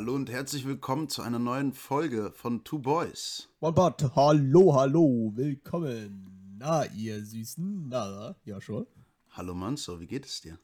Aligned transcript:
Hallo 0.00 0.14
und 0.14 0.30
herzlich 0.30 0.66
willkommen 0.66 1.10
zu 1.10 1.20
einer 1.20 1.38
neuen 1.38 1.74
Folge 1.74 2.32
von 2.32 2.64
Two 2.64 2.78
Boys. 2.78 3.50
One 3.60 3.74
Bot, 3.74 4.02
hallo, 4.16 4.74
hallo, 4.74 5.30
willkommen. 5.34 6.56
Na, 6.58 6.86
ihr 6.86 7.22
Süßen, 7.22 7.86
na, 7.90 8.34
ja 8.46 8.62
schon. 8.62 8.86
Hallo 9.28 9.52
Manso, 9.52 10.00
wie 10.00 10.06
geht 10.06 10.24
es 10.24 10.40
dir? 10.40 10.58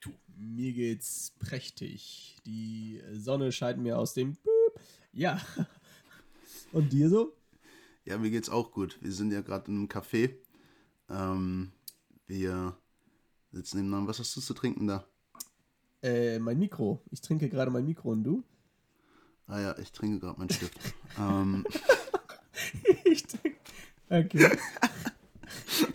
Du, 0.00 0.10
mir 0.36 0.72
geht's 0.72 1.36
prächtig. 1.38 2.38
Die 2.44 3.00
Sonne 3.12 3.52
scheint 3.52 3.78
mir 3.78 3.96
aus 3.96 4.12
dem. 4.12 4.36
Ja. 5.12 5.40
Und 6.72 6.92
dir 6.92 7.08
so? 7.10 7.36
Ja, 8.04 8.18
mir 8.18 8.32
geht's 8.32 8.50
auch 8.50 8.72
gut. 8.72 8.98
Wir 9.00 9.12
sind 9.12 9.32
ja 9.32 9.40
gerade 9.40 9.70
in 9.70 9.78
einem 9.78 9.86
Café. 9.86 10.34
Ähm, 11.08 11.70
wir 12.26 12.76
sitzen 13.52 13.76
nebeneinander. 13.76 14.10
Was 14.10 14.18
hast 14.18 14.36
du 14.36 14.40
zu 14.40 14.52
trinken 14.52 14.88
da? 14.88 15.06
Äh, 16.02 16.40
mein 16.40 16.58
Mikro. 16.58 17.04
Ich 17.12 17.20
trinke 17.20 17.48
gerade 17.48 17.70
mein 17.70 17.84
Mikro 17.84 18.10
und 18.10 18.24
du? 18.24 18.42
Ah 19.50 19.60
ja, 19.60 19.78
ich 19.78 19.90
trinke 19.90 20.20
gerade 20.20 20.38
meinen 20.38 20.50
Stift. 20.50 20.78
ähm. 21.18 21.66
ich 23.04 23.24
trinke. 23.24 23.58
Okay. 24.08 24.58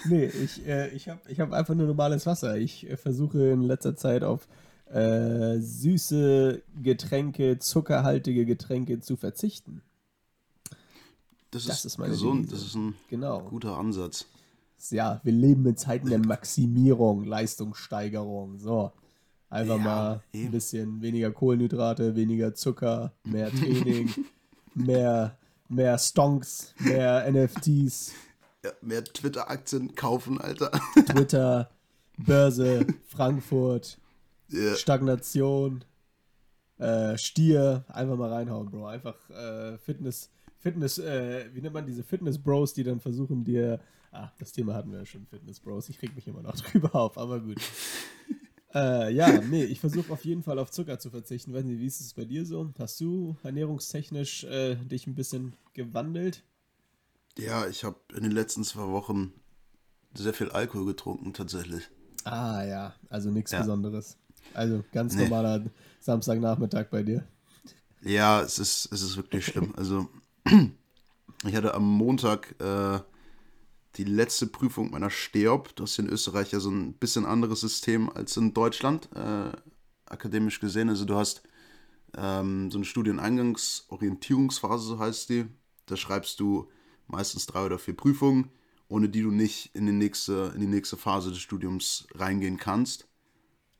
nee, 0.06 0.26
ich, 0.26 0.66
äh, 0.68 0.90
ich 0.90 1.08
habe 1.10 1.20
ich 1.28 1.40
hab 1.40 1.54
einfach 1.54 1.74
nur 1.74 1.88
normales 1.88 2.26
Wasser. 2.26 2.58
Ich 2.58 2.90
äh, 2.90 2.98
versuche 2.98 3.50
in 3.50 3.62
letzter 3.62 3.96
Zeit 3.96 4.24
auf 4.24 4.48
äh, 4.92 5.58
süße 5.60 6.62
Getränke, 6.82 7.60
zuckerhaltige 7.60 8.46
Getränke 8.46 9.00
zu 9.00 9.16
verzichten. 9.16 9.82
Das, 11.52 11.66
das 11.66 11.86
ist, 11.86 11.86
ist 11.86 11.98
gesund, 11.98 12.48
Devise. 12.48 12.56
das 12.56 12.66
ist 12.66 12.76
ein 12.76 12.96
genau. 13.10 13.42
guter 13.44 13.78
Ansatz. 13.78 14.26
Ja, 14.90 15.22
wir 15.24 15.32
leben 15.32 15.66
in 15.66 15.78
Zeiten 15.78 16.10
der 16.10 16.20
Maximierung, 16.20 17.24
Leistungssteigerung. 17.24 18.60
So. 18.60 18.92
Einfach 19.50 19.78
ja, 19.78 19.84
mal 19.84 20.24
eben. 20.34 20.46
ein 20.48 20.52
bisschen 20.52 21.02
weniger 21.02 21.32
Kohlenhydrate, 21.32 22.16
weniger 22.16 22.54
Zucker, 22.56 23.14
mehr 23.24 23.50
Training, 23.52 24.14
mehr, 24.74 25.38
mehr 25.70 25.98
Stonks, 25.98 26.74
mehr 26.80 27.32
NFTs. 27.32 28.14
Ja, 28.64 28.72
mehr 28.82 29.04
Twitter-Aktien 29.04 29.94
kaufen, 29.96 30.42
Alter. 30.42 30.72
Twitter, 31.08 31.70
Börse, 32.18 32.88
Frankfurt, 33.08 34.00
yeah. 34.52 34.76
Stagnation, 34.76 35.86
äh, 36.78 37.18
Stier, 37.18 37.86
einfach 37.88 38.18
mal 38.18 38.32
reinhauen, 38.32 38.70
Bro. 38.70 38.88
Einfach 38.88 39.30
äh, 39.30 39.78
Fitness, 39.78 40.30
Fitness, 40.58 40.98
äh, 40.98 41.46
wie 41.54 41.62
nennt 41.62 41.74
man 41.74 41.86
diese 41.86 42.04
Fitness-Bros, 42.04 42.74
die 42.74 42.84
dann 42.84 43.00
versuchen 43.00 43.44
dir, 43.44 43.80
ah, 44.12 44.32
das 44.40 44.52
Thema 44.52 44.74
hatten 44.74 44.92
wir 44.92 45.00
ja 45.00 45.06
schon, 45.06 45.26
Fitness-Bros, 45.28 45.90
ich 45.90 46.02
reg 46.02 46.16
mich 46.16 46.28
immer 46.28 46.42
noch 46.42 46.56
drüber 46.60 46.96
auf, 46.96 47.18
aber 47.18 47.40
gut. 47.40 47.62
Äh, 48.76 49.14
ja, 49.14 49.40
nee, 49.40 49.64
ich 49.64 49.80
versuche 49.80 50.12
auf 50.12 50.26
jeden 50.26 50.44
Fall 50.44 50.60
auf 50.60 50.70
Zucker 50.70 51.00
zu 51.00 51.10
verzichten. 51.10 51.54
Weiß 51.54 51.64
nicht, 51.64 51.80
wie 51.80 51.88
ist 51.88 52.02
es 52.02 52.14
bei 52.14 52.26
dir 52.26 52.46
so? 52.46 52.74
Hast 52.78 53.00
du 53.00 53.38
ernährungstechnisch 53.42 54.44
äh, 54.44 54.76
dich 54.76 55.08
ein 55.08 55.16
bisschen 55.16 55.56
gewandelt? 55.74 56.44
Ja, 57.38 57.68
ich 57.68 57.86
habe 57.86 57.98
in 58.14 58.24
den 58.24 58.34
letzten 58.34 58.66
zwei 58.66 58.88
Wochen 58.88 59.32
sehr 60.14 60.34
viel 60.34 60.50
Alkohol 60.50 60.88
getrunken, 60.88 61.34
tatsächlich. 61.34 61.90
Ah 62.26 62.66
ja, 62.66 62.94
also 63.10 63.32
nichts 63.32 63.52
ja. 63.52 63.60
Besonderes. 63.60 64.18
Also 64.54 64.84
ganz 64.92 65.16
nee. 65.16 65.24
normaler 65.24 65.64
Samstagnachmittag 66.02 66.88
bei 66.90 67.04
dir. 67.04 67.26
Ja, 68.02 68.42
es 68.42 68.60
ist, 68.60 68.92
es 68.92 69.02
ist 69.02 69.16
wirklich 69.16 69.46
schlimm. 69.48 69.74
Also 69.78 70.10
ich 71.46 71.56
hatte 71.56 71.74
am 71.74 71.86
Montag 71.86 72.56
äh, 72.60 73.00
die 73.98 74.04
letzte 74.04 74.48
Prüfung 74.48 74.92
meiner 74.92 75.10
STEOP. 75.10 75.76
Das 75.76 75.92
ist 75.92 76.00
in 76.00 76.10
Österreich 76.10 76.52
ja 76.52 76.60
so 76.60 76.70
ein 76.70 76.94
bisschen 76.94 77.26
anderes 77.26 77.62
System 77.62 78.10
als 78.10 78.36
in 78.38 78.54
Deutschland, 78.54 79.10
äh, 79.16 79.52
akademisch 80.06 80.60
gesehen. 80.60 80.90
Also 80.90 81.06
du 81.06 81.16
hast 81.16 81.44
ähm, 82.18 82.72
so 82.72 82.78
eine 82.78 82.86
Studieneingangsorientierungsphase, 82.86 84.86
so 84.86 85.00
heißt 85.00 85.30
die. 85.30 85.46
Da 85.86 85.96
schreibst 85.96 86.40
du 86.40 86.70
meistens 87.08 87.46
drei 87.46 87.66
oder 87.66 87.80
vier 87.80 87.96
Prüfungen, 87.96 88.50
ohne 88.88 89.10
die 89.10 89.22
du 89.22 89.32
nicht 89.32 89.76
in 89.76 89.86
die 89.86 89.92
nächste, 89.92 90.52
in 90.56 90.62
die 90.62 90.68
nächste 90.68 90.98
Phase 90.98 91.30
des 91.30 91.40
Studiums 91.40 92.08
reingehen 92.16 92.58
kannst. 92.58 93.08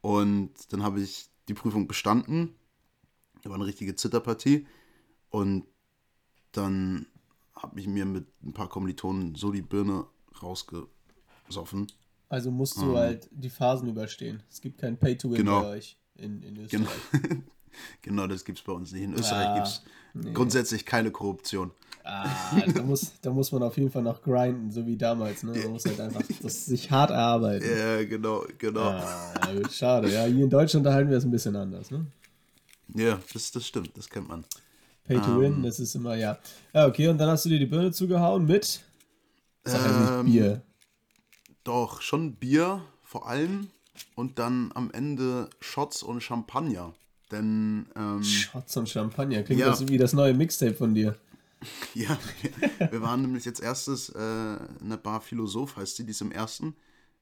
Und 0.02 0.52
dann 0.70 0.84
habe 0.84 1.02
ich 1.02 1.30
die 1.48 1.54
Prüfung 1.54 1.88
bestanden. 1.88 2.56
Da 3.44 3.50
war 3.50 3.56
eine 3.56 3.66
richtige 3.66 3.96
Zitterpartie. 3.96 4.68
Und 5.30 5.66
dann 6.52 7.08
habe 7.66 7.80
ich 7.80 7.88
mir 7.88 8.06
mit 8.06 8.26
ein 8.44 8.54
paar 8.54 8.70
Kommilitonen 8.70 9.36
so 9.36 9.52
die 9.52 9.62
Birne 9.62 10.06
rausgesoffen. 10.42 11.88
Also 12.30 12.52
musst 12.52 12.78
du 12.78 12.92
ähm, 12.92 12.98
halt 12.98 13.30
die 13.32 13.50
Phasen 13.50 13.88
überstehen. 13.90 14.44
Es 14.50 14.62
gibt 14.62 14.80
kein 14.80 14.98
Pay-to-Win 14.98 15.38
genau. 15.38 15.62
bei 15.62 15.70
euch 15.70 15.98
in, 16.16 16.42
in 16.42 16.58
Österreich. 16.58 16.88
Genau, 17.12 17.42
genau 18.02 18.28
das 18.28 18.46
gibt 18.46 18.60
es 18.60 18.64
bei 18.64 18.74
uns 18.74 18.92
nicht. 18.92 19.04
In 19.04 19.14
Österreich 19.14 19.48
ah, 19.48 19.56
gibt 19.56 19.68
es 19.68 19.84
nee. 20.14 20.32
grundsätzlich 20.34 20.86
keine 20.86 21.12
Korruption. 21.12 21.72
Ah, 22.04 22.30
da 22.74 22.84
muss, 22.84 23.14
da 23.22 23.32
muss 23.32 23.52
man 23.52 23.64
auf 23.64 23.78
jeden 23.78 23.90
Fall 23.90 24.04
noch 24.04 24.22
grinden, 24.22 24.72
so 24.72 24.86
wie 24.86 24.96
damals. 24.96 25.44
Ne? 25.44 25.54
Man 25.58 25.72
muss 25.72 25.86
halt 25.86 26.00
einfach 26.00 26.22
das 26.42 26.66
sich 26.66 26.90
hart 26.92 27.10
erarbeiten. 27.10 27.68
Ja, 27.68 28.04
genau, 28.04 28.46
genau. 28.58 28.90
Ah, 28.90 29.34
schade, 29.72 30.12
ja. 30.12 30.26
Hier 30.26 30.44
in 30.44 30.50
Deutschland 30.50 30.86
halten 30.88 31.10
wir 31.10 31.18
es 31.18 31.26
ein 31.26 31.32
bisschen 31.32 31.56
anders. 31.56 31.90
Ne? 31.90 32.06
Ja, 32.94 33.20
das, 33.34 33.52
das 33.52 33.66
stimmt, 33.66 33.98
das 33.98 34.10
kennt 34.10 34.28
man. 34.28 34.46
Pay 35.06 35.20
to 35.20 35.40
win, 35.40 35.54
ähm, 35.54 35.64
das 35.64 35.80
ist 35.80 35.96
immer, 35.96 36.16
ja. 36.16 36.38
Ja, 36.74 36.88
okay, 36.88 37.08
und 37.08 37.18
dann 37.18 37.30
hast 37.30 37.46
du 37.46 37.50
dir 37.50 37.60
die 37.60 37.66
Birne 37.66 37.92
zugehauen 37.92 38.46
mit? 38.46 38.84
Sag 39.64 40.20
ähm, 40.20 40.26
Bier. 40.26 40.62
Doch, 41.64 42.02
schon 42.02 42.36
Bier 42.36 42.82
vor 43.04 43.28
allem 43.28 43.68
und 44.16 44.40
dann 44.40 44.72
am 44.74 44.92
Ende 44.92 45.50
Shots 45.60 46.04
und 46.04 46.22
Champagner. 46.22 46.94
Denn. 47.32 47.88
Ähm, 47.96 48.24
Shots 48.24 48.78
und 48.78 48.90
Champagner, 48.90 49.44
klingt 49.44 49.62
ja. 49.62 49.68
das 49.68 49.88
wie 49.88 49.98
das 49.98 50.14
neue 50.14 50.34
Mixtape 50.34 50.74
von 50.74 50.94
dir. 50.94 51.18
ja, 51.94 52.18
wir, 52.42 52.92
wir 52.92 53.02
waren 53.02 53.22
nämlich 53.22 53.46
jetzt 53.46 53.62
erstes 53.62 54.10
äh, 54.10 54.58
in 54.82 54.90
der 54.90 54.98
Bar 54.98 55.22
Philosoph, 55.22 55.78
heißt 55.78 55.96
sie, 55.96 56.06
die 56.06 56.12
ist 56.12 56.22
im 56.22 56.32
ersten. 56.32 56.76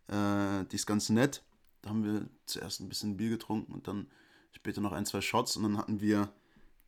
Äh, 0.08 0.66
die 0.72 0.76
ist 0.76 0.86
ganz 0.86 1.10
nett. 1.10 1.44
Da 1.82 1.90
haben 1.90 2.04
wir 2.04 2.28
zuerst 2.46 2.80
ein 2.80 2.90
bisschen 2.90 3.18
Bier 3.18 3.30
getrunken 3.30 3.74
und 3.74 3.88
dann 3.88 4.08
später 4.52 4.82
noch 4.82 4.92
ein, 4.92 5.06
zwei 5.06 5.22
Shots 5.22 5.58
und 5.58 5.64
dann 5.64 5.78
hatten 5.78 6.02
wir 6.02 6.30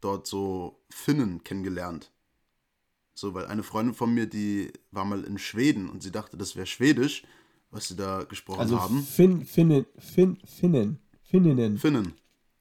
dort 0.05 0.27
so 0.27 0.79
Finnen 0.89 1.43
kennengelernt. 1.43 2.11
So, 3.15 3.33
weil 3.33 3.47
eine 3.47 3.63
Freundin 3.63 3.95
von 3.95 4.13
mir, 4.13 4.27
die 4.27 4.71
war 4.91 5.05
mal 5.05 5.23
in 5.23 5.37
Schweden 5.37 5.89
und 5.89 6.03
sie 6.03 6.11
dachte, 6.11 6.37
das 6.37 6.55
wäre 6.55 6.65
Schwedisch, 6.65 7.23
was 7.71 7.87
sie 7.87 7.95
da 7.95 8.23
gesprochen 8.23 8.59
also 8.59 8.79
haben. 8.79 9.01
Fin, 9.01 9.45
Finnen, 9.45 9.85
Fin, 9.97 10.37
Finnen, 10.45 10.99
Finninnen. 11.23 11.77
Finnen. 11.77 12.13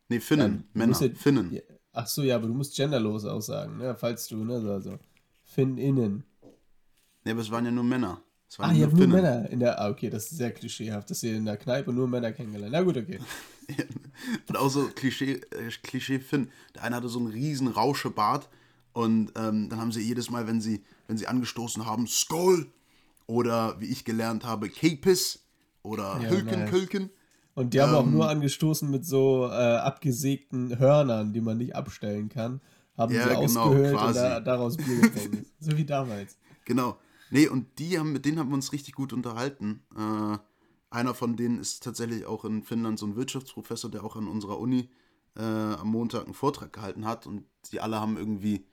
Nee, 0.09 0.21
Finnen, 0.21 0.65
ja, 0.75 0.78
Männer, 0.78 1.00
ja, 1.00 1.15
Finnen. 1.15 1.60
Ach 1.93 2.06
so, 2.06 2.22
ja, 2.22 2.37
aber 2.37 2.47
du 2.47 2.55
musst 2.55 2.77
genderlos 2.77 3.25
aussagen, 3.25 3.78
ne, 3.78 3.94
falls 3.94 4.26
du, 4.28 4.44
ne, 4.44 4.55
also 4.55 4.99
Finninnen. 5.44 6.25
Nee, 7.25 7.31
aber 7.31 7.41
es 7.41 7.50
waren 7.50 7.65
ja 7.65 7.71
nur 7.71 7.84
Männer. 7.84 8.22
Ah, 8.59 8.72
ihr 8.72 8.87
habt 8.87 8.97
nur 8.97 9.09
Männer 9.09 9.48
in 9.50 9.60
der, 9.60 9.81
ah, 9.81 9.88
okay, 9.88 10.10
das 10.10 10.31
ist 10.31 10.38
sehr 10.38 10.53
klischeehaft, 10.53 11.10
dass 11.10 11.22
ihr 11.22 11.37
in 11.37 11.44
der 11.44 11.56
Kneipe 11.56 11.92
nur 11.92 12.09
Männer 12.09 12.32
kennengelernt. 12.32 12.72
Na 12.72 12.82
gut, 12.82 12.97
okay. 12.97 13.19
und 14.48 14.56
auch 14.56 14.70
so 14.70 14.88
Klischee, 14.94 15.34
äh, 15.34 15.70
Klischee 15.82 16.19
Finn. 16.19 16.50
Der 16.75 16.84
eine 16.84 16.97
hatte 16.97 17.09
so 17.09 17.19
einen 17.19 17.28
riesen 17.28 17.69
Rauschebart 17.69 18.48
und 18.93 19.32
ähm, 19.37 19.69
dann 19.69 19.81
haben 19.81 19.93
sie 19.93 20.03
jedes 20.03 20.31
Mal, 20.31 20.47
wenn 20.47 20.60
sie, 20.60 20.84
wenn 21.09 21.16
sie 21.16 21.26
angestoßen 21.26 21.84
haben, 21.87 22.06
Skoll 22.06 22.69
oder 23.26 23.81
wie 23.81 23.87
ich 23.87 24.04
gelernt 24.04 24.44
habe, 24.44 24.69
Kepis 24.69 25.44
oder 25.82 26.20
ja, 26.22 26.28
Hülken, 26.31 26.60
nice. 26.60 26.70
Hülken. 26.70 27.10
Und 27.54 27.75
die 27.75 27.78
ähm, 27.78 27.87
haben 27.87 27.94
auch 27.94 28.04
ähm, 28.04 28.12
nur 28.12 28.28
angestoßen 28.28 28.91
mit 28.91 29.04
so 29.04 29.48
äh, 29.48 29.53
abgesägten 29.53 30.78
Hörnern, 30.78 31.32
die 31.32 31.41
man 31.41 31.59
nicht 31.59 31.75
abstellen 31.75 32.28
kann. 32.28 32.60
Haben 32.97 33.14
ja, 33.14 33.22
sie 33.25 33.28
genau, 33.31 33.41
ausgehöhlt 33.41 33.94
quasi. 33.94 34.19
und 34.19 34.25
da, 34.25 34.41
daraus 34.41 34.76
Bier 34.76 35.00
getrunken. 35.00 35.47
so 35.60 35.76
wie 35.76 35.84
damals. 35.84 36.38
Genau. 36.64 36.98
Nee, 37.34 37.49
und 37.49 37.81
die 37.81 37.99
haben, 37.99 38.12
mit 38.12 38.27
denen 38.27 38.39
haben 38.39 38.50
wir 38.50 38.55
uns 38.55 38.72
richtig 38.72 38.95
gut 38.95 39.12
unterhalten. 39.12 39.83
Äh, 39.97 40.39
einer 40.91 41.15
von 41.15 41.34
denen 41.34 41.59
ist 41.59 41.83
tatsächlich 41.83 42.27
auch 42.27 42.45
in 42.45 42.62
Finnland 42.62 42.97
so 42.97 43.06
ein 43.06 43.17
Wirtschaftsprofessor, 43.17 43.91
der 43.91 44.05
auch 44.05 44.14
an 44.14 44.29
unserer 44.29 44.61
Uni 44.61 44.88
äh, 45.37 45.43
am 45.43 45.88
Montag 45.88 46.26
einen 46.26 46.35
Vortrag 46.35 46.73
gehalten 46.73 47.05
hat. 47.05 47.26
Und 47.26 47.44
die 47.73 47.81
alle 47.81 48.00
haben 48.00 48.17
irgendwie 48.17 48.64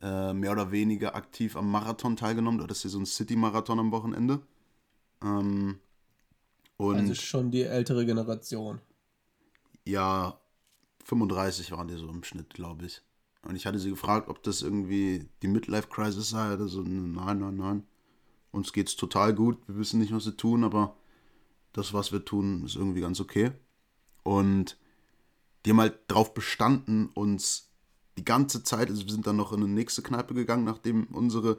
äh, 0.00 0.32
mehr 0.32 0.50
oder 0.50 0.72
weniger 0.72 1.14
aktiv 1.14 1.54
am 1.54 1.70
Marathon 1.70 2.16
teilgenommen. 2.16 2.58
Das 2.66 2.78
ist 2.78 2.82
hier 2.82 2.90
so 2.90 2.98
ein 2.98 3.06
City-Marathon 3.06 3.78
am 3.78 3.92
Wochenende. 3.92 4.40
Ähm, 5.22 5.78
und 6.78 6.96
also 6.96 7.14
schon 7.14 7.52
die 7.52 7.62
ältere 7.62 8.04
Generation. 8.04 8.80
Ja, 9.86 10.40
35 11.04 11.70
waren 11.70 11.86
die 11.86 11.94
so 11.94 12.08
im 12.08 12.24
Schnitt, 12.24 12.52
glaube 12.52 12.84
ich. 12.84 13.00
Und 13.42 13.54
ich 13.54 13.64
hatte 13.64 13.78
sie 13.78 13.90
gefragt, 13.90 14.28
ob 14.28 14.42
das 14.42 14.62
irgendwie 14.62 15.28
die 15.42 15.48
Midlife-Crisis 15.48 16.30
sei. 16.30 16.52
Oder 16.54 16.66
so, 16.66 16.82
nein, 16.82 17.38
nein, 17.38 17.54
nein. 17.54 17.86
Uns 18.52 18.72
geht's 18.72 18.96
total 18.96 19.34
gut. 19.34 19.58
Wir 19.66 19.78
wissen 19.78 19.98
nicht, 19.98 20.14
was 20.14 20.26
wir 20.26 20.36
tun, 20.36 20.62
aber 20.62 20.94
das, 21.72 21.92
was 21.92 22.12
wir 22.12 22.24
tun, 22.24 22.64
ist 22.64 22.76
irgendwie 22.76 23.00
ganz 23.00 23.18
okay. 23.20 23.52
Und 24.22 24.76
die 25.64 25.70
haben 25.70 25.80
halt 25.80 25.98
drauf 26.08 26.34
bestanden, 26.34 27.08
uns 27.14 27.70
die 28.18 28.24
ganze 28.24 28.62
Zeit, 28.62 28.90
also 28.90 29.04
wir 29.04 29.12
sind 29.12 29.26
dann 29.26 29.36
noch 29.36 29.52
in 29.52 29.62
eine 29.62 29.72
nächste 29.72 30.02
Kneipe 30.02 30.34
gegangen, 30.34 30.64
nachdem 30.64 31.06
unsere 31.06 31.58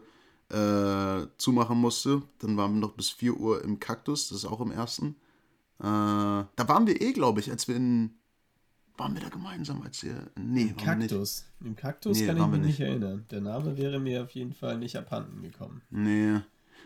äh, 0.49 1.27
zumachen 1.37 1.79
musste. 1.79 2.21
Dann 2.39 2.57
waren 2.57 2.73
wir 2.73 2.79
noch 2.79 2.93
bis 2.93 3.09
4 3.09 3.37
Uhr 3.37 3.63
im 3.63 3.79
Kaktus, 3.79 4.29
das 4.29 4.39
ist 4.39 4.45
auch 4.45 4.61
im 4.61 4.71
ersten. 4.71 5.15
Äh, 5.79 5.83
da 5.83 6.67
waren 6.67 6.85
wir 6.85 7.01
eh, 7.01 7.11
glaube 7.11 7.39
ich, 7.39 7.49
als 7.49 7.67
wir 7.67 7.75
in, 7.75 8.11
waren 8.97 9.15
wir 9.15 9.21
da 9.21 9.29
gemeinsam, 9.29 9.81
als 9.81 10.03
ihr. 10.03 10.31
Nee, 10.37 10.67
Im 10.67 10.77
Kaktus. 10.77 11.45
Im 11.61 11.75
Kaktus 11.75 12.19
nee, 12.19 12.27
kann 12.27 12.37
ich 12.37 12.47
mich 12.47 12.61
nicht 12.61 12.79
erinnern. 12.79 13.25
Der 13.31 13.41
Name 13.41 13.75
wäre 13.77 13.99
mir 13.99 14.23
auf 14.23 14.31
jeden 14.31 14.53
Fall 14.53 14.77
nicht 14.77 14.95
abhanden 14.95 15.41
gekommen. 15.41 15.81
Nee. 15.89 16.41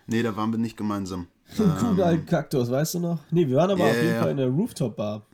Nee, 0.08 0.24
da 0.24 0.36
waren 0.36 0.52
wir 0.52 0.58
nicht 0.58 0.78
gemeinsam. 0.78 1.28
Im 1.58 1.76
coolen 1.78 2.02
alten 2.02 2.26
Kaktus, 2.26 2.72
weißt 2.72 2.96
du 2.96 3.00
noch? 3.00 3.20
Nee, 3.32 3.48
wir 3.48 3.58
waren 3.58 3.72
aber 3.72 3.84
yeah, 3.84 3.92
auf 3.92 4.04
jeden. 4.04 4.20
Fall 4.20 4.32
in 4.32 4.38
der 4.38 4.48
Rooftop-Bar. 4.48 5.26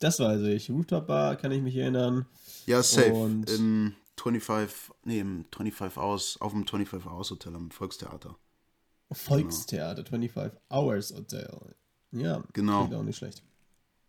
Das 0.00 0.18
weiß 0.18 0.42
ich. 0.42 0.70
Rooftop-Bar 0.70 1.36
kann 1.36 1.52
ich 1.52 1.62
mich 1.62 1.76
erinnern. 1.76 2.26
Ja, 2.66 2.82
safe. 2.82 3.12
Und 3.12 3.50
Im 3.50 3.94
25, 4.16 4.92
nee, 5.04 5.20
im 5.20 5.44
25 5.54 5.98
Hours, 5.98 6.40
auf 6.40 6.52
dem 6.52 6.66
25 6.66 7.10
Hours 7.10 7.30
Hotel 7.30 7.54
am 7.54 7.70
Volkstheater. 7.70 8.36
Volkstheater, 9.10 10.02
genau. 10.02 10.10
25 10.10 10.60
Hours 10.70 11.14
Hotel. 11.14 11.74
Ja, 12.12 12.42
genau. 12.52 12.84
auch 12.84 13.02
nicht 13.02 13.18
schlecht. 13.18 13.42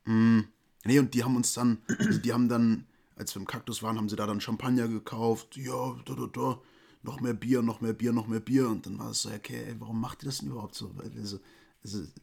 Mm, 0.06 0.42
nee, 0.86 1.00
und 1.00 1.14
die 1.14 1.24
haben 1.24 1.36
uns 1.36 1.54
dann, 1.54 1.80
also 2.00 2.20
die 2.20 2.34
haben 2.34 2.48
dann, 2.48 2.86
als 3.16 3.36
wir 3.36 3.42
im 3.42 3.48
Kaktus 3.48 3.82
waren, 3.84 3.98
haben 3.98 4.10
sie 4.10 4.16
da 4.16 4.28
dann 4.28 4.42
Champagner 4.42 4.88
gekauft. 4.88 5.58
Ja, 5.58 5.96
da, 6.06 6.14
da, 6.14 6.28
da. 6.32 6.60
Noch 7.06 7.22
mehr 7.22 7.34
Bier, 7.34 7.62
noch 7.62 7.82
mehr 7.82 7.94
Bier, 7.94 8.12
noch 8.12 8.28
mehr 8.28 8.40
Bier. 8.40 8.68
Und 8.68 8.86
dann 8.86 9.00
war 9.00 9.12
es 9.12 9.22
so, 9.22 9.30
okay, 9.30 9.64
ey, 9.68 9.76
warum 9.80 10.02
macht 10.02 10.24
ihr 10.24 10.26
das 10.26 10.40
denn 10.40 10.50
überhaupt 10.50 10.76
so? 10.76 10.92
Also, 11.18 11.40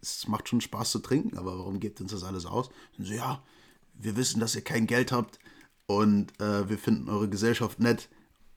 es 0.00 0.26
macht 0.26 0.48
schon 0.48 0.60
Spaß 0.60 0.90
zu 0.90 0.98
trinken, 0.98 1.38
aber 1.38 1.56
warum 1.56 1.78
gebt 1.78 2.00
uns 2.00 2.10
das 2.10 2.24
alles 2.24 2.46
aus? 2.46 2.68
Und 2.98 3.06
so, 3.06 3.14
ja, 3.14 3.42
wir 3.94 4.16
wissen, 4.16 4.40
dass 4.40 4.56
ihr 4.56 4.62
kein 4.62 4.88
Geld 4.88 5.12
habt 5.12 5.38
und 5.86 6.38
äh, 6.40 6.68
wir 6.68 6.78
finden 6.78 7.08
eure 7.08 7.28
Gesellschaft 7.28 7.78
nett. 7.78 8.08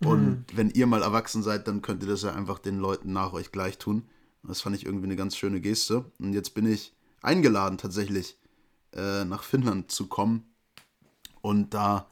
Und 0.04 0.26
mhm. 0.26 0.46
wenn 0.54 0.70
ihr 0.72 0.88
mal 0.88 1.04
erwachsen 1.04 1.44
seid, 1.44 1.68
dann 1.68 1.82
könnt 1.82 2.02
ihr 2.02 2.10
das 2.10 2.24
ja 2.24 2.34
einfach 2.34 2.60
den 2.60 2.80
Leuten 2.80 3.14
nach 3.14 3.34
euch 3.34 3.52
gleich 3.52 3.78
tun. 3.78 4.04
Das 4.44 4.62
fand 4.62 4.76
ich 4.76 4.86
irgendwie 4.86 5.06
eine 5.06 5.16
ganz 5.16 5.38
schöne 5.38 5.62
Geste. 5.62 6.06
Und 6.20 6.34
jetzt 6.34 6.54
bin 6.54 6.66
ich 6.66 6.94
eingeladen, 7.22 7.78
tatsächlich 7.78 8.38
äh, 8.94 9.26
nach 9.26 9.44
Finnland 9.44 9.92
zu 9.92 10.08
kommen 10.08 10.44
und 11.42 11.74
da 11.74 12.10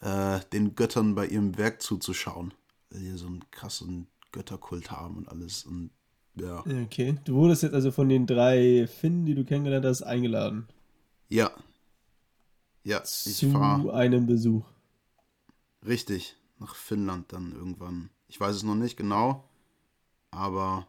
äh, 0.00 0.40
den 0.52 0.74
Göttern 0.74 1.14
bei 1.14 1.26
ihrem 1.26 1.56
Werk 1.58 1.82
zuzuschauen. 1.82 2.54
Weil 2.90 3.00
die 3.00 3.10
so 3.10 3.26
einen 3.26 3.44
krassen 3.50 4.06
Götterkult 4.32 4.90
haben 4.90 5.16
und 5.16 5.28
alles. 5.28 5.64
Und 5.64 5.90
ja. 6.34 6.64
Okay. 6.84 7.18
Du 7.24 7.34
wurdest 7.34 7.62
jetzt 7.62 7.74
also 7.74 7.90
von 7.90 8.08
den 8.08 8.26
drei 8.26 8.86
Finnen, 8.86 9.26
die 9.26 9.34
du 9.34 9.44
kennengelernt 9.44 9.84
hast, 9.84 10.02
eingeladen. 10.02 10.68
Ja. 11.28 11.50
Ja, 12.84 13.02
ich 13.02 13.36
zu 13.36 13.50
fahr 13.50 13.92
einem 13.92 14.26
Besuch. 14.26 14.64
Richtig, 15.86 16.36
nach 16.58 16.74
Finnland 16.74 17.32
dann 17.32 17.52
irgendwann. 17.52 18.10
Ich 18.28 18.40
weiß 18.40 18.56
es 18.56 18.62
noch 18.62 18.74
nicht 18.74 18.96
genau, 18.96 19.44
aber 20.30 20.86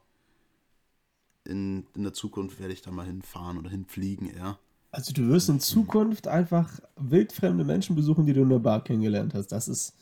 in, 1.44 1.86
in 1.96 2.04
der 2.04 2.14
Zukunft 2.14 2.60
werde 2.60 2.74
ich 2.74 2.82
da 2.82 2.92
mal 2.92 3.06
hinfahren 3.06 3.58
oder 3.58 3.70
hinfliegen 3.70 4.30
eher. 4.30 4.60
Also 4.92 5.14
du 5.14 5.28
wirst 5.28 5.50
in 5.50 5.60
Zukunft 5.60 6.28
einfach 6.28 6.80
wildfremde 6.96 7.64
Menschen 7.64 7.96
besuchen, 7.96 8.26
die 8.26 8.34
du 8.34 8.42
in 8.42 8.50
der 8.50 8.60
Bar 8.60 8.84
kennengelernt 8.84 9.34
hast. 9.34 9.48
Das 9.48 9.68
ist, 9.68 9.94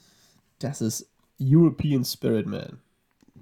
das 0.60 0.82
ist 0.82 1.10
European 1.39 2.04
Spirit, 2.04 2.48
man. 2.48 2.80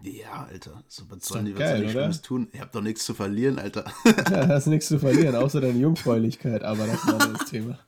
Ja, 0.04 0.46
Alter. 0.50 0.84
So, 0.88 1.04
was 1.10 1.26
sollen 1.26 1.46
die, 1.46 1.54
was 1.54 1.60
geil, 1.60 2.12
ich 2.12 2.22
tun? 2.22 2.48
Ich 2.52 2.60
hab 2.60 2.72
doch 2.72 2.82
nichts 2.82 3.06
zu 3.06 3.14
verlieren, 3.14 3.58
Alter. 3.58 3.86
Ja, 4.30 4.48
hast 4.48 4.68
nichts 4.68 4.88
zu 4.88 5.00
verlieren, 5.00 5.36
außer 5.36 5.62
deine 5.62 5.80
Jungfräulichkeit, 5.80 6.64
aber 6.64 6.86
das 6.86 7.04
ist 7.04 7.10
ein 7.10 7.22
anderes 7.22 7.50
Thema. 7.50 7.80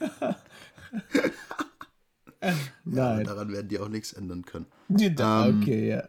Nein. 2.84 3.18
Ja, 3.18 3.24
daran 3.24 3.52
werden 3.52 3.68
die 3.68 3.78
auch 3.78 3.88
nichts 3.88 4.12
ändern 4.12 4.44
können. 4.44 4.66
Ja, 4.88 5.46
ähm, 5.46 5.62
okay, 5.62 5.88
ja. 5.88 6.08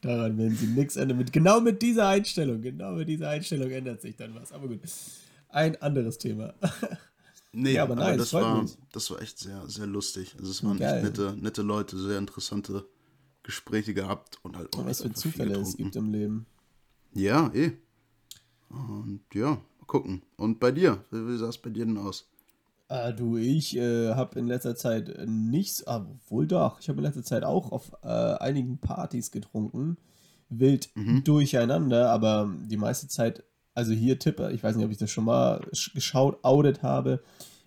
daran 0.00 0.38
werden 0.38 0.56
sie 0.56 0.66
nichts 0.68 0.96
ändern. 0.96 1.18
Mit, 1.18 1.32
genau 1.32 1.60
mit 1.60 1.82
dieser 1.82 2.08
Einstellung, 2.08 2.62
genau 2.62 2.92
mit 2.92 3.08
dieser 3.08 3.30
Einstellung 3.30 3.70
ändert 3.70 4.00
sich 4.00 4.16
dann 4.16 4.34
was. 4.34 4.52
Aber 4.52 4.68
gut, 4.68 4.80
ein 5.48 5.80
anderes 5.82 6.18
Thema. 6.18 6.54
Nee, 7.54 7.74
ja, 7.74 7.82
aber, 7.82 7.96
nein, 7.96 8.16
das, 8.16 8.32
war, 8.32 8.64
das 8.92 9.10
war 9.10 9.20
echt 9.20 9.38
sehr, 9.38 9.68
sehr 9.68 9.86
lustig. 9.86 10.34
Also 10.38 10.50
es 10.50 10.64
waren 10.64 10.78
Geil. 10.78 10.96
echt 10.96 11.04
nette, 11.04 11.36
nette 11.38 11.62
Leute, 11.62 11.98
sehr 11.98 12.18
interessante 12.18 12.86
Gespräche 13.42 13.92
gehabt 13.92 14.38
und 14.42 14.56
halt 14.56 14.74
auch. 14.74 14.86
Was 14.86 15.02
für 15.02 15.12
Zufälle 15.12 15.58
es 15.58 15.76
gibt 15.76 15.94
im 15.96 16.10
Leben. 16.10 16.46
Ja, 17.12 17.52
eh. 17.52 17.72
Und 18.70 19.20
ja, 19.34 19.50
mal 19.50 19.86
gucken. 19.86 20.22
Und 20.36 20.60
bei 20.60 20.70
dir? 20.70 21.04
Wie, 21.10 21.28
wie 21.28 21.36
sah 21.36 21.48
es 21.48 21.58
bei 21.58 21.68
dir 21.68 21.84
denn 21.84 21.98
aus? 21.98 22.26
Ah, 22.88 23.12
du, 23.12 23.36
ich 23.36 23.76
äh, 23.76 24.14
habe 24.14 24.38
in 24.38 24.46
letzter 24.46 24.76
Zeit 24.76 25.26
nichts, 25.26 25.86
ah, 25.86 26.06
wohl 26.28 26.46
doch, 26.46 26.80
ich 26.80 26.88
habe 26.88 26.98
in 26.98 27.04
letzter 27.04 27.22
Zeit 27.22 27.42
auch 27.42 27.72
auf 27.72 27.92
äh, 28.02 28.06
einigen 28.06 28.78
Partys 28.78 29.30
getrunken. 29.30 29.96
Wild 30.50 30.90
mhm. 30.94 31.24
durcheinander, 31.24 32.10
aber 32.10 32.54
die 32.66 32.76
meiste 32.76 33.08
Zeit, 33.08 33.44
also 33.74 33.92
hier 33.92 34.18
Tippe, 34.18 34.52
ich 34.52 34.62
weiß 34.62 34.76
nicht, 34.76 34.84
ob 34.84 34.90
ich 34.90 34.98
das 34.98 35.10
schon 35.10 35.24
mal 35.24 35.60
geschaut, 35.94 36.38
audit 36.42 36.82
habe, 36.82 37.22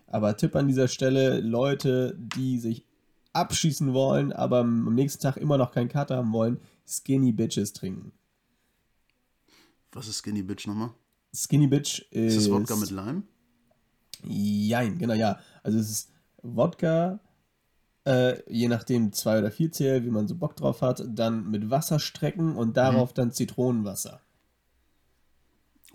aber 0.08 0.38
Tipp 0.38 0.56
an 0.56 0.68
dieser 0.68 0.88
Stelle, 0.88 1.40
Leute, 1.40 2.16
die 2.18 2.60
sich 2.60 2.86
abschießen 3.34 3.94
wollen, 3.94 4.32
aber 4.32 4.60
am 4.60 4.94
nächsten 4.94 5.22
Tag 5.22 5.38
immer 5.38 5.58
noch 5.58 5.72
keinen 5.72 5.90
Kater 5.90 6.18
haben 6.18 6.32
wollen, 6.32 6.60
Skinny 6.88 7.32
Bitches 7.32 7.74
trinken. 7.74 8.14
Was 9.92 10.08
ist 10.08 10.20
Skinny 10.20 10.44
Bitch 10.44 10.68
nochmal? 10.68 10.92
Skinny 11.34 11.68
Bitch 11.68 12.06
ist. 12.12 12.36
Ist 12.36 12.48
das 12.48 12.52
Wodka 12.52 12.76
mit 12.76 12.92
Lime? 12.92 13.24
Jein, 14.24 14.98
genau, 14.98 15.14
ja. 15.14 15.40
Also 15.64 15.80
es 15.80 15.90
ist 15.90 16.12
Wodka, 16.42 17.20
äh, 18.06 18.42
je 18.52 18.68
nachdem 18.68 19.12
2 19.12 19.40
oder 19.40 19.52
4 19.52 19.72
CL, 19.72 20.06
wie 20.06 20.12
man 20.12 20.28
so 20.28 20.36
Bock 20.36 20.56
drauf 20.56 20.82
hat, 20.82 21.04
dann 21.08 21.50
mit 21.50 21.70
Wasser 21.70 22.00
strecken 22.00 22.56
und 22.56 22.78
darauf 22.78 23.12
mhm. 23.12 23.16
dann 23.16 23.32
Zitronenwasser. 23.32 24.22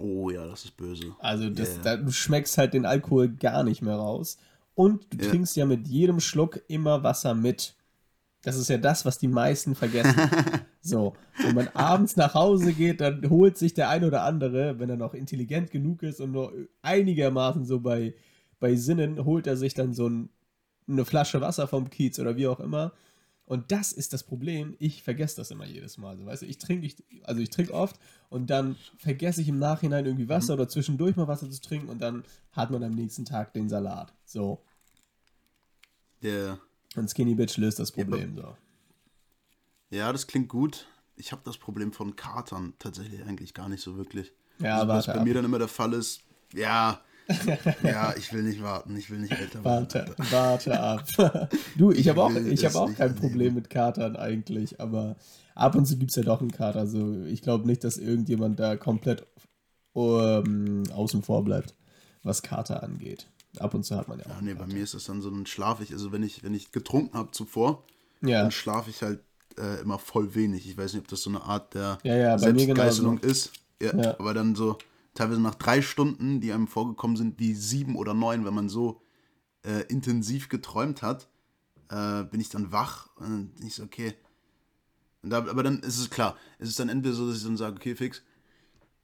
Oh 0.01 0.31
ja, 0.31 0.47
das 0.47 0.65
ist 0.65 0.77
böse. 0.77 1.15
Also 1.19 1.51
das, 1.51 1.75
yeah. 1.75 1.83
da, 1.83 1.97
du 1.97 2.11
schmeckst 2.11 2.59
halt 2.59 2.75
den 2.75 2.87
Alkohol 2.87 3.29
gar 3.29 3.63
nicht 3.63 3.83
mehr 3.83 3.97
raus. 3.97 4.39
Und 4.75 5.07
du 5.13 5.23
ja. 5.23 5.31
trinkst 5.31 5.57
ja 5.57 5.67
mit 5.67 5.89
jedem 5.89 6.21
Schluck 6.21 6.61
immer 6.69 7.03
Wasser 7.03 7.35
mit. 7.35 7.75
Das 8.43 8.57
ist 8.57 8.71
ja 8.71 8.79
das, 8.79 9.05
was 9.05 9.19
die 9.19 9.29
meisten 9.29 9.75
vergessen. 9.75 10.31
so, 10.81 11.15
wenn 11.43 11.55
man 11.55 11.69
abends 11.75 12.17
nach 12.17 12.35
Hause 12.35 12.73
geht, 12.73 13.03
dann 13.03 13.29
holt 13.29 13.59
sich 13.59 13.75
der 13.75 13.91
ein 13.91 14.05
oder 14.05 14.23
andere, 14.25 14.79
wenn 14.79 14.89
er 14.89 14.97
noch 14.97 15.13
intelligent 15.13 15.71
genug 15.71 16.03
ist 16.03 16.21
und 16.21 16.33
nur 16.33 16.53
einigermaßen 16.81 17.67
so 17.67 17.81
bei, 17.81 18.15
bei 18.59 18.77
Sinnen, 18.77 19.25
holt 19.27 19.47
er 19.47 19.59
sich 19.59 19.75
dann 19.75 19.93
so 19.93 20.09
ein, 20.09 20.31
eine 20.89 21.05
Flasche 21.05 21.43
Wasser 21.43 21.69
vom 21.69 21.91
Kiez 21.91 22.19
oder 22.19 22.37
wie 22.37 22.47
auch 22.47 22.61
immer. 22.61 22.93
Und 23.51 23.73
das 23.73 23.91
ist 23.91 24.13
das 24.13 24.23
Problem. 24.23 24.77
Ich 24.79 25.03
vergesse 25.03 25.35
das 25.35 25.51
immer 25.51 25.67
jedes 25.67 25.99
Mal. 25.99 26.11
Also, 26.11 26.25
weißt 26.25 26.43
du, 26.43 26.47
ich 26.47 26.59
trinke, 26.59 26.87
ich, 26.87 26.95
also 27.25 27.41
ich 27.41 27.51
trinke 27.51 27.75
oft 27.75 27.99
und 28.29 28.49
dann 28.49 28.77
vergesse 28.97 29.43
ich 29.43 29.49
im 29.49 29.59
Nachhinein 29.59 30.07
irgendwie 30.07 30.29
Wasser 30.29 30.55
mhm. 30.55 30.61
oder 30.61 30.69
zwischendurch 30.69 31.17
mal 31.17 31.27
Wasser 31.27 31.51
zu 31.51 31.61
trinken 31.61 31.89
und 31.89 32.01
dann 32.01 32.23
hat 32.53 32.71
man 32.71 32.85
am 32.85 32.95
nächsten 32.95 33.25
Tag 33.25 33.53
den 33.53 33.69
Salat. 33.69 34.15
So. 34.25 34.63
Ja. 36.21 36.31
Yeah. 36.31 36.61
Und 36.95 37.11
Skinny 37.11 37.35
Bitch 37.35 37.57
löst 37.57 37.81
das 37.81 37.91
Problem 37.91 38.37
ja, 38.37 38.43
so. 38.43 38.57
Ja, 39.97 40.13
das 40.13 40.29
klingt 40.29 40.49
gut. 40.49 40.87
Ich 41.17 41.33
habe 41.33 41.43
das 41.45 41.59
Problem 41.59 41.93
von 41.93 42.15
Katern 42.15 42.75
tatsächlich 42.79 43.25
eigentlich 43.25 43.53
gar 43.53 43.69
nicht 43.69 43.83
so 43.83 43.97
wirklich. 43.97 44.33
Ja, 44.61 44.77
also, 44.77 44.87
was 44.87 45.07
bei 45.07 45.15
ab. 45.15 45.25
mir 45.25 45.35
dann 45.35 45.45
immer 45.45 45.59
der 45.59 45.67
Fall 45.67 45.93
ist, 45.95 46.23
ja, 46.55 47.03
ja, 47.83 48.15
ich 48.17 48.33
will 48.33 48.43
nicht 48.43 48.63
warten, 48.63 48.97
ich 48.97 49.11
will 49.11 49.19
nicht 49.19 49.33
älter 49.33 49.65
werden. 49.65 49.87
Warte, 49.91 50.15
warte 50.31 50.81
ab. 50.81 51.07
du, 51.77 51.91
ich, 51.91 52.01
ich 52.01 52.09
habe 52.09 52.23
auch, 52.23 52.35
ich 52.35 52.65
hab 52.65 52.75
auch 52.75 52.95
kein 52.95 53.15
Problem 53.15 53.55
mit 53.55 53.71
Katern 53.71 54.17
eigentlich, 54.17 54.81
aber 54.81 55.17
ab 55.55 55.75
und 55.75 55.87
zu 55.87 55.97
gibt 55.97 56.11
es 56.11 56.17
ja 56.17 56.23
doch 56.23 56.41
einen 56.41 56.53
Kater. 56.53 56.81
Also 56.81 57.23
ich 57.25 57.43
glaube 57.43 57.67
nicht, 57.67 57.85
dass 57.85 57.99
irgendjemand 57.99 58.59
da 58.59 58.77
komplett 58.77 59.27
um, 59.93 60.85
außen 60.93 61.23
vor 61.23 61.45
bleibt, 61.45 61.75
was 62.23 62.43
Kater 62.43 62.83
angeht. 62.83 63.27
Ab 63.59 63.75
und 63.75 63.85
zu 63.85 63.97
hat 63.97 64.09
man 64.09 64.19
ja 64.19 64.27
auch. 64.27 64.31
Ja, 64.31 64.43
nee, 64.43 64.55
bei 64.55 64.67
mir 64.67 64.83
ist 64.83 64.95
das 64.95 65.05
dann 65.05 65.23
so 65.23 65.31
ein 65.31 65.47
schlafig. 65.47 65.93
Also 65.93 66.13
wenn 66.13 66.23
ich, 66.23 66.45
wenn 66.45 66.55
ich 66.55 66.71
getrunken 66.71 67.17
habe 67.17 67.33
zuvor, 67.33 67.83
ja. 68.23 68.43
dann 68.43 68.53
schlafe 68.53 68.91
ich 68.91 69.03
halt 69.03 69.21
äh, 69.59 69.81
immer 69.81 69.99
voll 69.99 70.35
wenig. 70.35 70.69
Ich 70.69 70.79
weiß 70.79 70.93
nicht, 70.93 71.03
ob 71.03 71.09
das 71.09 71.23
so 71.23 71.31
eine 71.31 71.43
Art 71.43 71.75
der 71.75 71.99
ja, 72.05 72.17
ja, 72.17 72.39
Selbstgeißelung 72.39 73.19
ist. 73.19 73.53
Ja, 73.83 73.97
ja, 73.97 74.19
Aber 74.19 74.35
dann 74.35 74.55
so 74.55 74.79
teilweise 75.21 75.41
nach 75.41 75.55
drei 75.55 75.83
Stunden, 75.83 76.41
die 76.41 76.51
einem 76.53 76.67
vorgekommen 76.67 77.17
sind, 77.17 77.39
wie 77.39 77.55
sieben 77.55 77.97
oder 77.97 78.15
neun, 78.15 78.47
wenn 78.47 78.55
man 78.55 78.71
so 78.71 79.03
äh, 79.63 79.83
intensiv 79.89 80.49
geträumt 80.49 81.03
hat, 81.03 81.29
äh, 81.91 82.25
bin 82.25 82.41
ich 82.41 82.49
dann 82.49 82.73
wach 82.73 83.15
und 83.17 83.29
dann 83.29 83.49
bin 83.51 83.67
ich 83.67 83.75
so, 83.75 83.83
okay. 83.83 84.15
Da, 85.23 85.39
aber 85.39 85.63
dann 85.63 85.81
ist 85.81 85.99
es 85.99 86.09
klar, 86.09 86.39
es 86.59 86.71
ist 86.71 86.81
dann 86.81 86.89
entweder 86.89 87.15
so, 87.15 87.29
dass 87.29 87.37
ich 87.37 87.45
dann 87.45 87.59
sage, 87.59 87.77
okay, 87.77 87.95
fix, 87.95 88.23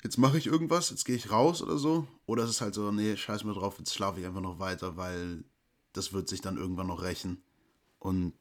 jetzt 0.03 0.17
mache 0.17 0.39
ich 0.39 0.47
irgendwas, 0.47 0.89
jetzt 0.89 1.05
gehe 1.05 1.17
ich 1.17 1.31
raus 1.31 1.61
oder 1.61 1.77
so. 1.77 2.09
Oder 2.25 2.45
es 2.45 2.51
ist 2.51 2.61
halt 2.63 2.75
so, 2.75 2.91
nee, 2.91 3.15
scheiß 3.15 3.45
mir 3.45 3.53
drauf, 3.53 3.79
jetzt 3.79 3.93
schlafe 3.93 4.19
ich 4.19 4.27
einfach 4.27 4.41
noch 4.41 4.59
weiter, 4.59 4.97
weil 4.97 5.45
das 5.93 6.15
wird 6.15 6.31
sich 6.31 6.41
dann 6.41 6.57
irgendwann 6.57 6.87
noch 6.87 7.03
rächen. 7.03 7.43
Und 7.99 8.33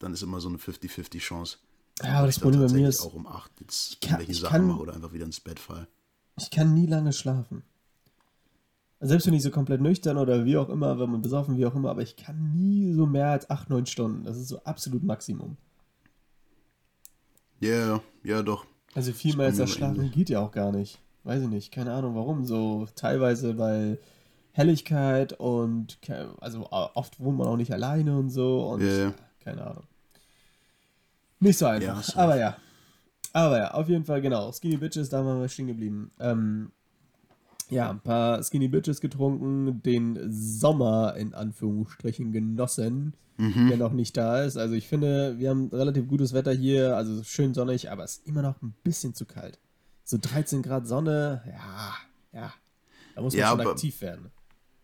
dann 0.00 0.12
ist 0.12 0.22
immer 0.22 0.40
so 0.42 0.50
eine 0.50 0.58
50-50 0.58 1.18
Chance. 1.20 1.58
Ja, 2.02 2.18
aber 2.18 2.26
das 2.26 2.38
Problem 2.38 2.60
bei 2.60 2.72
mir 2.72 2.88
ist. 2.88 3.00
auch 3.00 3.14
um 3.14 3.26
8 3.26 3.52
jetzt 3.60 4.02
kann, 4.02 4.18
welche 4.18 4.34
Sachen 4.34 4.66
mache 4.66 4.80
oder 4.80 4.92
einfach 4.92 5.12
wieder 5.14 5.24
ins 5.24 5.40
Bett 5.40 5.58
fall. 5.58 5.88
Ich 6.38 6.50
kann 6.50 6.74
nie 6.74 6.86
lange 6.86 7.12
schlafen. 7.12 7.62
Selbst 9.00 9.26
wenn 9.26 9.34
ich 9.34 9.42
so 9.42 9.50
komplett 9.50 9.80
nüchtern 9.80 10.16
oder 10.16 10.44
wie 10.44 10.56
auch 10.56 10.68
immer, 10.68 10.98
wenn 10.98 11.10
man 11.10 11.22
besoffen, 11.22 11.56
wie 11.58 11.66
auch 11.66 11.74
immer, 11.74 11.90
aber 11.90 12.02
ich 12.02 12.16
kann 12.16 12.52
nie 12.54 12.92
so 12.92 13.04
mehr 13.04 13.30
als 13.30 13.50
8, 13.50 13.68
9 13.68 13.86
Stunden. 13.86 14.22
Das 14.22 14.36
ist 14.36 14.48
so 14.48 14.62
absolut 14.62 15.02
Maximum. 15.02 15.56
Ja, 17.58 17.68
yeah, 17.68 18.02
ja, 18.22 18.42
doch. 18.42 18.64
Also 18.94 19.12
viel 19.12 19.36
mehr 19.36 19.46
als 19.46 19.56
das 19.56 19.70
Schlafen 19.70 20.10
geht 20.10 20.30
ja 20.30 20.40
auch 20.40 20.52
gar 20.52 20.70
nicht. 20.72 21.00
Weiß 21.24 21.42
ich 21.42 21.48
nicht, 21.48 21.72
keine 21.72 21.92
Ahnung 21.92 22.14
warum. 22.14 22.44
So 22.44 22.86
teilweise, 22.94 23.58
weil 23.58 23.98
Helligkeit 24.52 25.32
und 25.32 25.98
also 26.40 26.68
oft 26.70 27.18
wohnt 27.20 27.38
man 27.38 27.48
auch 27.48 27.56
nicht 27.56 27.72
alleine 27.72 28.16
und 28.16 28.30
so 28.30 28.68
und 28.68 28.82
Ja. 28.82 29.12
keine 29.40 29.66
Ahnung. 29.66 29.84
Nicht 31.40 31.58
so 31.58 31.66
einfach, 31.66 32.06
Ja, 32.06 32.22
aber 32.22 32.36
ja. 32.36 32.56
Aber 33.32 33.58
ja, 33.58 33.70
auf 33.72 33.88
jeden 33.88 34.04
Fall, 34.04 34.20
genau. 34.20 34.52
Skinny 34.52 34.76
Bitches, 34.76 35.08
da 35.08 35.24
waren 35.24 35.40
wir 35.40 35.48
stehen 35.48 35.66
geblieben. 35.68 36.10
Ähm, 36.20 36.70
ja, 37.70 37.88
ein 37.88 38.00
paar 38.00 38.42
Skinny 38.42 38.68
Bitches 38.68 39.00
getrunken, 39.00 39.82
den 39.82 40.30
Sommer 40.30 41.14
in 41.16 41.32
Anführungsstrichen 41.32 42.30
genossen, 42.32 43.14
der 43.70 43.76
noch 43.78 43.92
nicht 43.92 44.16
da 44.16 44.42
ist. 44.42 44.56
Also 44.58 44.74
ich 44.74 44.86
finde, 44.86 45.38
wir 45.38 45.48
haben 45.50 45.68
relativ 45.72 46.06
gutes 46.06 46.32
Wetter 46.34 46.52
hier, 46.52 46.96
also 46.96 47.22
schön 47.24 47.54
sonnig, 47.54 47.90
aber 47.90 48.04
es 48.04 48.18
ist 48.18 48.26
immer 48.26 48.42
noch 48.42 48.60
ein 48.60 48.74
bisschen 48.84 49.14
zu 49.14 49.24
kalt. 49.24 49.58
So 50.04 50.18
13 50.20 50.62
Grad 50.62 50.86
Sonne, 50.86 51.42
ja, 51.46 51.94
ja. 52.38 52.52
Da 53.14 53.22
muss 53.22 53.32
man 53.32 53.40
Ja, 53.40 53.50
schon 53.50 53.60
aktiv 53.62 54.00
werden. 54.02 54.30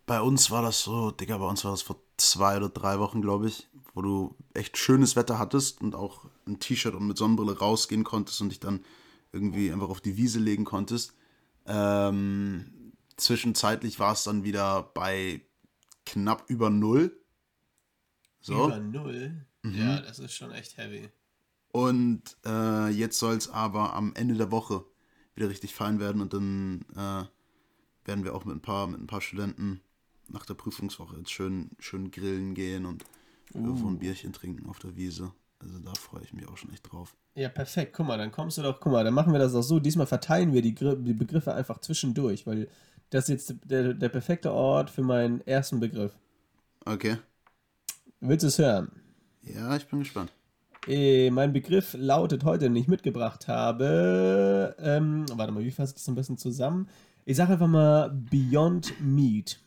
Bei 0.06 0.22
uns 0.22 0.50
war 0.50 0.62
das 0.62 0.82
so, 0.82 1.10
Digga, 1.10 1.36
bei 1.36 1.46
uns 1.46 1.64
war 1.64 1.72
das 1.72 1.82
vor 1.82 1.96
zwei 2.16 2.56
oder 2.56 2.70
drei 2.70 2.98
Wochen, 2.98 3.20
glaube 3.20 3.48
ich, 3.48 3.68
wo 3.98 4.02
du 4.02 4.36
echt 4.54 4.76
schönes 4.76 5.16
Wetter 5.16 5.40
hattest 5.40 5.80
und 5.80 5.96
auch 5.96 6.24
ein 6.46 6.60
T-Shirt 6.60 6.94
und 6.94 7.08
mit 7.08 7.18
Sonnenbrille 7.18 7.58
rausgehen 7.58 8.04
konntest 8.04 8.40
und 8.40 8.50
dich 8.50 8.60
dann 8.60 8.84
irgendwie 9.32 9.72
einfach 9.72 9.88
auf 9.88 10.00
die 10.00 10.16
Wiese 10.16 10.38
legen 10.38 10.64
konntest. 10.64 11.14
Ähm, 11.66 12.92
zwischenzeitlich 13.16 13.98
war 13.98 14.12
es 14.12 14.22
dann 14.22 14.44
wieder 14.44 14.84
bei 14.94 15.40
knapp 16.06 16.44
über 16.46 16.70
null. 16.70 17.20
So. 18.40 18.66
Über 18.66 18.78
null? 18.78 19.44
Ja, 19.64 20.00
das 20.00 20.20
ist 20.20 20.32
schon 20.32 20.52
echt 20.52 20.76
heavy. 20.76 21.08
Und 21.72 22.36
äh, 22.46 22.90
jetzt 22.90 23.18
soll 23.18 23.34
es 23.34 23.48
aber 23.48 23.96
am 23.96 24.14
Ende 24.14 24.36
der 24.36 24.52
Woche 24.52 24.84
wieder 25.34 25.48
richtig 25.48 25.74
fein 25.74 25.98
werden 25.98 26.22
und 26.22 26.32
dann 26.32 26.84
äh, 26.94 28.06
werden 28.06 28.22
wir 28.22 28.36
auch 28.36 28.44
mit 28.44 28.54
ein 28.54 28.62
paar, 28.62 28.86
mit 28.86 29.00
ein 29.00 29.08
paar 29.08 29.22
Studenten 29.22 29.80
nach 30.28 30.46
der 30.46 30.54
Prüfungswoche 30.54 31.16
jetzt 31.16 31.32
schön, 31.32 31.70
schön 31.80 32.12
grillen 32.12 32.54
gehen 32.54 32.86
und 32.86 33.04
irgendwo 33.54 33.88
ein 33.88 33.98
Bierchen 33.98 34.32
trinken 34.32 34.68
auf 34.68 34.78
der 34.78 34.96
Wiese. 34.96 35.32
Also 35.60 35.78
da 35.80 35.92
freue 35.94 36.22
ich 36.22 36.32
mich 36.32 36.46
auch 36.48 36.56
schon 36.56 36.72
echt 36.72 36.90
drauf. 36.90 37.16
Ja, 37.34 37.48
perfekt. 37.48 37.92
Guck 37.92 38.06
mal, 38.06 38.18
dann 38.18 38.30
kommst 38.30 38.58
du 38.58 38.62
doch, 38.62 38.80
guck 38.80 38.92
mal, 38.92 39.04
dann 39.04 39.14
machen 39.14 39.32
wir 39.32 39.40
das 39.40 39.54
auch 39.54 39.62
so. 39.62 39.80
Diesmal 39.80 40.06
verteilen 40.06 40.52
wir 40.52 40.62
die, 40.62 40.74
die 40.74 41.14
Begriffe 41.14 41.54
einfach 41.54 41.80
zwischendurch, 41.80 42.46
weil 42.46 42.68
das 43.10 43.28
ist 43.28 43.50
jetzt 43.50 43.54
der, 43.64 43.94
der 43.94 44.08
perfekte 44.08 44.52
Ort 44.52 44.90
für 44.90 45.02
meinen 45.02 45.40
ersten 45.46 45.80
Begriff. 45.80 46.12
Okay. 46.84 47.16
Willst 48.20 48.44
du 48.44 48.48
es 48.48 48.58
hören? 48.58 48.90
Ja, 49.42 49.76
ich 49.76 49.86
bin 49.86 50.00
gespannt. 50.00 50.32
Äh, 50.86 51.30
mein 51.30 51.52
Begriff 51.52 51.94
lautet 51.98 52.44
heute, 52.44 52.64
den 52.66 52.76
ich 52.76 52.88
mitgebracht 52.88 53.48
habe. 53.48 54.76
Ähm, 54.78 55.26
warte 55.34 55.52
mal, 55.52 55.64
wie 55.64 55.70
fasse 55.70 55.90
ich 55.90 55.94
das 55.96 56.08
am 56.08 56.14
besten 56.14 56.38
zusammen? 56.38 56.88
Ich 57.24 57.36
sage 57.36 57.52
einfach 57.52 57.66
mal 57.66 58.10
Beyond 58.10 59.00
Meat. 59.00 59.60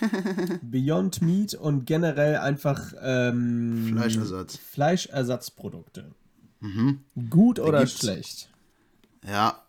Beyond 0.62 1.22
Meat 1.22 1.54
und 1.54 1.86
generell 1.86 2.36
einfach 2.36 2.92
ähm, 3.00 3.88
Fleischersatz. 3.92 4.56
Fleischersatzprodukte. 4.56 6.14
Gut 7.30 7.58
oder 7.58 7.86
schlecht? 7.86 8.48
Ja. 9.26 9.62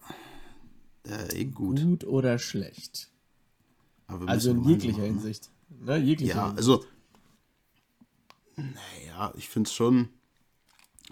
Äh, 1.08 1.41
eh 1.41 1.46
gut. 1.46 1.82
Gut 1.82 2.03
oder 2.03 2.38
schlecht? 2.39 3.10
Also 4.08 4.51
in 4.51 4.63
jeglicher 4.63 5.00
machen, 5.00 5.01
ne? 5.01 5.08
Hinsicht. 5.08 5.50
Ne, 5.70 5.98
jeglicher 5.98 6.36
Ja, 6.36 6.48
Hinsicht. 6.48 6.58
also. 6.60 6.86
Naja, 8.55 9.34
ich 9.36 9.50
finde 9.50 9.67
es 9.67 9.74
schon. 9.74 10.10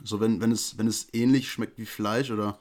So, 0.03 0.19
wenn, 0.19 0.39
wenn, 0.41 0.51
es, 0.51 0.77
wenn 0.77 0.87
es 0.87 1.07
ähnlich 1.13 1.51
schmeckt 1.51 1.77
wie 1.77 1.85
Fleisch 1.85 2.29
oder. 2.31 2.59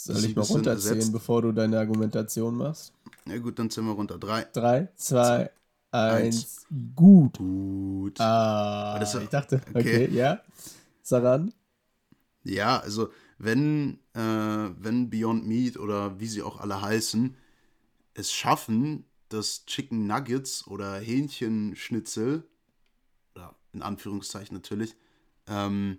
Soll 0.00 0.24
ich 0.24 0.36
mal 0.36 0.42
runterzählen, 0.42 1.10
bevor 1.12 1.42
du 1.42 1.52
deine 1.52 1.78
Argumentation 1.78 2.56
machst? 2.56 2.92
Ja, 3.26 3.38
gut, 3.38 3.58
dann 3.58 3.68
sind 3.70 3.84
wir 3.84 3.92
runter. 3.92 4.18
Drei. 4.18 4.46
Drei, 4.52 4.88
zwei, 4.96 5.50
eins, 5.90 6.36
Eins. 6.36 6.66
gut. 6.94 7.38
Gut. 7.38 8.20
Ah, 8.20 8.98
das 9.00 9.14
ist- 9.14 9.22
ich 9.22 9.28
dachte, 9.28 9.60
okay, 9.70 10.06
okay. 10.06 10.14
ja. 10.14 10.40
Saran? 11.02 11.52
Ja, 12.44 12.78
also, 12.78 13.10
wenn, 13.38 13.98
äh, 14.14 14.20
wenn 14.20 15.10
Beyond 15.10 15.46
Meat 15.46 15.76
oder 15.76 16.18
wie 16.20 16.26
sie 16.26 16.42
auch 16.42 16.60
alle 16.60 16.80
heißen, 16.80 17.36
es 18.14 18.32
schaffen, 18.32 19.04
dass 19.28 19.66
Chicken 19.66 20.06
Nuggets 20.06 20.66
oder 20.66 20.96
Hähnchenschnitzel, 20.98 22.44
oder 23.34 23.54
in 23.72 23.82
Anführungszeichen 23.82 24.54
natürlich, 24.56 24.96
ähm, 25.48 25.98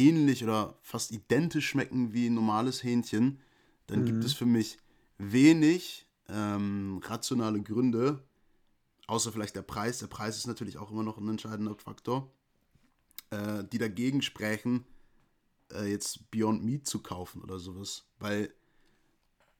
ähnlich 0.00 0.42
oder 0.42 0.78
fast 0.82 1.12
identisch 1.12 1.68
schmecken 1.68 2.12
wie 2.12 2.30
normales 2.30 2.82
Hähnchen, 2.82 3.40
dann 3.86 4.04
gibt 4.04 4.24
es 4.24 4.32
für 4.32 4.46
mich 4.46 4.78
wenig 5.18 6.06
ähm, 6.28 7.00
rationale 7.04 7.60
Gründe, 7.60 8.22
außer 9.06 9.32
vielleicht 9.32 9.56
der 9.56 9.62
Preis. 9.62 9.98
Der 9.98 10.06
Preis 10.06 10.36
ist 10.36 10.46
natürlich 10.46 10.78
auch 10.78 10.90
immer 10.90 11.02
noch 11.02 11.18
ein 11.18 11.28
entscheidender 11.28 11.74
Faktor, 11.74 12.30
äh, 13.30 13.64
die 13.64 13.78
dagegen 13.78 14.22
sprechen, 14.22 14.84
äh, 15.72 15.90
jetzt 15.90 16.30
Beyond 16.30 16.64
Meat 16.64 16.86
zu 16.86 17.00
kaufen 17.00 17.42
oder 17.42 17.58
sowas. 17.58 18.06
Weil 18.18 18.52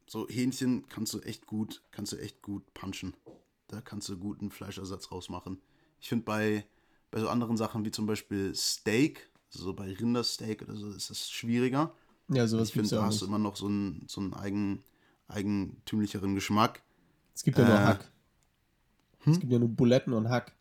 so 0.07 0.29
Hähnchen 0.29 0.89
kannst 0.89 1.13
du 1.15 1.21
echt 1.21 1.47
gut, 1.47 1.83
kannst 1.91 2.13
du 2.13 2.17
echt 2.17 2.41
gut 2.43 2.73
punchen. 2.73 3.15
Da 3.69 3.81
kannst 3.81 4.09
du 4.09 4.17
guten 4.17 4.51
Fleischersatz 4.51 5.13
rausmachen. 5.13 5.61
Ich 6.01 6.09
finde 6.09 6.25
bei, 6.25 6.67
bei 7.11 7.21
so 7.21 7.29
anderen 7.29 7.57
Sachen 7.57 7.85
wie 7.85 7.91
zum 7.91 8.07
Beispiel 8.07 8.55
Steak, 8.55 9.30
so 9.59 9.75
bei 9.75 9.93
Rindersteak 9.93 10.63
oder 10.63 10.77
so, 10.77 10.91
ist 10.91 11.11
das 11.11 11.31
schwieriger. 11.31 11.93
Ja, 12.29 12.47
sowas 12.47 12.69
Ich 12.69 12.75
finde, 12.75 12.89
da 12.89 13.05
hast 13.05 13.21
du 13.23 13.27
immer 13.27 13.39
noch 13.39 13.57
so 13.57 13.67
einen, 13.67 14.05
so 14.09 14.21
einen 14.21 14.35
eigen, 14.35 14.83
eigentümlicheren 15.29 16.35
Geschmack. 16.35 16.83
Es 17.35 17.43
gibt 17.43 17.59
ja 17.59 17.67
nur 17.67 17.75
äh, 17.75 17.79
Hack. 17.79 18.11
Es 19.27 19.39
gibt 19.39 19.53
ja 19.53 19.59
nur 19.59 19.69
Buletten 19.69 20.13
und 20.13 20.29
Hack. 20.29 20.55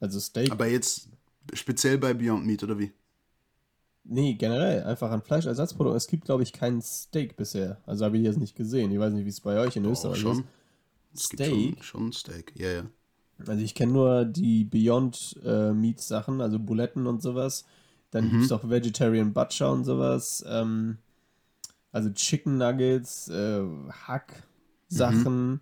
Also 0.00 0.20
Steak. 0.20 0.52
Aber 0.52 0.66
jetzt 0.66 1.08
speziell 1.54 1.98
bei 1.98 2.14
Beyond 2.14 2.46
Meat 2.46 2.62
oder 2.62 2.78
wie? 2.78 2.92
nee, 4.08 4.34
generell, 4.34 4.82
einfach 4.84 5.10
an 5.10 5.22
Fleischersatzprodukten. 5.22 5.96
Es 5.96 6.06
gibt, 6.06 6.24
glaube 6.24 6.42
ich, 6.42 6.52
kein 6.52 6.80
Steak 6.82 7.36
bisher. 7.36 7.80
Also 7.86 8.04
habe 8.04 8.16
ich 8.16 8.24
jetzt 8.24 8.38
nicht 8.38 8.56
gesehen. 8.56 8.90
Ich 8.90 8.98
weiß 8.98 9.12
nicht, 9.12 9.24
wie 9.24 9.30
es 9.30 9.40
bei 9.40 9.58
euch 9.58 9.76
in 9.76 9.86
Auch 9.86 9.92
Österreich 9.92 10.18
schon. 10.18 10.38
ist. 10.38 10.44
Es 11.14 11.28
gibt 11.28 11.42
Steak? 11.42 11.84
schon, 11.84 12.10
schon 12.10 12.12
Steak. 12.12 12.52
Ja, 12.56 12.70
ja. 12.70 12.82
Also 13.46 13.62
ich 13.62 13.74
kenne 13.74 13.92
nur 13.92 14.24
die 14.24 14.64
Beyond 14.64 15.38
äh, 15.44 15.72
Meat 15.72 16.00
Sachen, 16.00 16.40
also 16.40 16.58
Buletten 16.58 17.06
und 17.06 17.22
sowas. 17.22 17.64
Dann 18.10 18.26
Mhm. 18.26 18.30
gibt 18.30 18.44
es 18.44 18.52
auch 18.52 18.68
Vegetarian 18.68 19.32
Butcher 19.32 19.70
und 19.72 19.84
sowas. 19.84 20.44
Ähm, 20.48 20.98
also 21.92 22.10
Chicken 22.10 22.58
Nuggets, 22.58 23.28
äh, 23.28 23.62
Hack 24.06 24.42
Sachen. 24.88 25.60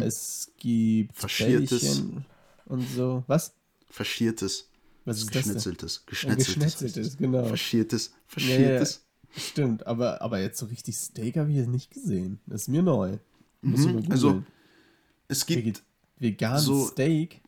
Es 0.00 0.52
gibt 0.56 1.12
Mhm. 1.12 1.16
Faschiertes. 1.20 1.80
Bällchen 1.82 2.24
und 2.66 2.88
so. 2.88 3.24
Was? 3.26 3.54
Faschiertes. 3.90 4.68
Was 5.04 5.18
ist 5.18 5.26
das 5.26 5.32
denn? 5.32 5.42
Geschnetzeltes. 5.54 5.96
Ja, 5.96 6.10
Geschnetzeltes. 6.10 6.54
Geschnetzeltes, 6.54 7.16
genau. 7.16 7.44
Faschiertes. 7.44 8.06
Ja, 8.08 8.12
ja, 8.12 8.22
Faschiertes. 8.26 9.04
Stimmt, 9.36 9.86
aber, 9.86 10.20
aber 10.22 10.40
jetzt 10.40 10.58
so 10.58 10.66
richtig 10.66 10.96
Steak 10.96 11.36
habe 11.36 11.50
ich 11.50 11.56
jetzt 11.56 11.68
nicht 11.68 11.90
gesehen. 11.90 12.40
Das 12.46 12.62
ist 12.62 12.68
mir 12.68 12.82
neu. 12.82 13.18
Googeln. 13.62 14.10
Also, 14.10 14.42
Es 15.28 15.46
gibt. 15.46 15.82
Vegan 16.18 16.58
so- 16.58 16.74
Mhm. 16.84 16.88
Steak? 16.88 17.42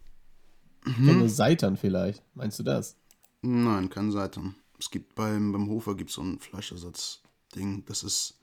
Ich 0.86 0.94
kenn 0.94 1.18
nur 1.18 1.28
Seitan 1.28 1.76
vielleicht. 1.76 2.22
Meinst 2.34 2.58
du 2.58 2.62
das? 2.62 2.96
Nein, 3.42 3.88
kein 3.90 4.10
Seitan. 4.10 4.54
Es 4.78 4.90
gibt 4.90 5.14
beim, 5.14 5.52
beim 5.52 5.68
Hofer 5.68 5.94
gibt 5.94 6.10
so 6.10 6.22
ein 6.22 6.38
Fleischersatz-Ding. 6.38 7.84
Das 7.86 8.02
ist. 8.02 8.38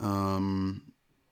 Ähm, 0.00 0.82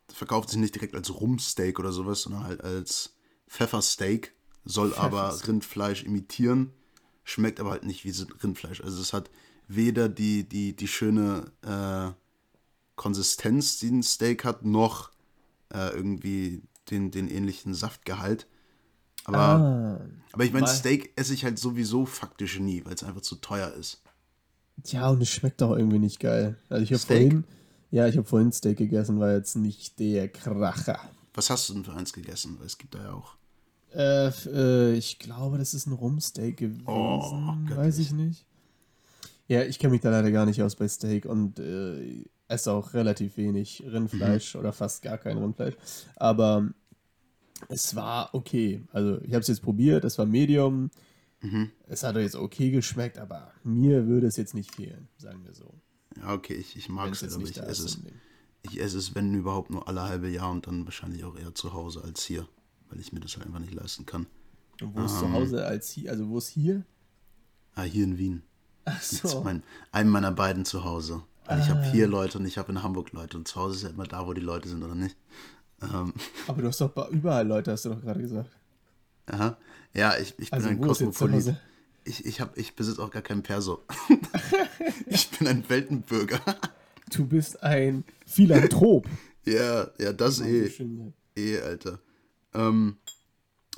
verkauft 0.09 0.51
sich 0.51 0.59
nicht 0.59 0.75
direkt 0.75 0.95
als 0.95 1.15
Rumsteak 1.15 1.79
oder 1.79 1.93
sowas, 1.93 2.23
sondern 2.23 2.45
halt 2.45 2.63
als 2.63 3.17
Pfeffersteak. 3.49 4.35
Soll 4.65 4.95
aber. 4.95 5.39
Rindfleisch 5.47 6.05
imitieren. 6.05 6.73
Schmeckt 7.25 7.61
aber 7.61 7.71
halt 7.71 7.85
nicht 7.85 8.05
wie 8.05 8.11
Rindfleisch. 8.43 8.83
Also 8.83 9.01
es 9.01 9.13
hat 9.13 9.31
weder 9.67 10.09
die, 10.09 10.49
die, 10.49 10.77
die 10.77 10.89
schöne 10.89 11.53
äh, 11.63 12.13
Konsistenz, 12.97 13.79
die 13.79 13.91
ein 13.91 14.03
Steak 14.03 14.45
hat, 14.45 14.65
noch 14.65 15.11
äh, 15.73 15.89
irgendwie 15.95 16.63
den, 16.91 17.11
den 17.11 17.29
ähnlichen 17.29 17.75
Saftgehalt. 17.75 18.47
Aber, 19.25 19.39
Ah. 19.39 20.01
aber 20.33 20.45
ich 20.45 20.53
meine, 20.53 20.67
Steak 20.67 21.13
esse 21.17 21.35
ich 21.35 21.45
halt 21.45 21.59
sowieso 21.59 22.05
faktisch 22.07 22.59
nie, 22.61 22.85
weil 22.85 22.95
es 22.95 23.03
einfach 23.05 23.23
zu 23.23 23.37
teuer 23.37 23.73
ist. 23.73 24.03
Ja, 24.87 25.09
und 25.09 25.23
es 25.23 25.31
schmeckt 25.31 25.63
auch 25.63 25.77
irgendwie 25.77 25.99
nicht 26.01 26.21
geil. 26.21 26.57
Also 26.69 26.83
ich 26.83 26.93
habe 26.93 27.01
vorhin, 27.01 27.45
ja, 27.91 28.07
ich 28.09 28.17
habe 28.17 28.27
vorhin 28.27 28.53
Steak 28.53 28.77
gegessen, 28.79 29.21
war 29.21 29.33
jetzt 29.33 29.55
nicht 29.57 29.99
der 29.99 30.29
Kracher. 30.29 30.99
Was 31.33 31.51
hast 31.51 31.69
du 31.69 31.75
denn 31.75 31.85
für 31.85 31.95
eins 31.95 32.13
gegessen? 32.13 32.57
Weil 32.59 32.67
es 32.67 32.77
gibt 32.79 32.95
da 32.95 33.03
ja 33.03 33.13
auch. 33.13 33.37
Äh, 33.95 34.29
äh, 34.49 34.93
ich 34.95 35.19
glaube, 35.21 35.59
das 35.59 35.73
ist 35.75 35.87
ein 35.87 35.93
Rumsteak 35.93 36.57
gewesen. 36.57 36.83
Oh, 36.87 37.55
weiß 37.77 37.99
ich 37.99 38.11
nicht. 38.13 38.45
Ja, 39.47 39.63
ich 39.63 39.79
kenne 39.79 39.93
mich 39.93 40.01
da 40.01 40.11
leider 40.11 40.33
gar 40.33 40.47
nicht 40.47 40.61
aus 40.63 40.75
bei 40.75 40.89
Steak 40.89 41.27
und 41.27 41.59
äh, 41.61 42.25
esse 42.49 42.73
auch 42.73 42.95
relativ 42.95 43.37
wenig 43.37 43.85
Rindfleisch 43.87 44.57
oder 44.57 44.73
fast 44.73 45.03
gar 45.03 45.19
kein 45.19 45.39
Rindfleisch. 45.39 45.75
Aber 46.17 46.69
es 47.69 47.95
war 47.95 48.35
okay. 48.35 48.83
Also 48.93 49.21
ich 49.23 49.33
habe 49.33 49.41
es 49.41 49.49
jetzt 49.49 49.63
probiert, 49.63 50.05
es 50.05 50.19
war 50.19 50.27
Medium. 50.27 50.91
Es 51.87 52.03
hat 52.03 52.17
jetzt 52.17 52.37
okay 52.37 52.71
geschmeckt, 52.71 53.19
aber 53.19 53.53
mir 53.65 54.07
würde 54.07 54.27
es 54.27 54.37
jetzt 54.39 54.55
nicht 54.55 54.75
fehlen, 54.75 55.09
sagen 55.19 55.45
wir 55.45 55.53
so. 55.53 55.75
Ja, 56.17 56.33
okay, 56.33 56.55
ich, 56.55 56.75
ich 56.75 56.89
mag 56.89 57.13
es, 57.13 57.21
jetzt 57.21 57.35
aber 57.35 57.43
nicht 57.43 57.59
ich 57.59 57.63
esse 57.63 57.85
es. 57.85 57.99
Ich 58.63 58.81
esse 58.81 58.97
es, 58.97 59.15
wenn 59.15 59.35
überhaupt, 59.35 59.69
nur 59.69 59.87
alle 59.87 60.05
halbe 60.05 60.31
Jahr 60.31 60.51
und 60.51 60.67
dann 60.67 60.87
wahrscheinlich 60.87 61.23
auch 61.25 61.37
eher 61.37 61.55
zu 61.55 61.75
Hause 61.75 62.03
als 62.03 62.25
hier. 62.25 62.49
weil 62.89 62.99
ich 62.99 63.13
mir 63.13 63.21
das 63.21 63.37
halt 63.37 63.47
einfach 63.47 63.59
nicht 63.61 63.75
leisten 63.75 64.07
kann. 64.07 64.27
Und 64.81 64.97
wo 64.97 65.05
ist 65.05 65.19
zu 65.19 65.31
Hause 65.33 65.67
als 65.67 65.91
hier? 65.91 66.11
Also 66.13 66.29
wo 66.31 66.39
ist 66.39 66.49
hier? 66.49 66.85
Ah, 67.75 67.83
hier 67.83 68.05
in 68.05 68.17
Wien. 68.17 68.43
Ach 68.87 68.95
Das 68.97 69.13
ist 69.13 69.27
so. 69.29 69.43
mein, 69.43 69.63
einem 69.93 70.11
meiner 70.11 70.33
beiden 70.33 70.65
zu 70.65 70.85
Hause. 70.85 71.23
Weil 71.45 71.61
ich 71.61 71.69
habe 71.69 71.83
hier 71.85 72.07
Leute 72.07 72.39
und 72.39 72.47
ich 72.47 72.57
habe 72.57 72.73
in 72.73 72.83
Hamburg 72.83 73.13
Leute. 73.13 73.37
Und 73.37 73.47
zu 73.49 73.57
Hause 73.57 73.77
ist 73.77 73.83
ja 73.83 73.91
immer 73.91 74.05
da, 74.07 74.27
wo 74.27 74.33
die 74.33 74.41
Leute 74.41 74.69
sind, 74.69 74.83
oder 74.83 74.95
nicht? 74.95 75.15
Ähm, 75.83 76.13
Aber 76.47 76.63
du 76.63 76.69
hast 76.69 76.81
doch 76.81 77.11
überall 77.11 77.47
Leute, 77.47 77.73
hast 77.73 77.85
du 77.85 77.91
doch 77.91 78.01
gerade 78.01 78.21
gesagt. 78.21 78.51
aha. 79.27 79.57
Ja, 79.93 80.17
ich, 80.19 80.35
ich 80.39 80.51
bin 80.51 80.59
Also 80.59 80.69
ein 80.69 80.81
Kosmopolit. 80.81 81.57
Ich, 82.05 82.27
ich, 82.27 82.41
hab, 82.41 82.59
ich 82.59 82.75
besitze 82.75 83.03
auch 83.03 83.11
gar 83.11 83.23
keinen 83.23 83.43
Perso. 83.43 83.85
ich 85.07 85.31
bin 85.31 85.47
ein 85.49 85.69
Weltenbürger. 85.69 86.41
Du 87.13 87.27
bist 87.27 87.63
ein 87.63 88.05
Philanthrop. 88.27 89.07
ja, 89.47 89.89
ja, 89.99 90.13
das 90.13 90.41
eh. 90.41 90.69
schön. 90.69 91.15
Eh, 91.37 91.59
Alter. 91.61 92.01
Ähm, 92.53 92.97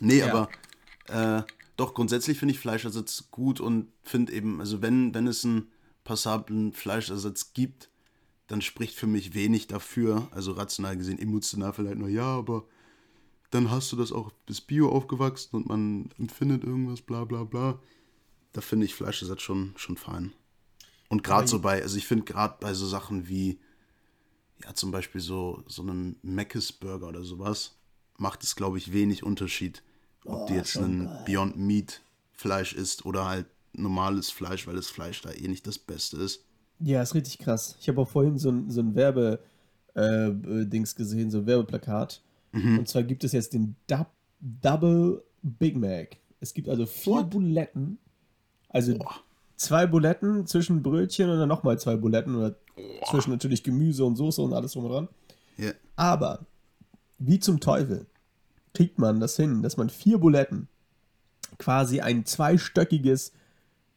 nee, 0.01 0.19
Ja. 0.19 0.33
aber 0.33 0.49
äh, 1.09 1.43
doch, 1.77 1.95
grundsätzlich 1.95 2.39
finde 2.39 2.55
ich 2.55 2.61
Fleischersatz 2.61 3.29
gut 3.31 3.61
und 3.61 3.89
finde 4.03 4.33
eben, 4.33 4.61
also 4.61 4.81
wenn, 4.83 5.15
wenn 5.15 5.27
es 5.27 5.45
einen 5.45 5.71
passablen 6.05 6.73
Fleischersatz 6.73 7.53
gibt, 7.53 7.91
dann 8.47 8.63
spricht 8.63 8.95
für 8.95 9.07
mich 9.07 9.35
wenig 9.35 9.67
dafür, 9.67 10.29
also 10.31 10.53
rational 10.53 10.97
gesehen, 10.97 11.19
emotional 11.19 11.73
vielleicht 11.73 11.99
nur, 11.99 12.09
ja, 12.09 12.37
aber 12.37 12.65
dann 13.51 13.71
hast 13.71 13.93
du 13.93 13.97
das 13.97 14.13
auch 14.13 14.31
bis 14.47 14.61
Bio 14.61 14.91
aufgewachsen 14.91 15.57
und 15.57 15.67
man 15.67 16.11
empfindet 16.19 16.65
irgendwas, 16.65 17.01
bla 17.01 17.25
bla 17.25 17.45
bla. 17.45 17.81
Da 18.53 18.61
finde 18.61 18.87
ich 18.87 18.95
Fleischersatz 18.95 19.43
schon, 19.43 19.73
schon 19.77 19.97
fein. 19.97 20.33
Und 21.09 21.23
gerade 21.23 21.47
so 21.47 21.61
bei, 21.61 21.83
also 21.83 21.97
ich 21.97 22.07
finde 22.07 22.25
gerade 22.25 22.57
bei 22.61 22.75
so 22.75 22.87
Sachen 22.87 23.29
wie, 23.29 23.61
ja, 24.65 24.75
zum 24.75 24.91
Beispiel 24.91 25.21
so, 25.21 25.63
so 25.67 25.83
einen 25.83 26.17
Mc's 26.23 26.73
Burger 26.73 27.09
oder 27.09 27.23
sowas, 27.23 27.77
macht 28.17 28.43
es, 28.43 28.57
glaube 28.57 28.79
ich, 28.79 28.93
wenig 28.93 29.23
Unterschied, 29.23 29.83
ob 30.25 30.47
du 30.49 30.55
jetzt 30.55 30.77
einen 30.77 31.09
Beyond 31.25 31.57
Meat 31.57 32.03
Fleisch 32.33 32.73
isst 32.73 33.05
oder 33.05 33.27
halt 33.27 33.47
normales 33.73 34.31
Fleisch, 34.31 34.67
weil 34.67 34.77
das 34.77 34.89
Fleisch 34.89 35.21
da 35.21 35.31
eh 35.31 35.49
nicht 35.49 35.67
das 35.67 35.79
Beste 35.79 36.17
ist. 36.17 36.46
Ja, 36.81 37.03
ist 37.03 37.15
richtig 37.15 37.39
krass. 37.39 37.77
Ich 37.81 37.89
habe 37.89 38.01
auch 38.01 38.09
vorhin 38.09 38.39
so 38.39 38.51
ein, 38.51 38.71
so 38.71 38.81
ein 38.81 38.95
Werbe-Dings 38.95 40.95
gesehen, 40.95 41.31
so 41.31 41.39
ein 41.39 41.47
Werbeplakat. 41.47 42.23
Mhm. 42.53 42.81
Und 42.81 42.89
zwar 42.89 43.03
gibt 43.03 43.25
es 43.25 43.33
jetzt 43.33 43.55
den 43.55 43.77
Dub 43.87 44.09
Double 44.41 45.23
Big 45.43 45.77
Mac. 45.77 46.19
Es 46.41 46.53
gibt 46.53 46.69
also 46.69 46.87
vier 46.87 47.15
What? 47.15 47.31
Buletten. 47.31 47.99
Also 48.69 48.99
Boah. 48.99 49.17
zwei 49.57 49.87
Buletten 49.87 50.47
zwischen 50.47 50.83
Brötchen 50.83 51.31
und 51.31 51.39
dann 51.39 51.49
nochmal 51.49 51.79
zwei 51.79 51.97
Buletten. 51.97 52.37
Oder 52.37 52.57
zwischen 53.09 53.31
natürlich 53.31 53.63
Gemüse 53.63 54.05
und 54.05 54.17
Soße 54.17 54.43
und 54.43 54.53
alles 54.53 54.73
drum 54.73 54.85
und 54.85 54.93
dran. 54.93 55.09
Ja, 55.57 55.73
Aber 55.97 56.45
wie 57.19 57.39
zum 57.39 57.61
Teufel 57.61 58.07
kriegt 58.75 58.99
man 58.99 59.21
das 59.21 59.37
hin, 59.37 59.63
dass 59.63 59.79
man 59.79 59.89
vier 59.89 60.19
Buletten 60.19 60.69
quasi 61.59 62.01
ein 62.01 62.27
zweistöckiges 62.27 63.33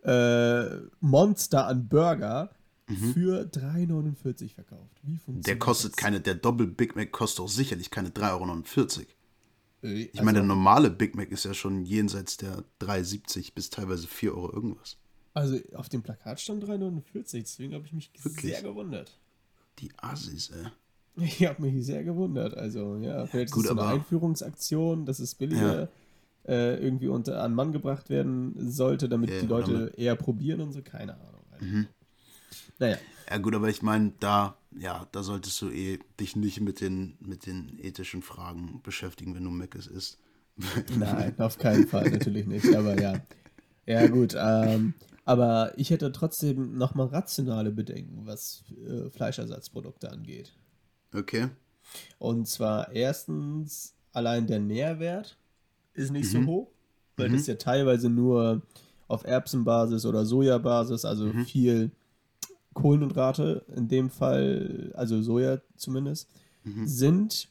äh, 0.04 0.64
Monster 1.02 1.68
an 1.68 1.90
Burger 1.90 2.52
für 2.90 3.46
3,49 3.46 4.54
verkauft. 4.54 4.96
Wie 5.04 5.18
funktioniert 5.18 5.38
Mhm. 5.38 5.42
der 5.44 5.60
kostet 5.60 5.92
das? 5.94 5.98
keine, 5.98 6.20
der 6.22 6.36
Doppel 6.36 6.68
Big 6.68 6.96
Mac 6.96 7.12
kostet 7.12 7.42
auch 7.42 7.50
sicherlich 7.50 7.92
keine 7.92 8.10
3,49 8.10 8.98
Euro. 9.00 9.94
Äh, 9.94 10.10
Ich 10.14 10.22
meine, 10.22 10.40
der 10.40 10.44
normale 10.48 10.90
Big 10.90 11.16
Mac 11.16 11.32
ist 11.32 11.46
ja 11.46 11.54
schon 11.54 11.84
jenseits 11.86 12.38
der 12.38 12.64
3,70 12.82 13.54
bis 13.54 13.70
teilweise 13.70 14.08
4 14.08 14.34
Euro 14.36 14.52
irgendwas. 14.54 14.98
Also 15.34 15.58
auf 15.76 15.88
dem 15.90 16.02
Plakat 16.02 16.42
stand 16.42 16.64
3,49, 16.64 17.42
deswegen 17.44 17.74
habe 17.76 17.86
ich 17.86 17.94
mich 17.94 18.12
Wirklich? 18.22 18.54
sehr 18.56 18.64
gewundert. 18.64 19.18
Die 19.80 19.92
Assis, 19.98 20.50
ey. 20.50 20.66
Ich 21.22 21.46
habe 21.46 21.62
mich 21.62 21.86
sehr 21.86 22.04
gewundert. 22.04 22.56
Also 22.56 22.96
ja, 22.98 23.26
vielleicht 23.26 23.52
Gut, 23.52 23.66
ist 23.66 23.72
es 23.72 23.76
so 23.76 23.82
eine 23.82 23.92
Einführungsaktion, 23.94 25.06
dass 25.06 25.20
es 25.20 25.36
billiger 25.36 25.90
äh, 26.48 26.82
irgendwie 26.84 27.08
unter 27.10 27.42
an 27.44 27.54
Mann 27.54 27.72
gebracht 27.74 28.10
werden 28.10 28.56
sollte, 28.72 29.10
damit 29.10 29.30
Ja, 29.30 29.42
die 29.42 29.48
Leute 29.48 29.94
eher 29.98 30.16
probieren 30.16 30.62
und 30.62 30.72
so. 30.72 30.82
Keine 30.82 31.14
Ahnung. 31.16 31.44
Also. 31.52 31.66
Mhm. 31.66 31.88
Naja, 32.80 32.98
Ja 33.30 33.38
gut, 33.38 33.54
aber 33.56 33.70
ich 33.70 33.82
meine, 33.82 34.14
da, 34.20 34.58
ja, 34.78 35.08
da 35.12 35.24
solltest 35.24 35.62
du 35.62 35.70
eh 35.70 36.00
dich 36.20 36.36
nicht 36.36 36.62
mit 36.62 36.82
den, 36.82 37.18
mit 37.20 37.46
den 37.46 37.78
ethischen 37.80 38.22
Fragen 38.22 38.82
beschäftigen, 38.84 39.36
wenn 39.36 39.44
du 39.44 39.52
Meckes 39.52 39.88
isst. 39.88 40.18
nein, 40.98 41.40
auf 41.40 41.58
keinen 41.58 41.88
Fall, 41.88 42.10
natürlich 42.10 42.46
nicht. 42.48 42.74
Aber 42.74 43.00
ja, 43.00 43.22
ja 43.86 44.08
gut. 44.08 44.36
Ähm, 44.38 44.94
aber 45.26 45.74
ich 45.78 45.90
hätte 45.92 46.12
trotzdem 46.12 46.78
nochmal 46.78 47.08
rationale 47.08 47.72
Bedenken, 47.72 48.26
was 48.26 48.64
äh, 48.88 49.10
Fleischersatzprodukte 49.10 50.12
angeht. 50.12 50.54
Okay. 51.14 51.50
Und 52.18 52.48
zwar 52.48 52.92
erstens, 52.92 53.94
allein 54.12 54.48
der 54.48 54.60
Nährwert 54.60 55.38
ist 55.94 56.12
nicht 56.12 56.28
Mhm. 56.28 56.32
so 56.32 56.46
hoch, 56.46 56.72
weil 57.18 57.30
das 57.30 57.48
ja 57.48 57.56
teilweise 57.56 58.10
nur 58.10 58.62
auf 59.08 59.24
Erbsenbasis 59.24 60.06
oder 60.06 60.26
Sojabasis, 60.26 61.06
also 61.06 61.26
Mhm. 61.26 61.46
viel 61.46 61.92
Kohlenhydrate 62.74 63.66
in 63.76 63.88
dem 63.88 64.10
Fall, 64.10 64.92
also 64.96 65.22
Soja 65.22 65.62
zumindest, 65.76 66.30
Mhm. 66.64 66.88
sind 66.88 67.50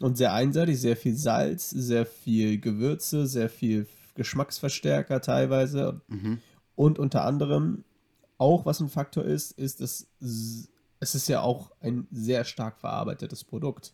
und 0.00 0.16
sehr 0.16 0.32
einseitig, 0.32 0.80
sehr 0.80 0.96
viel 0.96 1.14
Salz, 1.16 1.70
sehr 1.70 2.06
viel 2.06 2.58
Gewürze, 2.58 3.26
sehr 3.26 3.48
viel 3.50 3.86
Geschmacksverstärker 4.14 5.20
teilweise 5.20 6.00
Mhm. 6.08 6.38
und 6.74 6.98
unter 6.98 7.24
anderem 7.24 7.84
auch, 8.38 8.64
was 8.66 8.80
ein 8.80 8.88
Faktor 8.88 9.24
ist, 9.24 9.52
ist, 9.52 9.80
dass 9.80 10.06
es 10.20 11.14
ist 11.14 11.28
ja 11.28 11.40
auch 11.42 11.70
ein 11.80 12.06
sehr 12.10 12.44
stark 12.44 12.78
verarbeitetes 12.78 13.44
Produkt. 13.44 13.92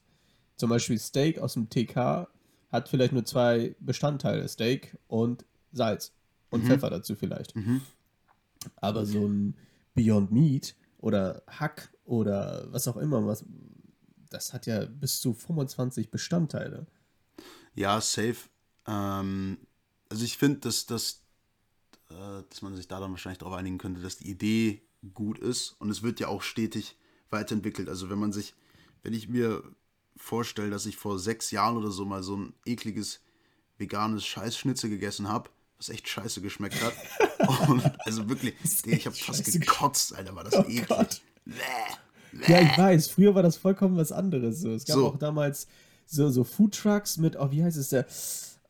Zum 0.57 0.71
Beispiel 0.71 0.99
Steak 0.99 1.39
aus 1.41 1.55
dem 1.55 1.69
TK 1.69 2.29
hat 2.71 2.89
vielleicht 2.89 3.13
nur 3.13 3.25
zwei 3.25 3.75
Bestandteile, 3.81 4.47
Steak 4.49 4.97
und 5.09 5.45
Salz 5.73 6.13
und 6.51 6.65
Pfeffer 6.65 6.91
dazu 6.91 7.15
vielleicht. 7.17 7.55
Mhm. 7.57 7.81
Aber 8.77 9.05
so 9.07 9.27
ein 9.27 9.55
Beyond 9.95 10.33
Meat 10.33 10.75
oder 10.99 11.43
Hack 11.49 11.93
oder 12.05 12.67
was 12.73 12.89
auch 12.89 12.97
immer, 12.97 13.27
was, 13.27 13.45
das 14.31 14.53
hat 14.53 14.67
ja 14.67 14.85
bis 14.87 15.21
zu 15.21 15.35
25 15.35 16.11
Bestandteile. 16.11 16.87
Ja, 17.75 18.01
safe. 18.01 18.37
Ähm, 18.87 19.59
also 20.09 20.25
ich 20.25 20.37
finde, 20.37 20.61
dass, 20.61 20.87
dass, 20.87 21.23
äh, 22.11 22.43
dass 22.49 22.63
man 22.63 22.77
sich 22.77 22.89
da 22.89 23.01
dann 23.01 23.11
wahrscheinlich 23.11 23.39
darauf 23.39 23.55
einigen 23.55 23.79
könnte, 23.79 24.01
dass 24.01 24.19
die 24.19 24.31
Idee 24.31 24.83
gut 25.15 25.39
ist 25.39 25.71
und 25.81 25.91
es 25.91 26.03
wird 26.03 26.21
ja 26.21 26.29
auch 26.29 26.43
stetig 26.43 26.97
weiterentwickelt. 27.31 27.89
Also 27.89 28.11
wenn 28.11 28.19
man 28.19 28.33
sich, 28.33 28.55
wenn 29.03 29.15
ich 29.15 29.29
mir 29.29 29.63
vorstelle, 30.17 30.71
dass 30.71 30.87
ich 30.87 30.97
vor 30.97 31.19
sechs 31.19 31.51
Jahren 31.51 31.77
oder 31.77 31.91
so 31.91 32.05
mal 32.05 32.23
so 32.23 32.37
ein 32.37 32.55
ekliges 32.65 33.21
veganes 33.79 34.25
Scheißschnitzel 34.25 34.91
gegessen 34.91 35.29
habe, 35.29 35.51
was 35.89 35.95
echt 35.95 36.09
scheiße 36.09 36.41
geschmeckt 36.41 36.77
hat. 36.83 37.69
und 37.69 37.83
also 38.07 38.29
wirklich, 38.29 38.55
ich 38.87 39.07
habe 39.07 39.17
fast 39.17 39.45
gekotzt, 39.53 40.15
Alter, 40.17 40.35
war 40.35 40.45
das 40.45 40.55
Oh 40.55 40.63
eklig. 40.63 40.87
Gott. 40.89 41.21
Ja, 42.49 42.61
ich 42.61 42.79
weiß, 42.79 43.09
früher 43.09 43.35
war 43.35 43.43
das 43.43 43.57
vollkommen 43.57 43.97
was 43.97 44.13
anderes. 44.13 44.61
So. 44.61 44.71
Es 44.73 44.85
gab 44.87 44.97
So. 44.97 45.07
auch 45.09 45.19
damals 45.19 45.67
so, 46.07 46.31
so 46.31 46.45
Foodtrucks 46.45 47.19
mit, 47.19 47.37
oh, 47.37 47.51
wie 47.51 47.63
heißt 47.63 47.77
es 47.77 47.91
der? 47.91 48.07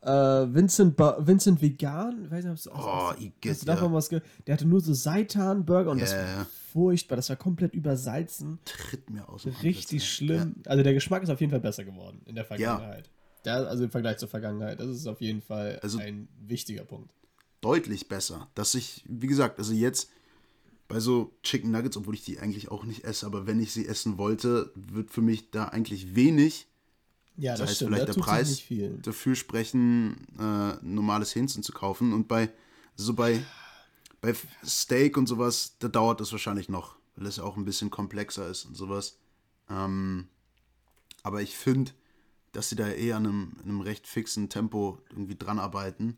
Äh, 0.01 0.53
Vincent, 0.53 0.97
ba 0.97 1.15
Vincent 1.19 1.61
Vegan? 1.61 2.25
Ich 2.25 2.31
weiß 2.31 2.43
nicht, 2.43 2.51
ob's- 2.51 2.67
Oh, 2.67 3.13
hast 3.45 3.61
du 3.61 3.65
davon 3.65 3.91
ja. 3.91 3.93
was 3.93 4.09
Der 4.09 4.21
hatte 4.49 4.65
nur 4.65 4.81
so 4.81 4.93
Seitan-Burger 4.93 5.91
und 5.91 6.01
das 6.01 6.11
Ja, 6.11 6.17
war 6.17 6.25
ja. 6.27 6.47
furchtbar. 6.73 7.15
Das 7.15 7.29
war 7.29 7.37
komplett 7.37 7.73
übersalzen. 7.73 8.59
Tritt 8.65 9.09
mir 9.09 9.29
aus 9.29 9.45
Richtig 9.45 10.01
Antlitz, 10.01 10.03
schlimm. 10.03 10.55
Also 10.65 10.83
der 10.83 10.93
Geschmack 10.93 11.23
ist 11.23 11.29
auf 11.29 11.39
jeden 11.39 11.51
Fall 11.51 11.61
besser 11.61 11.85
geworden 11.85 12.21
in 12.25 12.35
der 12.35 12.43
Vergangenheit. 12.43 13.07
Ja. 13.07 13.13
Also 13.51 13.83
im 13.83 13.91
Vergleich 13.91 14.17
zur 14.17 14.29
Vergangenheit. 14.29 14.79
Das 14.79 14.87
ist 14.87 15.07
auf 15.07 15.21
jeden 15.21 15.41
Fall 15.41 15.79
Also- 15.81 15.99
ein 15.99 16.27
wichtiger 16.45 16.83
Punkt. 16.85 17.11
deutlich 17.61 18.09
besser. 18.09 18.49
Dass 18.55 18.75
ich, 18.75 19.03
wie 19.07 19.27
gesagt, 19.27 19.57
also 19.57 19.71
jetzt 19.73 20.09
bei 20.89 20.99
so 20.99 21.31
Chicken 21.43 21.71
Nuggets, 21.71 21.95
obwohl 21.95 22.13
ich 22.13 22.23
die 22.25 22.37
eigentlich 22.39 22.69
auch 22.69 22.83
nicht 22.83 23.05
esse, 23.05 23.25
aber 23.25 23.47
wenn 23.47 23.61
ich 23.61 23.71
sie 23.71 23.87
essen 23.87 24.17
wollte, 24.17 24.69
wird 24.75 25.11
für 25.11 25.21
mich 25.21 25.49
da 25.49 25.65
eigentlich 25.69 26.13
wenig, 26.13 26.67
Ja, 27.37 27.53
das 27.53 27.59
das 27.61 27.69
heißt 27.69 27.75
stimmt. 27.77 27.95
vielleicht 27.95 28.09
da 28.09 28.13
der 28.13 28.21
Preis 28.21 28.61
dafür 29.01 29.35
sprechen, 29.35 30.27
äh, 30.37 30.73
normales 30.81 31.33
Hähnchen 31.35 31.63
zu 31.63 31.71
kaufen. 31.71 32.11
Und 32.11 32.27
bei 32.27 32.49
so 32.97 33.13
bei, 33.13 33.41
bei 34.19 34.35
Steak 34.65 35.15
und 35.17 35.27
sowas, 35.27 35.75
da 35.79 35.87
dauert 35.87 36.19
das 36.19 36.33
wahrscheinlich 36.33 36.67
noch, 36.67 36.97
weil 37.15 37.27
es 37.27 37.37
ja 37.37 37.43
auch 37.43 37.55
ein 37.55 37.63
bisschen 37.65 37.89
komplexer 37.89 38.45
ist 38.49 38.65
und 38.65 38.75
sowas. 38.75 39.17
Ähm, 39.69 40.27
aber 41.23 41.41
ich 41.41 41.55
finde, 41.55 41.91
dass 42.53 42.69
sie 42.69 42.75
da 42.77 42.87
eher 42.87 43.17
an 43.17 43.25
einem, 43.27 43.53
in 43.63 43.69
einem 43.69 43.81
recht 43.81 44.07
fixen 44.07 44.49
Tempo 44.49 44.99
irgendwie 45.09 45.35
dran 45.35 45.59
arbeiten. 45.59 46.17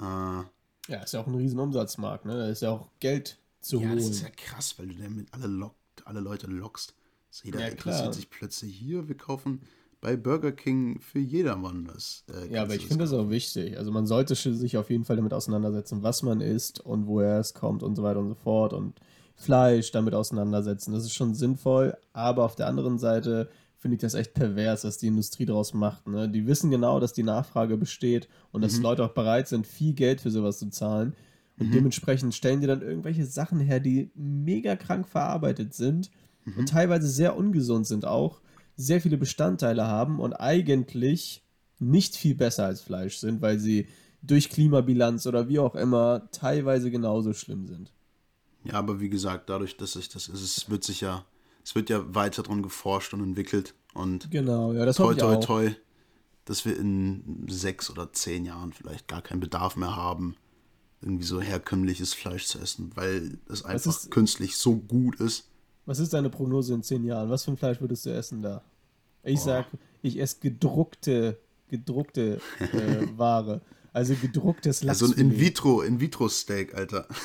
Äh, 0.00 0.04
Ja, 0.04 1.02
ist 1.04 1.12
ja 1.14 1.20
auch 1.20 1.26
ein 1.26 1.34
riesen 1.34 1.58
Umsatzmarkt, 1.60 2.24
ne? 2.24 2.36
Da 2.36 2.48
ist 2.48 2.62
ja 2.62 2.70
auch 2.70 2.88
Geld 3.00 3.38
zu 3.60 3.78
Ja, 3.80 3.88
holen. 3.88 3.98
das 3.98 4.08
ist 4.08 4.22
ja 4.22 4.30
krass, 4.30 4.78
weil 4.78 4.88
du 4.88 4.94
damit 4.96 5.32
alle, 5.32 5.46
lockt, 5.46 5.76
alle 6.06 6.20
Leute 6.20 6.46
lockst. 6.48 6.94
Also 7.30 7.44
jeder 7.44 7.60
Ja, 7.60 7.68
interessiert 7.68 8.14
sich 8.14 8.30
plötzlich 8.30 8.74
hier, 8.74 9.06
wir 9.08 9.16
kaufen 9.16 9.60
bei 10.00 10.16
Burger 10.16 10.52
King 10.52 10.98
für 11.00 11.18
jedermann 11.18 11.86
was. 11.86 12.24
Äh, 12.32 12.52
Ja, 12.52 12.62
aber 12.62 12.74
ich 12.74 12.86
finde 12.86 13.04
das 13.04 13.12
auch 13.12 13.28
wichtig. 13.28 13.76
Also 13.78 13.92
man 13.92 14.06
sollte 14.06 14.34
sich 14.34 14.78
auf 14.78 14.88
jeden 14.88 15.04
Fall 15.04 15.16
damit 15.16 15.34
auseinandersetzen, 15.34 16.02
was 16.02 16.22
man 16.22 16.40
isst 16.40 16.80
und 16.80 17.06
woher 17.06 17.38
es 17.38 17.52
kommt 17.52 17.82
und 17.82 17.96
so 17.96 18.02
weiter 18.02 18.18
und 18.20 18.28
so 18.30 18.34
fort 18.34 18.72
und 18.72 18.98
Fleisch 19.36 19.90
damit 19.92 20.14
auseinandersetzen. 20.14 20.92
Das 20.92 21.04
ist 21.04 21.14
schon 21.14 21.34
sinnvoll, 21.34 21.96
aber 22.12 22.44
auf 22.44 22.56
der 22.56 22.66
anderen 22.66 22.98
Seite 22.98 23.50
finde 23.80 23.96
ich 23.96 24.00
das 24.02 24.14
echt 24.14 24.34
pervers, 24.34 24.84
was 24.84 24.98
die 24.98 25.06
Industrie 25.08 25.46
daraus 25.46 25.72
macht. 25.74 26.06
Ne? 26.06 26.28
Die 26.28 26.46
wissen 26.46 26.70
genau, 26.70 27.00
dass 27.00 27.14
die 27.14 27.22
Nachfrage 27.22 27.76
besteht 27.78 28.28
und 28.52 28.60
dass 28.62 28.76
Mhm. 28.76 28.82
Leute 28.82 29.04
auch 29.04 29.14
bereit 29.14 29.48
sind, 29.48 29.66
viel 29.66 29.94
Geld 29.94 30.20
für 30.20 30.30
sowas 30.30 30.58
zu 30.58 30.68
zahlen. 30.68 31.14
Und 31.58 31.68
Mhm. 31.68 31.72
dementsprechend 31.72 32.34
stellen 32.34 32.60
die 32.60 32.66
dann 32.66 32.82
irgendwelche 32.82 33.24
Sachen 33.24 33.58
her, 33.58 33.80
die 33.80 34.10
mega 34.14 34.76
krank 34.76 35.08
verarbeitet 35.08 35.72
sind 35.74 36.10
Mhm. 36.44 36.58
und 36.58 36.68
teilweise 36.68 37.08
sehr 37.08 37.36
ungesund 37.36 37.86
sind 37.86 38.04
auch, 38.04 38.42
sehr 38.76 39.00
viele 39.00 39.16
Bestandteile 39.16 39.86
haben 39.86 40.20
und 40.20 40.34
eigentlich 40.34 41.42
nicht 41.78 42.16
viel 42.16 42.34
besser 42.34 42.66
als 42.66 42.82
Fleisch 42.82 43.16
sind, 43.16 43.40
weil 43.40 43.58
sie 43.58 43.88
durch 44.22 44.50
Klimabilanz 44.50 45.26
oder 45.26 45.48
wie 45.48 45.58
auch 45.58 45.74
immer 45.74 46.28
teilweise 46.32 46.90
genauso 46.90 47.32
schlimm 47.32 47.66
sind. 47.66 47.92
Ja, 48.64 48.74
aber 48.74 49.00
wie 49.00 49.08
gesagt, 49.08 49.48
dadurch, 49.48 49.78
dass 49.78 49.94
sich 49.94 50.10
das 50.10 50.28
ist, 50.28 50.42
es 50.42 50.68
wird 50.68 50.84
sich 50.84 51.00
ja, 51.00 51.24
es 51.64 51.74
wird 51.74 51.90
ja 51.90 52.14
weiter 52.14 52.42
dran 52.42 52.62
geforscht 52.62 53.12
und 53.14 53.22
entwickelt 53.22 53.74
und 53.94 54.30
Genau, 54.30 54.72
ja, 54.72 54.84
das 54.84 54.96
toi 54.96 55.14
toi 55.14 55.36
toi, 55.36 55.70
dass 56.44 56.64
wir 56.64 56.76
in 56.78 57.46
sechs 57.48 57.90
oder 57.90 58.12
zehn 58.12 58.44
Jahren 58.44 58.72
vielleicht 58.72 59.08
gar 59.08 59.22
keinen 59.22 59.40
Bedarf 59.40 59.76
mehr 59.76 59.94
haben, 59.96 60.36
irgendwie 61.02 61.24
so 61.24 61.40
herkömmliches 61.40 62.14
Fleisch 62.14 62.46
zu 62.46 62.58
essen, 62.58 62.90
weil 62.94 63.38
es 63.48 63.64
einfach 63.64 63.90
ist- 63.90 64.10
künstlich 64.10 64.56
so 64.56 64.76
gut 64.76 65.20
ist. 65.20 65.48
Was 65.86 65.98
ist 65.98 66.12
deine 66.12 66.30
Prognose 66.30 66.74
in 66.74 66.82
zehn 66.82 67.04
Jahren? 67.04 67.30
Was 67.30 67.44
für 67.44 67.50
ein 67.52 67.56
Fleisch 67.56 67.80
würdest 67.80 68.06
du 68.06 68.10
essen 68.10 68.42
da? 68.42 68.62
Ich 69.22 69.40
sag, 69.40 69.66
ich 70.02 70.18
esse 70.20 70.36
gedruckte, 70.40 71.38
gedruckte 71.68 72.40
äh, 72.60 73.06
Ware. 73.18 73.60
Also 73.92 74.14
gedrucktes 74.14 74.86
Also 74.86 75.06
ein. 75.06 75.12
In-vitro, 75.18 75.82
In-vitro-Steak, 75.82 76.74
Alter. 76.74 77.06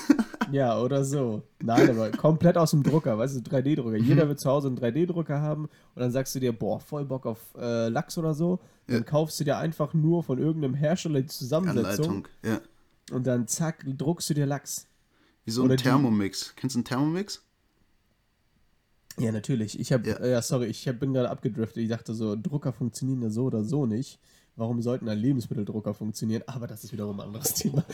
Ja, 0.52 0.80
oder 0.80 1.04
so. 1.04 1.42
Nein, 1.64 1.90
aber 1.90 2.12
komplett 2.12 2.56
aus 2.56 2.70
dem 2.70 2.84
Drucker, 2.84 3.18
weißt 3.18 3.36
du, 3.36 3.40
3D-Drucker. 3.50 3.98
Mhm. 3.98 4.04
Jeder 4.06 4.28
wird 4.28 4.40
zu 4.40 4.48
Hause 4.48 4.68
einen 4.68 4.78
3D-Drucker 4.78 5.42
haben 5.42 5.64
und 5.66 5.70
dann 6.02 6.12
sagst 6.12 6.36
du 6.36 6.40
dir, 6.40 6.54
boah, 6.54 6.80
voll 6.80 7.04
Bock 7.04 7.26
auf 7.26 7.40
äh, 7.58 7.88
Lachs 7.90 8.16
oder 8.20 8.36
so. 8.36 8.60
Dann 8.86 8.98
Ja. 8.98 9.04
kaufst 9.04 9.40
du 9.40 9.44
dir 9.44 9.58
einfach 9.58 9.96
nur 9.96 10.22
von 10.24 10.38
irgendeinem 10.38 10.76
Hersteller 10.76 11.22
die 11.22 11.28
Zusammensetzung 11.28 12.06
Anleitung. 12.06 12.28
Ja. 12.46 12.62
und 13.12 13.26
dann 13.26 13.48
zack, 13.48 13.84
druckst 13.88 14.30
du 14.30 14.36
dir 14.36 14.46
Lachs. 14.46 14.86
Wie 15.46 15.52
so 15.52 15.64
ein 15.64 15.66
Oder 15.66 15.78
die- 15.78 15.84
Thermomix. 15.84 16.54
Kennst 16.56 16.76
du 16.76 16.78
einen 16.80 16.86
Thermomix? 16.86 17.42
Ja, 19.18 19.32
natürlich. 19.32 19.80
Ich 19.80 19.92
habe, 19.94 20.08
Ja. 20.08 20.20
ja. 20.20 20.28
ja, 20.28 20.42
sorry, 20.44 20.66
ich 20.68 20.88
hab, 20.88 21.00
bin 21.00 21.14
gerade 21.14 21.30
abgedriftet. 21.30 21.82
Ich 21.84 21.90
dachte 21.90 22.14
so, 22.14 22.36
Drucker 22.36 22.72
funktionieren 22.74 23.22
ja 23.24 23.30
so 23.32 23.46
oder 23.46 23.64
so 23.64 23.86
nicht. 23.88 24.20
Warum 24.56 24.82
sollten 24.82 25.10
ein 25.10 25.18
Lebensmitteldrucker 25.18 25.94
funktionieren? 25.94 26.44
Aber 26.48 26.68
das 26.68 26.84
ist 26.84 26.94
wiederum 26.94 27.20
ein 27.20 27.28
anderes 27.28 27.54
Thema. 27.54 27.84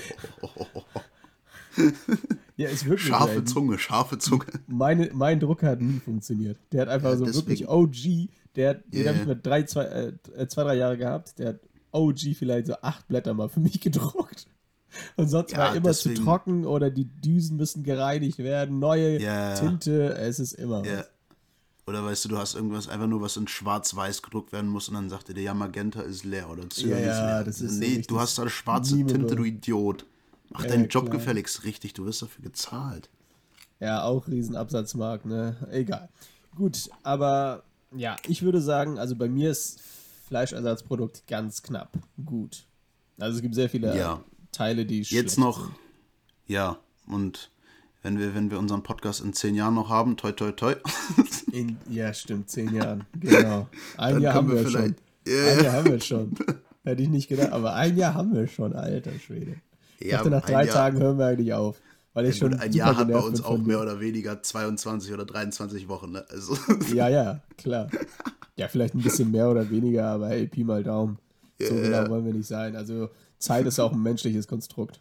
Ja, 2.57 2.67
ist 2.69 2.85
wirklich 2.85 3.07
Scharfe 3.07 3.35
ey. 3.37 3.43
Zunge, 3.45 3.79
scharfe 3.79 4.17
Zunge. 4.19 4.45
Meine, 4.67 5.09
mein 5.13 5.39
Drucker 5.39 5.67
hat 5.69 5.81
nie 5.81 5.99
funktioniert. 5.99 6.57
Der 6.71 6.81
hat 6.81 6.89
einfach 6.89 7.11
Ja, 7.11 7.17
so 7.17 7.25
deswegen- 7.25 7.47
wirklich 7.47 7.67
OG. 7.69 8.29
Der 8.55 8.69
hat, 8.71 8.83
den 8.93 9.01
Ja, 9.03 9.07
habe 9.07 9.17
ich 9.19 9.23
ja. 9.27 9.33
mit 9.33 9.45
drei, 9.45 9.63
zwei, 9.63 9.85
äh, 9.85 10.47
zwei, 10.47 10.63
drei 10.63 10.75
Jahre 10.75 10.97
gehabt. 10.97 11.39
Der 11.39 11.49
hat 11.49 11.59
OG 11.93 12.35
vielleicht 12.35 12.67
so 12.67 12.73
acht 12.81 13.07
Blätter 13.07 13.33
mal 13.33 13.47
für 13.49 13.61
mich 13.61 13.79
gedruckt. 13.79 14.47
Und 15.15 15.29
sonst 15.29 15.53
Ja, 15.53 15.59
war 15.59 15.69
er 15.69 15.75
immer 15.75 15.93
zu 15.93 16.09
deswegen- 16.09 16.25
trocken 16.25 16.65
oder 16.65 16.91
die 16.91 17.05
Düsen 17.05 17.55
müssen 17.55 17.83
gereinigt 17.83 18.39
werden. 18.39 18.79
Neue 18.79 19.19
Ja. 19.21 19.55
Tinte, 19.55 20.13
es 20.17 20.39
ist 20.39 20.51
immer 20.53 20.85
Ja. 20.85 20.99
was. 20.99 21.09
Oder 21.87 22.05
weißt 22.05 22.25
du, 22.25 22.29
du 22.29 22.37
hast 22.37 22.55
irgendwas 22.55 22.87
einfach 22.87 23.07
nur, 23.07 23.21
was 23.21 23.37
in 23.37 23.47
schwarz-weiß 23.47 24.21
gedruckt 24.21 24.51
werden 24.51 24.69
muss 24.69 24.87
und 24.87 24.93
dann 24.95 25.09
sagt 25.09 25.29
er 25.29 25.35
dir, 25.35 25.41
ja, 25.41 25.53
Magenta 25.53 26.01
ist 26.01 26.23
leer 26.23 26.49
oder 26.49 26.69
Cyan 26.69 26.89
Ja, 26.89 26.97
ist 26.97 27.17
ja, 27.19 27.25
leer. 27.37 27.43
das 27.43 27.61
ist 27.61 27.79
nee, 27.79 28.01
du 28.07 28.19
hast 28.19 28.37
da 28.37 28.47
schwarze 28.49 28.95
memeable. 28.95 29.19
Tinte, 29.19 29.35
du 29.35 29.43
Idiot. 29.43 30.05
Mach 30.49 30.63
Ja, 30.63 30.69
deinen 30.69 30.89
Job 30.89 31.05
klar. 31.05 31.17
gefälligst 31.17 31.63
richtig, 31.63 31.93
du 31.93 32.05
wirst 32.05 32.21
dafür 32.21 32.43
gezahlt. 32.43 33.09
Ja, 33.79 34.03
auch 34.03 34.27
Riesenabsatzmarkt, 34.27 35.25
ne? 35.25 35.55
Egal. 35.71 36.09
Gut, 36.55 36.89
aber 37.03 37.63
ja, 37.95 38.15
ich 38.27 38.43
würde 38.43 38.61
sagen, 38.61 38.99
also 38.99 39.15
bei 39.15 39.27
mir 39.27 39.49
ist 39.49 39.79
Fleischersatzprodukt 40.27 41.25
ganz 41.27 41.63
knapp 41.63 41.97
gut. 42.25 42.65
Also 43.17 43.37
es 43.37 43.41
gibt 43.41 43.55
sehr 43.55 43.69
viele 43.69 43.95
Ja. 43.95 44.23
Teile, 44.51 44.85
die 44.85 45.01
Jetzt 45.01 45.39
noch, 45.39 45.61
sind. 45.65 45.75
ja, 46.47 46.77
und 47.07 47.49
wenn 48.03 48.17
wir, 48.19 48.33
wenn 48.35 48.49
wir 48.51 48.59
unseren 48.59 48.83
Podcast 48.83 49.21
in 49.23 49.33
zehn 49.33 49.55
Jahren 49.55 49.75
noch 49.75 49.89
haben, 49.89 50.17
toi 50.17 50.31
toi 50.31 50.51
toi, 50.51 50.75
In, 51.51 51.77
ja, 51.89 52.13
stimmt, 52.13 52.49
zehn 52.49 52.73
Jahren. 52.73 53.03
Genau. 53.19 53.67
Ein 53.97 54.13
Dann 54.15 54.23
Jahr 54.23 54.33
haben 54.35 54.49
wir 54.49 54.63
wir 54.63 54.69
schon. 54.71 54.95
Ja, 55.27 55.33
ein 55.47 55.57
ja. 55.57 55.63
Jahr 55.63 55.73
haben 55.73 55.85
wir 55.91 55.99
schon. 56.01 56.31
Hätte 56.83 57.03
ich 57.03 57.09
nicht 57.09 57.27
gedacht, 57.27 57.51
aber 57.51 57.75
ein 57.75 57.95
Jahr 57.97 58.13
haben 58.15 58.33
wir 58.33 58.47
schon, 58.47 58.73
alter 58.73 59.11
Schwede. 59.19 59.55
Ich 59.99 60.07
Ja, 60.07 60.17
dachte, 60.17 60.29
nach 60.31 60.41
drei 60.45 60.65
Jahr- 60.65 60.73
Tagen 60.75 60.99
hören 60.99 61.17
wir 61.19 61.25
eigentlich 61.27 61.53
auf. 61.53 61.79
Weil 62.13 62.25
ich 62.25 62.35
Ja, 62.35 62.39
schon 62.39 62.51
gut, 62.51 62.59
ein 62.61 62.73
Jahr 62.73 62.97
hat 62.97 63.07
bei 63.07 63.19
uns 63.19 63.41
auch 63.43 63.57
mehr 63.57 63.79
oder 63.79 63.99
weniger 64.01 64.41
22 64.41 65.13
oder 65.13 65.23
23 65.25 65.87
Wochen, 65.87 66.11
ne? 66.11 66.25
Also, 66.29 66.57
Ja, 66.93 67.07
ja, 67.07 67.41
klar. 67.57 67.89
Ja, 68.57 68.67
vielleicht 68.67 68.95
ein 68.95 69.01
bisschen 69.01 69.31
mehr 69.31 69.49
oder 69.49 69.69
weniger, 69.69 70.07
aber 70.07 70.29
hey, 70.29 70.47
Pi 70.47 70.63
mal 70.63 70.83
Daumen. 70.83 71.19
So 71.59 71.73
Ja. 71.75 71.81
genau 72.01 72.09
wollen 72.09 72.25
wir 72.25 72.33
nicht 72.33 72.47
sein. 72.47 72.75
Also 72.75 73.09
Zeit 73.37 73.65
ist 73.65 73.79
auch 73.79 73.93
ein 73.93 74.01
menschliches 74.01 74.47
Konstrukt. 74.47 74.99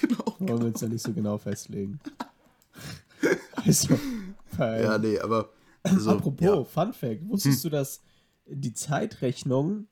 genau. 0.00 0.21
Wollen 0.48 0.60
wir 0.60 0.66
uns 0.68 0.80
ja 0.80 0.88
nicht 0.88 1.02
so 1.02 1.12
genau 1.12 1.38
festlegen. 1.38 1.98
Also, 3.64 3.96
Ja, 4.58 4.98
nee, 4.98 5.18
aber. 5.20 5.50
Also, 5.84 6.10
apropos, 6.10 6.44
ja. 6.44 6.56
Hm. 6.56 6.64
Fun 6.64 6.92
Fact, 6.92 7.28
wusstest 7.28 7.64
du, 7.64 7.68
dass 7.70 8.00
die 8.46 8.72
Zeitrechnung, 8.74 9.86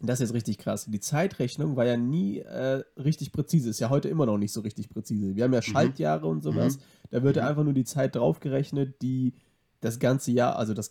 das 0.00 0.20
ist 0.20 0.28
jetzt 0.28 0.34
richtig 0.34 0.58
krass, 0.58 0.86
die 0.88 1.00
Zeitrechnung 1.00 1.74
war 1.76 1.84
ja 1.86 1.96
nie 1.96 2.38
äh, 2.38 2.84
richtig 2.96 3.32
präzise, 3.32 3.70
ist 3.70 3.80
ja 3.80 3.90
heute 3.90 4.08
immer 4.08 4.26
noch 4.26 4.38
nicht 4.38 4.52
so 4.52 4.60
richtig 4.60 4.88
präzise. 4.88 5.34
Wir 5.34 5.42
haben 5.44 5.50
Mhm. 5.50 5.54
ja 5.54 5.62
Schaltjahre 5.62 6.26
und 6.28 6.42
sowas, 6.44 6.78
da 7.10 7.22
wird 7.24 7.36
ja 7.36 7.48
einfach 7.48 7.64
nur 7.64 7.72
die 7.72 7.84
Zeit 7.84 8.14
draufgerechnet, 8.14 9.02
die 9.02 9.34
das 9.80 9.98
ganze 9.98 10.30
Jahr, 10.30 10.56
also 10.56 10.74
das 10.74 10.90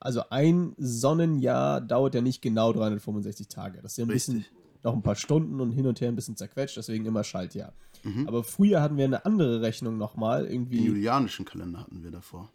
also 0.00 0.22
ein 0.30 0.74
Sonnenjahr 0.78 1.80
dauert 1.82 2.14
ja 2.14 2.20
nicht 2.22 2.40
genau 2.40 2.72
365 2.72 3.48
Tage. 3.48 3.82
Das 3.82 3.92
ist 3.92 3.96
ja 3.98 4.04
ein 4.04 4.08
bisschen 4.08 4.36
Richtig. 4.38 4.52
Noch 4.82 4.94
ein 4.94 5.02
paar 5.02 5.16
Stunden 5.16 5.60
und 5.60 5.72
hin 5.72 5.86
und 5.86 6.00
her 6.00 6.08
ein 6.08 6.16
bisschen 6.16 6.36
zerquetscht, 6.36 6.76
deswegen 6.76 7.06
immer 7.06 7.24
Schaltjahr. 7.24 7.72
Mhm. 8.04 8.28
Aber 8.28 8.44
früher 8.44 8.82
hatten 8.82 8.96
wir 8.96 9.04
eine 9.04 9.24
andere 9.24 9.60
Rechnung 9.60 9.98
nochmal, 9.98 10.44
Den 10.44 10.52
irgendwie. 10.52 10.84
julianischen 10.84 11.44
Kalender 11.44 11.80
hatten 11.80 12.02
wir 12.02 12.10
davor. 12.10 12.50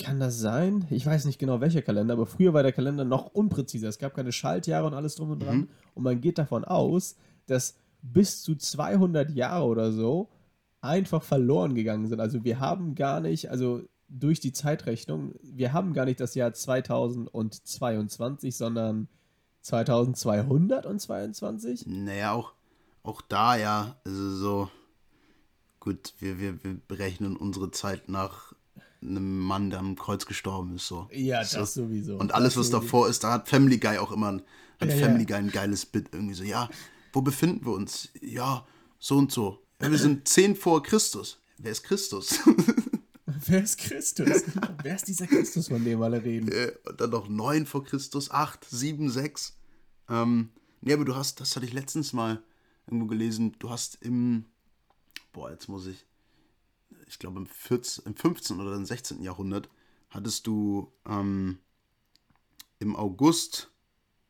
Kann 0.00 0.20
das 0.20 0.38
sein? 0.38 0.86
Ich 0.90 1.04
weiß 1.04 1.24
nicht 1.24 1.40
genau 1.40 1.60
welcher 1.60 1.82
Kalender, 1.82 2.14
aber 2.14 2.26
früher 2.26 2.54
war 2.54 2.62
der 2.62 2.70
Kalender 2.72 3.04
noch 3.04 3.26
unpräziser. 3.26 3.88
Es 3.88 3.98
gab 3.98 4.14
keine 4.14 4.30
Schaltjahre 4.30 4.86
und 4.86 4.94
alles 4.94 5.16
drum 5.16 5.30
und 5.30 5.42
dran. 5.42 5.58
Mhm. 5.58 5.68
Und 5.94 6.04
man 6.04 6.20
geht 6.20 6.38
davon 6.38 6.64
aus, 6.64 7.16
dass 7.46 7.76
bis 8.00 8.42
zu 8.42 8.54
200 8.54 9.32
Jahre 9.32 9.66
oder 9.66 9.90
so 9.90 10.28
einfach 10.80 11.24
verloren 11.24 11.74
gegangen 11.74 12.06
sind. 12.06 12.20
Also 12.20 12.44
wir 12.44 12.60
haben 12.60 12.94
gar 12.94 13.18
nicht, 13.20 13.50
also 13.50 13.82
durch 14.08 14.38
die 14.40 14.52
Zeitrechnung, 14.52 15.34
wir 15.42 15.72
haben 15.72 15.92
gar 15.92 16.04
nicht 16.04 16.20
das 16.20 16.36
Jahr 16.36 16.52
2022, 16.52 18.56
sondern 18.56 19.08
2222? 19.68 21.86
Naja, 21.86 22.32
auch, 22.32 22.52
auch 23.02 23.20
da 23.22 23.56
ja, 23.56 23.96
also 24.04 24.34
so, 24.34 24.70
gut, 25.78 26.14
wir, 26.18 26.38
wir, 26.38 26.64
wir 26.64 26.80
berechnen 26.88 27.36
unsere 27.36 27.70
Zeit 27.70 28.08
nach 28.08 28.54
einem 29.02 29.40
Mann, 29.40 29.68
der 29.70 29.80
am 29.80 29.96
Kreuz 29.96 30.24
gestorben 30.26 30.76
ist, 30.76 30.86
so. 30.88 31.08
Ja, 31.12 31.44
so. 31.44 31.58
das 31.58 31.74
sowieso. 31.74 32.16
Und 32.16 32.32
alles, 32.34 32.56
was 32.56 32.68
sowieso. 32.68 32.84
davor 32.84 33.08
ist, 33.08 33.24
da 33.24 33.32
hat 33.34 33.48
Family 33.48 33.78
Guy 33.78 33.98
auch 33.98 34.10
immer 34.10 34.32
ein, 34.32 34.42
hat 34.80 34.88
Ja, 34.88 34.96
Family. 34.96 35.26
Guy 35.26 35.36
ein 35.36 35.50
geiles 35.50 35.84
Bit 35.86 36.08
irgendwie 36.12 36.34
so, 36.34 36.44
ja, 36.44 36.68
wo 37.12 37.20
befinden 37.20 37.66
wir 37.66 37.72
uns? 37.72 38.08
Ja, 38.20 38.66
so 38.98 39.18
und 39.18 39.32
so. 39.32 39.62
Ja, 39.80 39.90
wir 39.90 39.98
sind 39.98 40.26
10 40.26 40.56
vor 40.56 40.82
Christus. 40.82 41.38
Wer 41.58 41.72
ist 41.72 41.82
Christus? 41.84 42.40
Wer 43.46 43.62
ist 43.62 43.78
Christus? 43.78 44.44
Wer 44.82 44.96
ist 44.96 45.06
dieser 45.06 45.26
Christus, 45.26 45.68
von 45.68 45.84
dem 45.84 46.02
alle 46.02 46.22
reden? 46.22 46.50
Äh, 46.50 46.72
und 46.88 47.00
dann 47.00 47.10
noch 47.10 47.28
9 47.28 47.66
vor 47.66 47.84
Christus, 47.84 48.30
8, 48.30 48.64
7, 48.68 49.10
6. 49.10 49.57
Ähm, 50.08 50.50
nee, 50.80 50.92
aber 50.92 51.04
du 51.04 51.14
hast, 51.14 51.40
das 51.40 51.54
hatte 51.56 51.66
ich 51.66 51.72
letztens 51.72 52.12
mal 52.12 52.42
irgendwo 52.86 53.06
gelesen, 53.06 53.54
du 53.58 53.70
hast 53.70 53.96
im, 54.02 54.46
boah, 55.32 55.50
jetzt 55.50 55.68
muss 55.68 55.86
ich, 55.86 56.06
ich 57.06 57.18
glaube 57.18 57.38
im, 57.38 57.46
14, 57.46 58.04
im 58.06 58.16
15. 58.16 58.60
oder 58.60 58.74
im 58.74 58.84
16. 58.84 59.22
Jahrhundert 59.22 59.68
hattest 60.10 60.46
du 60.46 60.92
ähm, 61.06 61.58
im 62.78 62.96
August, 62.96 63.70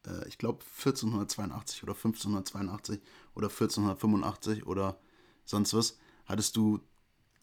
äh, 0.07 0.27
ich 0.29 0.39
glaube 0.39 0.65
1482 0.65 1.83
oder 1.83 1.95
1582 1.95 3.01
oder 3.35 3.49
1485 3.49 4.67
oder 4.67 4.99
sonst 5.45 5.75
was, 5.75 5.99
hattest 6.27 6.57
du 6.57 6.81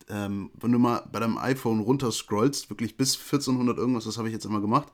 ähm, 0.08 0.52
wenn 0.54 0.72
du 0.72 0.80
mal 0.80 1.08
bei 1.12 1.20
deinem 1.20 1.38
iPhone 1.38 1.80
runterscrollst, 1.80 2.70
wirklich 2.70 2.98
bis 2.98 3.16
1400 3.16 3.78
irgendwas, 3.78 4.06
das 4.06 4.18
habe 4.18 4.28
ich 4.28 4.34
jetzt 4.34 4.46
immer 4.46 4.62
gemacht, 4.62 4.92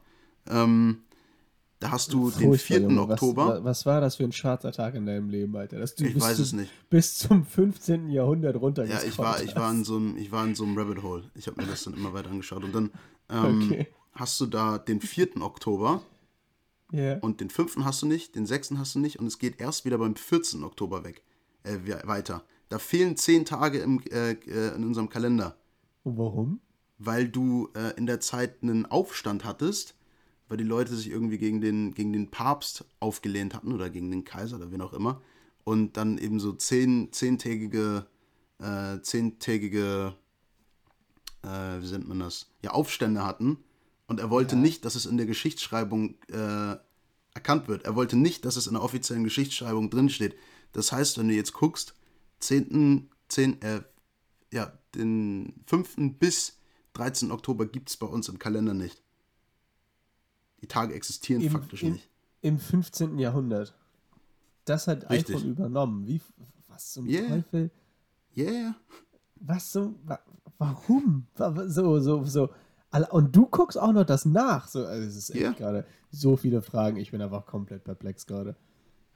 ähm, 0.47 1.04
da 1.81 1.91
hast 1.91 2.13
du 2.13 2.31
den 2.31 2.47
Furchtbar, 2.49 2.77
4. 2.77 2.81
Junge. 2.81 3.01
Oktober. 3.01 3.47
Was, 3.57 3.63
was 3.63 3.85
war 3.85 3.99
das 4.01 4.15
für 4.15 4.23
ein 4.23 4.31
schwarzer 4.31 4.71
Tag 4.71 4.95
in 4.95 5.05
deinem 5.05 5.29
Leben, 5.29 5.53
Alter? 5.57 5.79
Dass 5.79 5.95
du 5.95 6.05
Ich 6.05 6.13
bis 6.13 6.23
weiß 6.23 6.35
zum, 6.37 6.43
es 6.45 6.53
nicht. 6.53 6.89
Bis 6.89 7.17
zum 7.17 7.45
15. 7.45 8.09
Jahrhundert 8.09 8.55
Ja, 8.55 8.61
runtergescrollt 8.61 9.07
ich 9.11 9.17
war, 9.17 9.43
ich 9.43 9.55
war 9.55 9.69
in 9.71 9.83
so 9.83 9.97
einem, 9.97 10.15
ich 10.17 10.31
war 10.31 10.45
in 10.45 10.55
so 10.55 10.63
einem 10.63 10.77
Rabbit 10.77 11.03
Hole. 11.03 11.23
Ich 11.35 11.47
habe 11.47 11.61
mir 11.61 11.67
das 11.67 11.83
dann 11.83 11.93
immer 11.95 12.13
weiter 12.13 12.29
angeschaut. 12.29 12.63
Und 12.63 12.73
dann 12.73 12.91
ähm, 13.29 13.67
Okay. 13.71 13.87
hast 14.13 14.39
du 14.39 14.45
da 14.45 14.77
den 14.77 15.01
4. 15.01 15.41
Oktober 15.41 16.01
Ja. 16.91 17.17
und 17.19 17.41
den 17.41 17.49
5. 17.49 17.77
hast 17.83 18.01
du 18.01 18.05
nicht, 18.05 18.35
den 18.35 18.45
6. 18.45 18.71
hast 18.77 18.95
du 18.95 18.99
nicht 18.99 19.19
und 19.19 19.27
es 19.27 19.39
geht 19.39 19.59
erst 19.59 19.83
wieder 19.85 19.97
beim 19.97 20.15
14. 20.15 20.63
Oktober 20.63 21.03
weg. 21.03 21.23
Äh, 21.63 21.77
we- 21.85 22.01
weiter. 22.05 22.43
Da 22.69 22.79
fehlen 22.79 23.17
10 23.17 23.45
Tage 23.45 23.79
im, 23.79 24.01
äh, 24.11 24.31
äh, 24.31 24.75
in 24.75 24.83
unserem 24.85 25.09
Kalender. 25.09 25.57
Und 26.03 26.17
warum? 26.17 26.59
weil 27.03 27.27
du 27.27 27.67
äh, 27.75 27.97
in 27.97 28.05
der 28.05 28.19
Zeit 28.19 28.61
einen 28.61 28.85
Aufstand 28.85 29.43
hattest, 29.43 29.95
weil 30.51 30.57
die 30.57 30.65
Leute 30.65 30.93
sich 30.97 31.09
irgendwie 31.09 31.37
gegen 31.37 31.61
den, 31.61 31.93
gegen 31.93 32.11
den 32.11 32.29
Papst 32.29 32.83
aufgelehnt 32.99 33.53
hatten 33.53 33.71
oder 33.71 33.89
gegen 33.89 34.11
den 34.11 34.25
Kaiser 34.25 34.57
oder 34.57 34.69
wen 34.69 34.81
auch 34.81 34.91
immer. 34.91 35.21
Und 35.63 35.95
dann 35.95 36.17
eben 36.17 36.41
so 36.41 36.51
zehn, 36.51 37.13
zehntägige, 37.13 38.05
äh, 38.59 38.99
zehntägige, 39.01 40.13
äh, 41.43 41.47
wie 41.47 41.91
nennt 41.91 42.09
man 42.09 42.19
das? 42.19 42.51
Ja, 42.61 42.71
Aufstände 42.71 43.23
hatten. 43.23 43.59
Und 44.07 44.19
er 44.19 44.29
wollte 44.29 44.55
ja. 44.57 44.61
nicht, 44.61 44.83
dass 44.83 44.95
es 44.95 45.05
in 45.05 45.15
der 45.15 45.25
Geschichtsschreibung 45.25 46.15
äh, 46.27 46.75
erkannt 47.33 47.69
wird. 47.69 47.85
Er 47.85 47.95
wollte 47.95 48.17
nicht, 48.17 48.43
dass 48.43 48.57
es 48.57 48.67
in 48.67 48.73
der 48.73 48.83
offiziellen 48.83 49.23
Geschichtsschreibung 49.23 49.89
drinsteht. 49.89 50.35
Das 50.73 50.91
heißt, 50.91 51.17
wenn 51.17 51.29
du 51.29 51.33
jetzt 51.33 51.53
guckst, 51.53 51.95
10. 52.39 53.09
10, 53.29 53.61
äh, 53.61 53.83
ja, 54.51 54.77
den 54.95 55.63
5. 55.67 56.19
bis 56.19 56.57
13. 56.91 57.31
Oktober 57.31 57.67
gibt 57.67 57.89
es 57.89 57.95
bei 57.95 58.07
uns 58.07 58.27
im 58.27 58.37
Kalender 58.37 58.73
nicht. 58.73 59.00
Die 60.62 60.67
Tage 60.67 60.93
existieren 60.93 61.41
Im, 61.41 61.52
faktisch 61.52 61.84
im, 61.84 61.93
nicht. 61.93 62.10
Im 62.41 62.60
15. 62.60 63.17
Jahrhundert. 63.17 63.74
Das 64.65 64.88
hat 64.88 65.10
Richtig. 65.10 65.36
iPhone 65.36 65.52
übernommen. 65.52 66.08
Wie, 66.08 66.21
was 66.67 66.93
zum 66.93 67.08
yeah. 67.08 67.28
Teufel? 67.28 67.71
Yeah. 68.38 68.76
Was 69.36 69.71
so, 69.71 69.95
warum? 70.58 71.28
So, 71.36 72.00
so, 72.00 72.24
so. 72.26 72.50
Und 73.10 73.36
du 73.36 73.47
guckst 73.47 73.80
auch 73.80 73.91
noch 73.91 74.06
das 74.06 74.26
nach. 74.26 74.67
So, 74.67 74.86
also 74.86 75.08
es 75.08 75.15
ist 75.15 75.30
echt 75.32 75.41
yeah. 75.41 75.52
gerade 75.54 75.86
so 76.12 76.36
viele 76.38 76.62
Fragen. 76.62 76.97
Ich 76.97 77.12
bin 77.12 77.21
einfach 77.21 77.45
komplett 77.45 77.84
perplex 77.84 78.28
gerade. 78.28 78.56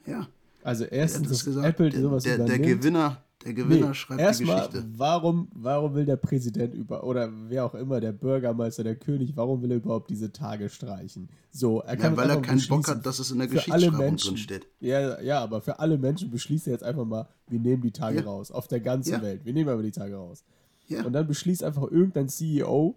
Ja. 0.06 0.28
Also 0.64 0.86
erstens, 0.86 1.30
dass 1.30 1.56
Apple 1.58 1.92
sowas 1.92 2.24
der, 2.24 2.38
der, 2.38 2.48
der 2.48 2.60
Gewinner 2.60 3.24
der 3.46 3.54
Gewinner 3.54 3.90
nee, 3.90 3.94
schreibt 3.94 4.40
die 4.40 4.44
Geschichte. 4.44 4.82
Mal, 4.82 4.86
warum, 4.98 5.48
warum 5.54 5.94
will 5.94 6.06
der 6.06 6.16
Präsident 6.16 6.74
über, 6.74 7.04
oder 7.04 7.32
wer 7.48 7.66
auch 7.66 7.76
immer, 7.76 8.00
der 8.00 8.12
Bürgermeister, 8.12 8.84
der 8.84 8.96
König, 8.96 9.38
warum 9.38 9.62
will 9.62 9.72
er 9.72 9.78
überhaupt 9.78 10.10
diese 10.10 10.32
Tage 10.32 10.68
streichen? 10.68 11.30
So, 11.52 11.82
er 11.82 11.96
kann 11.96 12.14
ja, 12.14 12.18
weil 12.18 12.30
er 12.32 12.42
keinen 12.42 12.68
Bock 12.68 12.88
hat, 12.88 13.06
dass 13.06 13.20
es 13.20 13.30
in 13.30 13.38
der 13.38 13.48
Geschichtsschreibung 13.48 14.18
drin 14.18 14.38
steht. 14.38 14.68
Ja, 14.80 15.22
ja, 15.22 15.40
aber 15.42 15.62
für 15.62 15.80
alle 15.80 16.00
Menschen 16.00 16.32
beschließt 16.32 16.66
er 16.68 16.74
jetzt 16.74 16.84
einfach 16.84 17.06
mal, 17.06 17.28
wir 17.48 17.60
nehmen 17.60 17.84
die 17.84 17.92
Tage 17.92 18.18
ja. 18.18 18.24
raus. 18.24 18.52
Auf 18.52 18.68
der 18.68 18.80
ganzen 18.80 19.12
ja. 19.12 19.22
Welt. 19.22 19.46
Wir 19.46 19.54
nehmen 19.54 19.70
aber 19.70 19.84
die 19.84 19.92
Tage 19.92 20.16
raus. 20.16 20.44
Und 20.90 21.14
dann 21.14 21.28
beschließt 21.28 21.64
einfach 21.64 21.84
irgendein 21.84 22.30
CEO, 22.30 22.96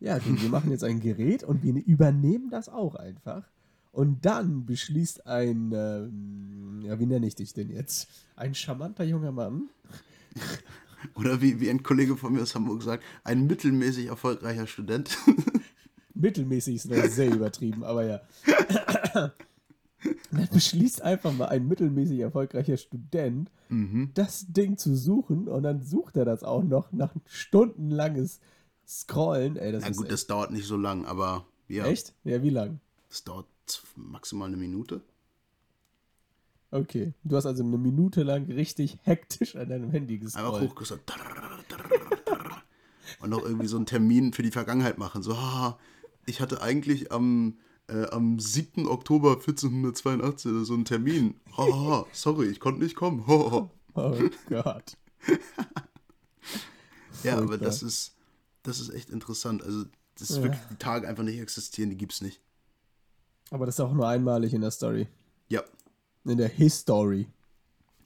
ja, 0.00 0.18
wir 0.24 0.48
machen 0.48 0.70
jetzt 0.70 0.84
ein 0.84 1.00
Gerät 1.00 1.44
und 1.44 1.62
wir 1.62 1.74
übernehmen 1.84 2.50
das 2.50 2.68
auch 2.68 2.94
einfach. 2.94 3.44
Und 3.90 4.24
dann 4.24 4.66
beschließt 4.66 5.26
ein, 5.26 5.72
ähm, 5.72 6.82
ja, 6.82 6.98
wie 6.98 7.06
nenne 7.06 7.26
ich 7.26 7.34
dich 7.34 7.52
denn 7.52 7.70
jetzt? 7.70 8.08
Ein 8.36 8.54
charmanter 8.54 9.04
junger 9.04 9.32
Mann. 9.32 9.68
Oder 11.14 11.40
wie, 11.40 11.60
wie 11.60 11.70
ein 11.70 11.82
Kollege 11.82 12.16
von 12.16 12.32
mir 12.32 12.42
aus 12.42 12.54
Hamburg 12.54 12.82
sagt, 12.82 13.04
ein 13.24 13.46
mittelmäßig 13.46 14.06
erfolgreicher 14.06 14.66
Student. 14.66 15.16
mittelmäßig 16.14 16.76
ist 16.76 16.90
noch 16.90 17.04
sehr 17.06 17.32
übertrieben, 17.32 17.84
aber 17.84 18.04
ja. 18.04 18.20
dann 20.30 20.48
beschließt 20.52 21.02
einfach 21.02 21.32
mal 21.32 21.46
ein 21.46 21.66
mittelmäßig 21.66 22.20
erfolgreicher 22.20 22.76
Student, 22.76 23.50
mhm. 23.68 24.10
das 24.14 24.46
Ding 24.48 24.76
zu 24.76 24.94
suchen 24.94 25.48
und 25.48 25.62
dann 25.62 25.82
sucht 25.82 26.16
er 26.16 26.24
das 26.24 26.42
auch 26.42 26.62
noch 26.62 26.92
nach 26.92 27.14
stundenlanges 27.26 28.40
Scrollen. 28.86 29.56
Ey, 29.56 29.72
das 29.72 29.84
Na 29.84 29.90
gut, 29.90 30.10
das 30.10 30.26
dauert 30.26 30.50
nicht 30.50 30.66
so 30.66 30.76
lang, 30.76 31.04
aber 31.04 31.46
ja. 31.68 31.86
Echt? 31.86 32.14
Ja, 32.24 32.42
wie 32.42 32.50
lang? 32.50 32.80
Das 33.08 33.24
dauert 33.24 33.46
maximal 33.96 34.48
eine 34.48 34.56
Minute. 34.56 35.02
Okay, 36.70 37.14
du 37.24 37.36
hast 37.36 37.46
also 37.46 37.64
eine 37.64 37.78
Minute 37.78 38.22
lang 38.22 38.44
richtig 38.44 38.98
hektisch 39.02 39.56
an 39.56 39.70
deinem 39.70 39.90
Handy 39.90 40.18
gescrollt. 40.18 40.46
Einfach 40.46 40.60
hochgesagt. 40.60 41.12
Und 43.20 43.30
noch 43.30 43.42
irgendwie 43.42 43.66
so 43.66 43.76
einen 43.76 43.86
Termin 43.86 44.32
für 44.34 44.42
die 44.42 44.50
Vergangenheit 44.50 44.98
machen. 44.98 45.22
So, 45.22 45.34
ich 46.26 46.40
hatte 46.40 46.60
eigentlich 46.60 47.10
am, 47.10 47.58
äh, 47.88 48.04
am 48.10 48.38
7. 48.38 48.86
Oktober 48.86 49.32
1482 49.32 50.66
so 50.66 50.74
einen 50.74 50.84
Termin. 50.84 51.36
Oh, 51.56 52.04
sorry, 52.12 52.48
ich 52.48 52.60
konnte 52.60 52.82
nicht 52.82 52.96
kommen. 52.96 53.24
Oh, 53.26 53.70
oh 53.94 54.18
Gott. 54.48 54.98
ja, 57.24 57.38
aber 57.38 57.56
das 57.56 57.82
ist, 57.82 58.14
das 58.62 58.78
ist 58.78 58.90
echt 58.90 59.08
interessant. 59.08 59.62
Also, 59.62 59.86
das 60.16 60.30
ist 60.30 60.36
ja. 60.36 60.42
wirklich, 60.44 60.62
die 60.70 60.76
Tage 60.76 61.08
einfach 61.08 61.24
nicht 61.24 61.40
existieren, 61.40 61.90
die 61.90 61.96
gibt 61.96 62.12
es 62.12 62.20
nicht. 62.20 62.42
Aber 63.50 63.66
das 63.66 63.76
ist 63.76 63.80
auch 63.80 63.92
nur 63.92 64.06
einmalig 64.06 64.54
in 64.54 64.60
der 64.60 64.70
Story. 64.70 65.08
Ja. 65.48 65.62
In 66.24 66.38
der 66.38 66.48
History. 66.48 67.28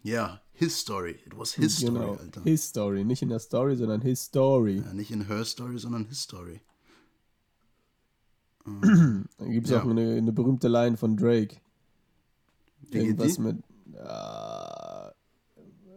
Ja, 0.03 0.41
his 0.53 0.79
story. 0.79 1.19
It 1.27 1.37
was 1.37 1.55
his 1.55 1.81
genau. 1.81 2.15
story, 2.15 2.19
Alter. 2.19 2.43
His 2.43 2.69
story. 2.69 3.05
Nicht 3.05 3.23
in 3.23 3.29
der 3.29 3.39
Story, 3.39 3.77
sondern 3.77 4.01
his 4.01 4.23
story. 4.23 4.83
Ja, 4.85 4.93
nicht 4.93 5.11
in 5.11 5.27
her 5.27 5.45
story, 5.45 5.79
sondern 5.79 6.07
his 6.07 6.23
story. 6.23 6.61
Dann 8.65 9.29
gibt 9.39 9.67
es 9.67 9.73
ja. 9.73 9.83
auch 9.83 9.89
eine, 9.89 10.17
eine, 10.17 10.33
berühmte 10.33 10.69
Line 10.69 10.97
von 10.97 11.17
Drake. 11.17 11.57
Irgendwas 12.91 13.39
mit. 13.39 13.57
Uh, 13.95 15.11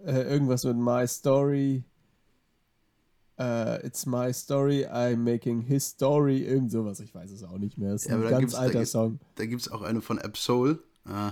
irgendwas 0.05 0.63
mit 0.63 0.77
My 0.77 1.07
Story 1.07 1.83
uh, 3.39 3.77
It's 3.83 4.05
My 4.05 4.33
Story, 4.33 4.85
I'm 4.85 5.23
Making 5.23 5.61
His 5.61 5.85
Story, 5.85 6.43
irgend 6.43 6.71
sowas, 6.71 6.99
ich 6.99 7.13
weiß 7.13 7.31
es 7.31 7.43
auch 7.43 7.57
nicht 7.57 7.77
mehr. 7.77 7.93
Ist 7.93 8.07
ja, 8.07 8.15
ein 8.15 8.29
ganz 8.29 8.55
alter 8.55 8.79
da 8.79 8.85
Song. 8.85 9.19
Da 9.35 9.45
gibt 9.45 9.61
es 9.61 9.71
auch 9.71 9.81
eine 9.81 10.01
von 10.01 10.19
Absol. 10.19 10.79
Uh, 11.07 11.31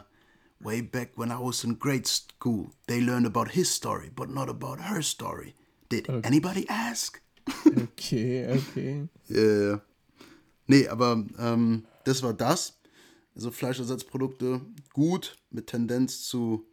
way 0.60 0.82
back 0.82 1.18
when 1.18 1.30
I 1.30 1.38
was 1.39 1.63
in 1.63 1.80
grade 1.80 2.08
school, 2.08 2.72
they 2.88 3.02
learned 3.02 3.26
about 3.26 3.52
his 3.52 3.70
story, 3.70 4.12
but 4.13 4.30
not 4.30 4.50
about 4.50 4.80
her 4.80 5.02
story. 5.02 5.56
Did 5.89 6.10
okay. 6.10 6.28
anybody 6.28 6.68
ask? 6.70 7.22
okay, 7.68 8.48
okay. 8.48 9.08
Yeah. 9.30 9.82
Nee, 10.68 10.88
aber 10.88 11.26
ähm, 11.39 11.86
das 12.06 12.24
war 12.24 12.34
das. 12.34 12.80
Also 13.36 13.52
Fleischersatzprodukte 13.52 14.62
gut, 14.94 15.38
mit 15.50 15.68
Tendenz 15.68 16.24
zu 16.24 16.66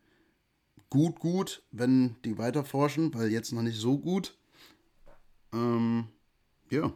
gut, 0.91 1.19
gut, 1.19 1.63
wenn 1.73 2.17
die 2.25 2.39
weiter 2.39 2.65
forschen, 2.65 3.15
weil 3.15 3.31
jetzt 3.31 3.53
noch 3.53 3.63
nicht 3.63 3.79
so 3.79 3.99
gut. 3.99 4.37
Ähm, 5.53 6.07
ja. 6.71 6.93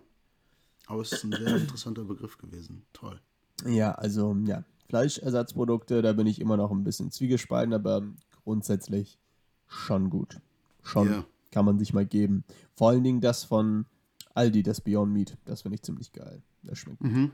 Aber 0.87 1.03
es 1.03 1.12
ist 1.12 1.25
ein 1.25 1.33
sehr 1.33 1.57
interessanter 1.57 2.05
Begriff 2.05 2.38
gewesen. 2.38 2.85
Toll. 2.93 3.21
Ja, 3.67 3.93
also, 3.93 4.37
ja. 4.47 4.64
Fleischersatzprodukte, 4.88 6.03
da 6.03 6.12
bin 6.12 6.27
ich 6.27 6.40
immer 6.40 6.57
noch 6.57 6.71
ein 6.71 6.85
bisschen 6.85 7.11
zwiegespalten, 7.11 7.73
aber 7.73 8.03
grundsätzlich 8.45 9.19
schon 9.67 10.11
gut. 10.11 10.40
Schon. 10.83 11.09
Yeah. 11.09 11.27
Kann 11.51 11.64
man 11.64 11.79
sich 11.79 11.95
mal 11.95 12.05
geben. 12.05 12.45
Vor 12.75 12.90
allen 12.90 13.03
Dingen 13.03 13.21
das 13.21 13.45
von 13.45 13.87
Aldi, 14.35 14.62
das 14.62 14.81
Beyond 14.81 15.12
Meat. 15.12 15.38
Das 15.45 15.62
finde 15.62 15.77
ich 15.77 15.83
ziemlich 15.83 16.12
geil. 16.12 16.43
Das 16.62 16.79
schmeckt 16.79 17.01
gut. 17.01 17.11
Mhm. 17.11 17.31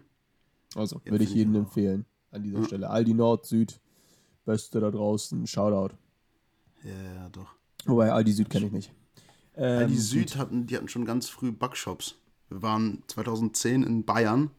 Also, 0.77 1.01
ja, 1.05 1.11
würde 1.11 1.25
ich 1.25 1.35
jedem 1.35 1.55
empfehlen. 1.57 2.07
An 2.31 2.43
dieser 2.43 2.61
ja. 2.61 2.65
Stelle. 2.65 2.91
Aldi 2.91 3.15
Nord, 3.15 3.47
Süd. 3.47 3.81
Beste 4.45 4.79
da 4.81 4.91
draußen. 4.91 5.47
Shoutout. 5.47 5.97
Ja, 6.85 7.15
ja, 7.15 7.29
doch. 7.31 7.55
Wobei 7.87 8.13
Aldi 8.13 8.33
Süd 8.33 8.49
kenne 8.49 8.67
ich 8.67 8.73
nicht. 8.73 8.93
Ähm, 9.61 9.89
die 9.89 9.99
Süd 9.99 10.37
hatten, 10.37 10.67
die 10.67 10.75
hatten 10.75 10.89
schon 10.89 11.05
ganz 11.05 11.29
früh 11.29 11.53
Backshops. 11.53 12.17
Wir 12.49 12.63
waren 12.63 13.03
2010 13.09 13.83
in 13.83 14.05
Bayern 14.07 14.51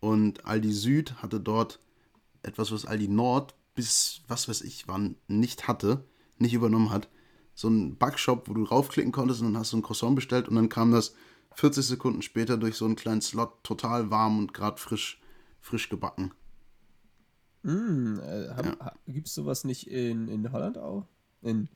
und 0.00 0.44
Aldi 0.44 0.72
Süd 0.72 1.22
hatte 1.22 1.38
dort 1.38 1.78
etwas, 2.42 2.72
was 2.72 2.84
Aldi 2.84 3.06
Nord 3.06 3.54
bis, 3.76 4.22
was 4.26 4.48
weiß 4.48 4.62
ich, 4.62 4.88
wann 4.88 5.14
nicht 5.28 5.68
hatte, 5.68 6.04
nicht 6.38 6.54
übernommen 6.54 6.90
hat. 6.90 7.08
So 7.54 7.68
ein 7.68 7.96
Backshop, 7.96 8.48
wo 8.48 8.54
du 8.54 8.64
raufklicken 8.64 9.12
konntest 9.12 9.42
und 9.42 9.52
dann 9.52 9.58
hast 9.58 9.72
du 9.72 9.76
ein 9.76 9.82
Croissant 9.82 10.16
bestellt 10.16 10.48
und 10.48 10.56
dann 10.56 10.68
kam 10.68 10.90
das 10.90 11.14
40 11.54 11.86
Sekunden 11.86 12.22
später 12.22 12.56
durch 12.56 12.74
so 12.74 12.84
einen 12.84 12.96
kleinen 12.96 13.20
Slot 13.20 13.62
total 13.62 14.10
warm 14.10 14.40
und 14.40 14.54
gerade 14.54 14.80
frisch, 14.80 15.20
frisch 15.60 15.88
gebacken. 15.88 16.32
Mm, 17.62 18.18
äh, 18.18 18.46
ja. 18.46 18.92
Gibt 19.06 19.28
es 19.28 19.34
sowas 19.34 19.62
nicht 19.62 19.88
in, 19.88 20.26
in 20.26 20.50
Holland 20.50 20.78
auch? 20.78 21.06
In 21.42 21.68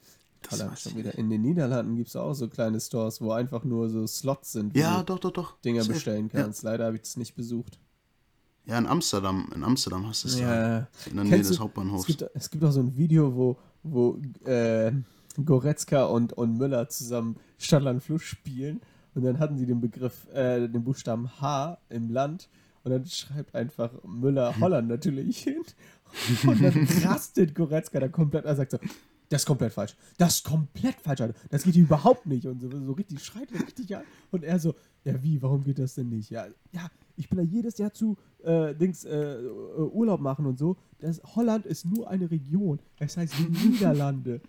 Holland 0.51 0.79
schon 0.79 0.97
wieder. 0.97 1.17
In 1.17 1.31
den 1.31 1.43
Niederlanden 1.43 1.97
gibt 1.97 2.09
es 2.09 2.17
auch 2.17 2.35
so 2.35 2.49
kleine 2.49 2.81
Stores, 2.81 3.21
wo 3.21 3.33
einfach 3.33 3.65
nur 3.65 3.89
so 3.89 4.07
Slots 4.07 4.53
sind, 4.53 4.75
wo 4.75 4.79
ja, 4.79 5.03
doch, 5.03 5.19
doch, 5.19 5.33
doch. 5.33 5.61
Dinger 5.61 5.83
Safe. 5.83 5.95
bestellen 5.95 6.29
kannst. 6.29 6.63
Ja. 6.63 6.71
Leider 6.71 6.87
habe 6.87 6.97
ich 6.97 7.03
das 7.03 7.17
nicht 7.17 7.35
besucht. 7.35 7.79
Ja, 8.67 8.79
in 8.79 8.87
Amsterdam. 8.87 9.49
In 9.55 9.63
Amsterdam 9.63 10.07
hast 10.07 10.25
du 10.25 10.29
es 10.29 10.41
ja. 10.41 10.81
da. 10.81 10.89
In 11.09 11.17
der 11.17 11.25
Nähe 11.25 11.39
des 11.39 11.59
Hauptbahnhofs. 11.59 12.09
Es 12.09 12.17
gibt, 12.17 12.31
es 12.35 12.51
gibt 12.51 12.65
auch 12.65 12.73
so 12.73 12.81
ein 12.81 12.97
Video, 12.97 13.35
wo, 13.35 13.57
wo 13.83 14.19
äh, 14.45 14.93
Goretzka 15.45 16.05
und, 16.05 16.33
und 16.33 16.59
Müller 16.59 16.89
zusammen 16.89 17.37
Stadtland 17.59 18.03
Fluss 18.03 18.23
spielen. 18.23 18.81
Und 19.15 19.25
dann 19.25 19.39
hatten 19.39 19.57
sie 19.57 19.67
den 19.67 19.81
Begriff, 19.81 20.27
äh, 20.35 20.69
den 20.69 20.83
Buchstaben 20.85 21.31
H 21.41 21.79
im 21.89 22.11
Land. 22.11 22.49
Und 22.83 22.91
dann 22.91 23.07
schreibt 23.07 23.55
einfach 23.55 23.91
Müller 24.05 24.55
Holland 24.61 24.89
natürlich 24.89 25.39
hin. 25.39 25.63
Und 26.47 26.63
dann 26.63 26.87
rastet 27.05 27.55
Goretzka 27.55 28.01
da 28.01 28.09
komplett. 28.09 28.45
Er 28.45 28.57
sagt 28.57 28.73
so: 28.73 28.79
das 29.29 29.43
ist 29.43 29.47
komplett 29.47 29.73
falsch. 29.73 29.97
Das 30.19 30.37
ist 30.37 30.45
komplett 30.45 30.97
falsch, 31.01 31.21
Alter. 31.21 31.35
Das 31.51 31.65
geht 31.65 31.77
überhaupt 31.77 32.27
nicht. 32.27 32.47
Und 32.47 32.61
so, 32.61 32.71
so 32.71 32.93
richtig 32.93 33.25
schreit 33.25 33.51
er 33.53 33.61
richtig 33.67 33.95
an. 33.97 34.03
Und 34.31 34.45
er 34.45 34.59
so, 34.59 34.75
ja, 35.05 35.21
wie, 35.23 35.41
warum 35.43 35.65
geht 35.65 35.79
das 35.79 35.95
denn 35.95 36.09
nicht? 36.11 36.31
Ja, 36.31 36.47
ja, 36.73 36.89
ich 37.17 37.29
bin 37.29 37.39
da 37.39 37.45
jedes 37.45 37.79
Jahr 37.79 37.93
zu 37.93 38.17
äh, 38.45 38.75
Dings, 38.75 39.05
äh, 39.05 39.39
Urlaub 39.93 40.21
machen 40.21 40.47
und 40.47 40.59
so. 40.59 40.77
Das, 40.99 41.21
Holland 41.35 41.67
ist 41.67 41.85
nur 41.85 42.09
eine 42.09 42.31
Region. 42.31 42.79
Es 42.99 43.17
heißt 43.17 43.35
Niederlande. 43.51 44.41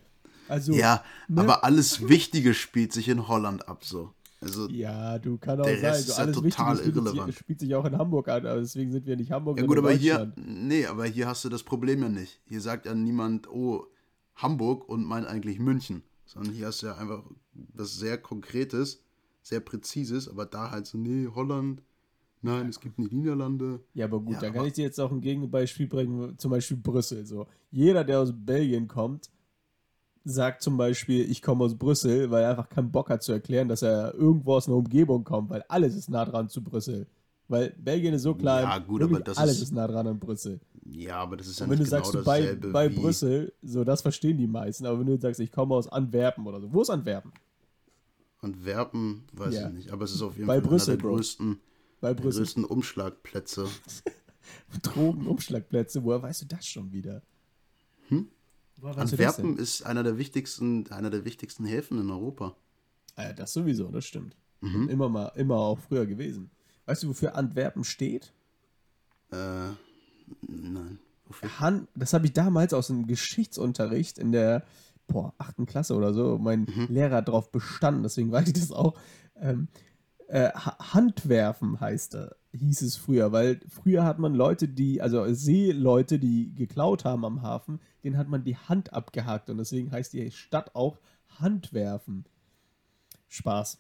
Also, 0.48 0.74
ja, 0.74 1.04
ne? 1.28 1.42
aber 1.42 1.64
alles 1.64 2.08
Wichtige 2.08 2.54
spielt 2.54 2.94
sich 2.94 3.10
in 3.10 3.28
Holland 3.28 3.68
ab, 3.68 3.84
so. 3.84 4.12
Also, 4.40 4.70
ja, 4.70 5.18
du 5.18 5.38
kann 5.40 5.60
auch 5.60 5.66
der 5.66 5.78
sein. 5.80 5.86
Rest 5.92 6.06
So 6.06 6.12
ist 6.12 6.18
ja 6.18 6.24
alles 6.24 6.36
total 6.36 6.46
Wichtige 6.46 6.78
spielt, 6.78 6.96
irrelevant. 6.96 7.28
sich- 7.32 7.40
spielt 7.40 7.60
sich 7.60 7.76
auch 7.76 7.86
in 7.86 7.98
Hamburg 7.98 8.28
an, 8.30 8.46
aber 8.46 8.60
deswegen 8.60 8.92
sind 8.92 9.06
wir 9.08 9.18
nicht 9.18 9.32
Hamburg. 9.32 9.60
ja 9.60 9.66
gut, 9.66 9.78
aber 9.80 9.92
hier, 9.92 10.32
nee, 10.38 10.86
aber 10.86 11.06
hier 11.06 11.28
hast 11.28 11.44
du 11.44 11.50
das 11.50 11.64
Problem 11.64 12.04
ja 12.04 12.10
nicht. 12.10 12.40
Hier 12.48 12.62
sagt 12.62 12.86
ja 12.86 12.94
niemand, 12.94 13.50
oh, 13.50 13.88
Hamburg 14.38 14.88
und 14.88 15.04
meint 15.04 15.28
eigentlich 15.28 15.60
München. 15.60 16.04
Sondern 16.26 16.54
hier 16.54 16.68
hast 16.68 16.82
du 16.82 16.88
ja 16.88 16.96
einfach 16.96 17.24
was 17.54 17.96
sehr 17.96 18.18
Konkretes, 18.18 19.04
sehr 19.42 19.60
Präzises, 19.60 20.28
aber 20.28 20.46
da 20.46 20.72
halt 20.72 20.88
so, 20.88 20.98
nee, 20.98 21.28
Holland, 21.34 21.82
nein, 22.42 22.68
es 22.68 22.80
gibt 22.80 22.98
die 22.98 23.14
Niederlande. 23.14 23.82
Ja, 23.94 24.06
aber 24.06 24.20
gut, 24.20 24.34
Ja, 24.34 24.42
da 24.42 24.50
kann 24.50 24.66
ich 24.66 24.74
dir 24.74 24.84
jetzt 24.84 25.00
auch 25.00 25.12
ein 25.12 25.22
Gegenbeispiel 25.22 25.88
bringen, 25.88 26.38
zum 26.38 26.52
Beispiel 26.52 26.78
Brüssel. 26.78 27.26
So. 27.26 27.48
Jeder, 27.72 28.04
der 28.04 28.20
aus 28.20 28.34
Belgien 28.34 28.88
kommt, 28.88 29.30
sagt 30.26 30.62
zum 30.62 30.76
Beispiel, 30.76 31.30
ich 31.30 31.42
komme 31.42 31.64
aus 31.64 31.78
Brüssel, 31.78 32.30
weil 32.30 32.44
er 32.44 32.50
einfach 32.52 32.70
keinen 32.70 32.92
Bock 32.92 33.10
hat 33.10 33.24
zu 33.24 33.32
erklären, 33.32 33.70
dass 33.70 33.82
er 33.82 34.14
irgendwo 34.14 34.56
aus 34.56 34.68
einer 34.68 34.78
Umgebung 34.78 35.24
kommt, 35.24 35.50
weil 35.50 35.64
alles 35.70 35.96
ist 35.96 36.10
nah 36.10 36.26
dran 36.26 36.50
zu 36.50 36.62
Brüssel. 36.64 37.08
Weil 37.50 37.70
Belgien 37.78 38.14
ist 38.14 38.24
so 38.24 38.36
klein, 38.36 38.64
Ja, 38.64 38.78
gut, 38.80 39.02
aber 39.04 39.20
das 39.22 39.38
alles 39.38 39.56
ist- 39.58 39.62
ist 39.64 39.72
nah 39.72 39.88
dran 39.88 40.06
an 40.08 40.20
Brüssel. 40.20 40.60
Ja, 40.90 41.18
aber 41.18 41.38
das 41.38 41.48
ist 41.48 41.60
ja 41.60 41.66
Und 41.66 41.72
wenn 41.72 41.78
du 41.78 41.84
nicht 41.84 41.92
genau 41.92 42.04
sagst, 42.04 42.16
du 42.16 42.24
bei, 42.24 42.40
dasselbe 42.42 42.72
bei 42.72 42.92
wie 42.92 42.96
Brüssel, 43.00 43.54
so 43.62 43.84
das 43.84 44.02
verstehen 44.02 44.38
die 44.38 44.48
meisten, 44.48 44.86
aber 44.86 45.00
wenn 45.00 45.06
du 45.08 45.18
sagst, 45.20 45.40
ich 45.40 45.52
komme 45.52 45.76
aus 45.76 45.88
Antwerpen 45.88 46.46
oder 46.46 46.60
so, 46.62 46.72
wo 46.74 46.82
ist 46.82 46.90
Antwerpen? 46.90 47.32
Antwerpen, 48.42 49.24
weiß 49.34 49.54
Ja. 49.56 49.68
ich 49.68 49.74
nicht, 49.74 49.92
aber 49.92 50.06
es 50.06 50.12
ist 50.14 50.22
auf 50.22 50.36
jeden 50.36 50.48
Bei 50.48 50.60
Fall 50.62 50.70
Brüssel, 50.70 50.92
einer 50.94 50.98
der 51.02 51.08
Bro. 51.08 51.16
größten, 51.16 51.60
Bei 52.02 52.14
der 52.14 52.22
Brüssel. 52.22 52.42
größten 52.42 52.66
Umschlagplätze. 52.66 53.68
Drogenumschlagplätze, 54.84 56.04
woher 56.04 56.22
weißt 56.22 56.44
du 56.44 56.46
das 56.46 56.66
schon 56.68 56.92
wieder? 56.92 57.22
Hm? 58.10 58.28
Du? 58.80 58.88
Antwerpen 58.88 59.58
ist 59.58 59.86
einer 59.86 60.04
der 60.04 60.18
wichtigsten, 60.18 60.90
einer 60.92 61.10
der 61.10 61.26
wichtigsten 61.26 61.66
Häfen 61.66 62.00
in 62.00 62.10
Europa. 62.12 62.56
Ah, 63.16 63.24
Ja, 63.24 63.34
das 63.34 63.54
sowieso, 63.54 63.88
das 63.90 64.06
stimmt. 64.06 64.36
Mhm. 64.62 64.88
Immer 64.90 65.10
mal, 65.10 65.28
immer 65.36 65.56
auch 65.56 65.80
früher 65.80 66.06
gewesen. 66.06 66.52
Weißt 66.88 67.04
du, 67.04 67.10
wofür 67.10 67.36
Antwerpen 67.36 67.84
steht? 67.84 68.34
Äh, 69.32 69.70
nein. 70.42 70.98
Wofür? 71.26 71.60
Han, 71.60 71.88
das 71.96 72.14
habe 72.14 72.26
ich 72.26 72.34
damals 72.34 72.74
aus 72.74 72.88
dem 72.88 73.06
Geschichtsunterricht 73.06 74.18
in 74.18 74.32
der 74.32 74.64
boah, 75.08 75.34
achten 75.38 75.66
Klasse 75.66 75.96
oder 75.96 76.14
so, 76.14 76.38
mein 76.38 76.62
Mhm. 76.62 76.88
Lehrer 76.90 77.22
drauf 77.22 77.52
bestanden, 77.52 78.04
deswegen 78.04 78.32
weiß 78.32 78.48
ich 78.48 78.54
das 78.54 78.72
auch. 78.72 78.98
Ähm, 79.36 79.68
äh, 80.28 80.50
Ha- 80.52 80.94
Handwerfen 80.94 81.80
heißt 81.80 82.16
er, 82.16 82.36
hieß 82.54 82.82
es 82.82 82.98
früher, 82.98 83.32
weil 83.32 83.62
früher 83.70 84.04
hat 84.04 84.20
man 84.20 84.34
Leute, 84.34 84.68
die, 84.68 85.02
also 85.02 85.26
Seeleute, 85.34 86.20
die 86.20 86.54
geklaut 86.56 87.06
haben 87.06 87.24
am 87.24 87.42
Hafen, 87.42 87.80
denen 88.04 88.18
hat 88.18 88.28
man 88.28 88.44
die 88.44 88.58
Hand 88.58 88.92
abgehakt 88.94 89.50
und 89.50 89.58
deswegen 89.58 89.92
heißt 89.92 90.12
die 90.14 90.30
Stadt 90.32 90.76
auch 90.76 91.00
Handwerfen. 91.40 92.26
Spaß. 93.30 93.78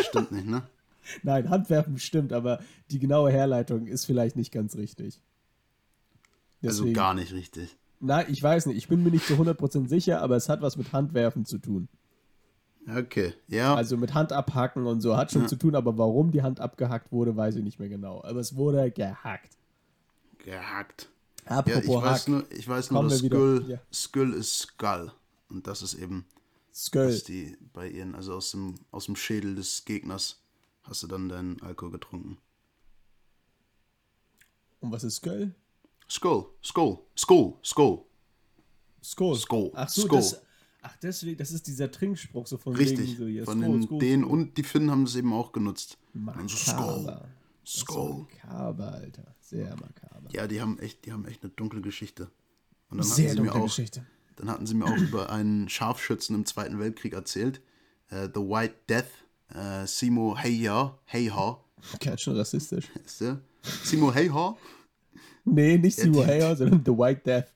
Stimmt 0.00 0.32
nicht, 0.32 0.46
ne? 0.46 0.62
Nein, 1.22 1.50
Handwerfen 1.50 1.98
stimmt, 1.98 2.32
aber 2.32 2.60
die 2.90 2.98
genaue 2.98 3.30
Herleitung 3.30 3.86
ist 3.86 4.04
vielleicht 4.04 4.36
nicht 4.36 4.52
ganz 4.52 4.76
richtig. 4.76 5.20
Also 6.62 6.82
Deswegen- 6.82 6.94
gar 6.94 7.14
nicht 7.14 7.32
richtig. 7.32 7.76
Nein, 8.00 8.26
ich 8.28 8.42
weiß 8.42 8.66
nicht. 8.66 8.76
Ich 8.78 8.88
bin 8.88 9.02
mir 9.04 9.10
nicht 9.10 9.26
zu 9.26 9.34
100% 9.34 9.88
sicher, 9.88 10.20
aber 10.22 10.36
es 10.36 10.48
hat 10.48 10.60
was 10.60 10.76
mit 10.76 10.92
Handwerfen 10.92 11.44
zu 11.44 11.58
tun. 11.58 11.88
Okay, 12.96 13.32
ja. 13.46 13.76
Also 13.76 13.96
mit 13.96 14.12
Hand 14.12 14.32
abhacken 14.32 14.86
und 14.86 15.00
so 15.00 15.16
hat 15.16 15.30
schon 15.30 15.42
Ja. 15.42 15.46
zu 15.48 15.54
tun, 15.56 15.76
aber 15.76 15.96
warum 15.98 16.32
die 16.32 16.42
Hand 16.42 16.58
abgehackt 16.58 17.12
wurde, 17.12 17.36
weiß 17.36 17.54
ich 17.56 17.62
nicht 17.62 17.78
mehr 17.78 17.88
genau. 17.88 18.22
Aber 18.24 18.40
es 18.40 18.56
wurde 18.56 18.90
gehackt. 18.90 19.56
gehackt. 20.38 21.08
Ja, 21.48 21.58
Apropos 21.58 21.84
ich 21.84 22.02
weiß 22.02 22.28
nur, 22.28 22.44
ich 22.50 22.68
weiß 22.68 22.90
nur 22.90 23.04
dass 23.04 23.18
Skull, 23.18 23.64
ja. 23.68 23.78
Skull 23.92 24.32
ist 24.34 24.58
Skull. 24.58 25.12
Und 25.48 25.66
das 25.68 25.82
ist 25.82 25.94
eben, 25.94 26.24
Skull. 26.74 27.16
die 27.28 27.56
bei 27.72 27.88
ihren, 27.88 28.16
also 28.16 28.34
aus 28.34 28.50
dem, 28.50 28.74
aus 28.90 29.06
dem 29.06 29.14
Schädel 29.14 29.54
des 29.54 29.84
Gegners 29.84 30.41
hast 30.82 31.02
du 31.02 31.06
dann 31.06 31.28
deinen 31.28 31.60
Alkohol 31.62 31.92
getrunken. 31.92 32.38
Und 34.80 34.92
was 34.92 35.04
ist 35.04 35.16
Skull? 35.16 35.54
Skull, 36.08 36.46
Skull, 36.62 36.98
Skull, 37.16 37.54
Skull. 37.64 38.04
Skull. 39.02 39.36
Skull, 39.36 39.70
Ach 39.74 39.88
so, 39.88 40.02
Skull. 40.02 40.18
Das, 40.18 40.42
ach 40.82 40.96
deswegen, 41.02 41.38
das 41.38 41.50
ist 41.52 41.66
dieser 41.66 41.90
Trinkspruch 41.90 42.46
so 42.46 42.58
von 42.58 42.74
Richtig. 42.76 42.98
wegen 43.00 43.16
so 43.16 43.26
hier. 43.26 43.44
Von 43.44 43.60
Skull, 43.60 43.72
den, 43.72 43.82
Skull, 43.82 43.98
den 43.98 44.20
Skull. 44.22 44.32
und 44.32 44.58
die 44.58 44.62
Finnen 44.62 44.90
haben 44.90 45.04
es 45.04 45.16
eben 45.16 45.32
auch 45.32 45.52
genutzt. 45.52 45.98
Skull, 46.10 46.22
Makaber. 46.22 46.46
Das 46.54 46.76
war 46.76 47.28
Skull. 47.64 48.26
Makaber, 48.44 48.92
Alter. 48.92 49.34
Sehr 49.40 49.70
makaber. 49.76 50.30
Ja, 50.32 50.46
die 50.46 50.60
haben 50.60 50.78
echt, 50.78 51.04
die 51.04 51.12
haben 51.12 51.24
echt 51.26 51.42
eine 51.42 51.52
dunkle 51.52 51.80
Geschichte. 51.80 52.30
Und 52.88 52.98
dann 52.98 53.06
Sehr 53.06 53.26
hatten 53.30 53.36
sie 53.36 53.40
mir 53.40 53.46
dunkle 53.46 53.60
auch, 53.60 53.64
Geschichte. 53.66 54.06
Dann 54.36 54.50
hatten 54.50 54.66
sie 54.66 54.74
mir 54.74 54.84
auch 54.86 54.96
über 54.96 55.30
einen 55.30 55.68
Scharfschützen 55.68 56.34
im 56.34 56.46
Zweiten 56.46 56.78
Weltkrieg 56.78 57.12
erzählt. 57.12 57.60
Äh, 58.08 58.28
The 58.34 58.40
White 58.40 58.74
Death, 58.88 59.06
äh, 59.54 59.86
Simo 59.86 60.36
Heya, 60.36 60.98
Heya, 61.04 61.58
Ganz 62.00 62.20
schön 62.20 62.36
rassistisch. 62.36 62.88
ist 63.04 63.20
der? 63.20 63.40
Simo 63.84 64.12
Heya? 64.14 64.56
Nee, 65.44 65.78
nicht 65.78 65.98
Ja, 65.98 66.04
Simo 66.04 66.24
Heyer, 66.24 66.54
sondern 66.56 66.82
The 66.84 66.92
White 66.92 67.22
Death. 67.24 67.52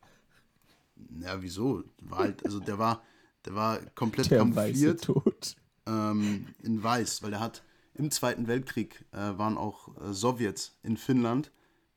Ja, 1.20 1.40
wieso? 1.40 1.85
War 2.02 2.18
halt, 2.18 2.44
also 2.44 2.61
der 2.61 2.78
war, 2.78 3.02
der 3.44 3.54
war 3.54 3.78
komplett 3.94 4.30
Der 4.30 4.40
weiße 4.40 4.96
kamufliert 4.96 5.04
Tod. 5.04 5.56
ähm, 5.87 6.46
in 6.62 6.82
Weiß, 6.82 7.22
weil 7.22 7.32
er 7.32 7.40
hat 7.40 7.62
im 7.94 8.11
Zweiten 8.11 8.46
Weltkrieg 8.48 9.04
äh, 9.12 9.16
waren 9.38 9.56
auch 9.56 9.88
äh, 10.00 10.12
Sowjets 10.12 10.76
in 10.82 10.96
Finnland 10.96 11.50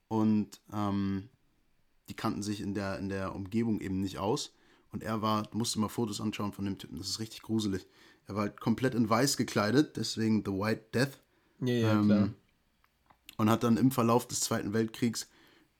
und 0.07 0.61
ähm, 0.71 1.29
die 2.07 2.13
kannten 2.15 2.41
sich 2.41 2.61
in 2.61 2.73
der, 2.73 2.97
in 2.99 3.09
der 3.09 3.35
Umgebung 3.35 3.81
eben 3.81 3.99
nicht 4.01 4.17
aus. 4.17 4.53
Und 4.91 5.03
er 5.03 5.21
war, 5.21 5.43
du 5.43 5.57
musst 5.57 5.75
dir 5.75 5.79
mal 5.81 5.89
Fotos 5.89 6.21
anschauen 6.21 6.51
von 6.53 6.65
dem 6.65 6.77
Typen, 6.77 6.97
das 6.97 7.09
ist 7.09 7.19
richtig 7.19 7.41
gruselig. 7.43 7.85
Er 8.29 8.35
war 8.35 8.43
halt 8.43 8.61
komplett 8.61 8.93
in 8.93 9.09
Weiß 9.09 9.37
gekleidet, 9.37 9.97
deswegen 9.97 10.43
The 10.45 10.51
White 10.51 10.83
Death. 10.93 11.19
Ja, 11.61 11.73
ja, 11.73 11.91
Ähm, 11.99 12.05
klar. 12.05 12.29
und 13.37 13.49
hat 13.49 13.63
dann 13.63 13.75
im 13.75 13.89
Verlauf 13.89 14.27
des 14.27 14.41
Zweiten 14.41 14.71
Weltkriegs 14.71 15.27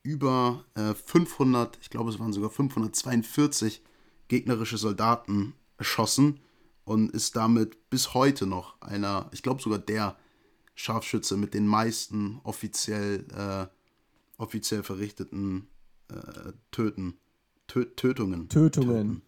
über 0.02 0.66
äh, 0.74 0.96
500, 0.96 1.78
ich 1.80 1.92
glaube 1.92 2.10
es 2.10 2.18
waren 2.18 2.34
sogar 2.34 2.50
542 2.50 3.84
gegnerische 4.30 4.78
Soldaten 4.80 5.54
erschossen 5.78 6.40
und 6.86 7.12
ist 7.12 7.36
damit 7.36 7.90
bis 7.92 8.16
heute 8.16 8.48
noch 8.48 8.82
einer, 8.82 9.30
ich 9.32 9.44
glaube 9.44 9.62
sogar 9.62 9.78
der 9.78 10.18
Scharfschütze 10.74 11.38
mit 11.38 11.54
den 11.54 11.68
meisten 11.68 12.40
offiziell, 12.44 13.26
äh, 13.38 13.68
offiziell 14.42 14.82
verrichteten 14.82 15.68
äh, 16.10 16.54
Töten, 16.72 17.20
Tö 17.68 17.86
Tötungen. 17.96 18.50
Tötungen. 18.50 19.22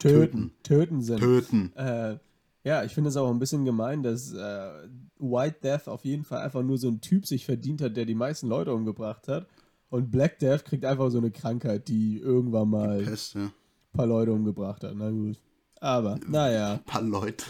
Töten. 0.00 0.50
Töten 0.64 1.02
sind. 1.02 1.20
Töten. 1.20 1.72
Äh, 1.76 2.18
ja, 2.64 2.82
ich 2.82 2.94
finde 2.94 3.10
es 3.10 3.16
auch 3.16 3.30
ein 3.30 3.38
bisschen 3.38 3.64
gemein, 3.64 4.02
dass 4.02 4.32
äh, 4.32 4.88
White 5.18 5.58
Death 5.62 5.86
auf 5.86 6.04
jeden 6.04 6.24
Fall 6.24 6.40
einfach 6.40 6.62
nur 6.62 6.78
so 6.78 6.88
ein 6.88 7.00
Typ 7.02 7.26
sich 7.26 7.44
verdient 7.44 7.82
hat, 7.82 7.96
der 7.96 8.06
die 8.06 8.14
meisten 8.14 8.48
Leute 8.48 8.72
umgebracht 8.72 9.28
hat. 9.28 9.46
Und 9.90 10.10
Black 10.10 10.38
Death 10.38 10.64
kriegt 10.64 10.84
einfach 10.84 11.10
so 11.10 11.18
eine 11.18 11.30
Krankheit, 11.30 11.88
die 11.88 12.18
irgendwann 12.18 12.70
mal 12.70 12.98
ein 13.00 13.16
ja. 13.34 13.50
paar 13.92 14.06
Leute 14.06 14.32
umgebracht 14.32 14.82
hat. 14.82 14.94
Na 14.96 15.10
gut. 15.10 15.38
Aber, 15.80 16.18
naja, 16.26 16.72
Ein 16.74 16.84
paar 16.84 17.02
Leute. 17.02 17.44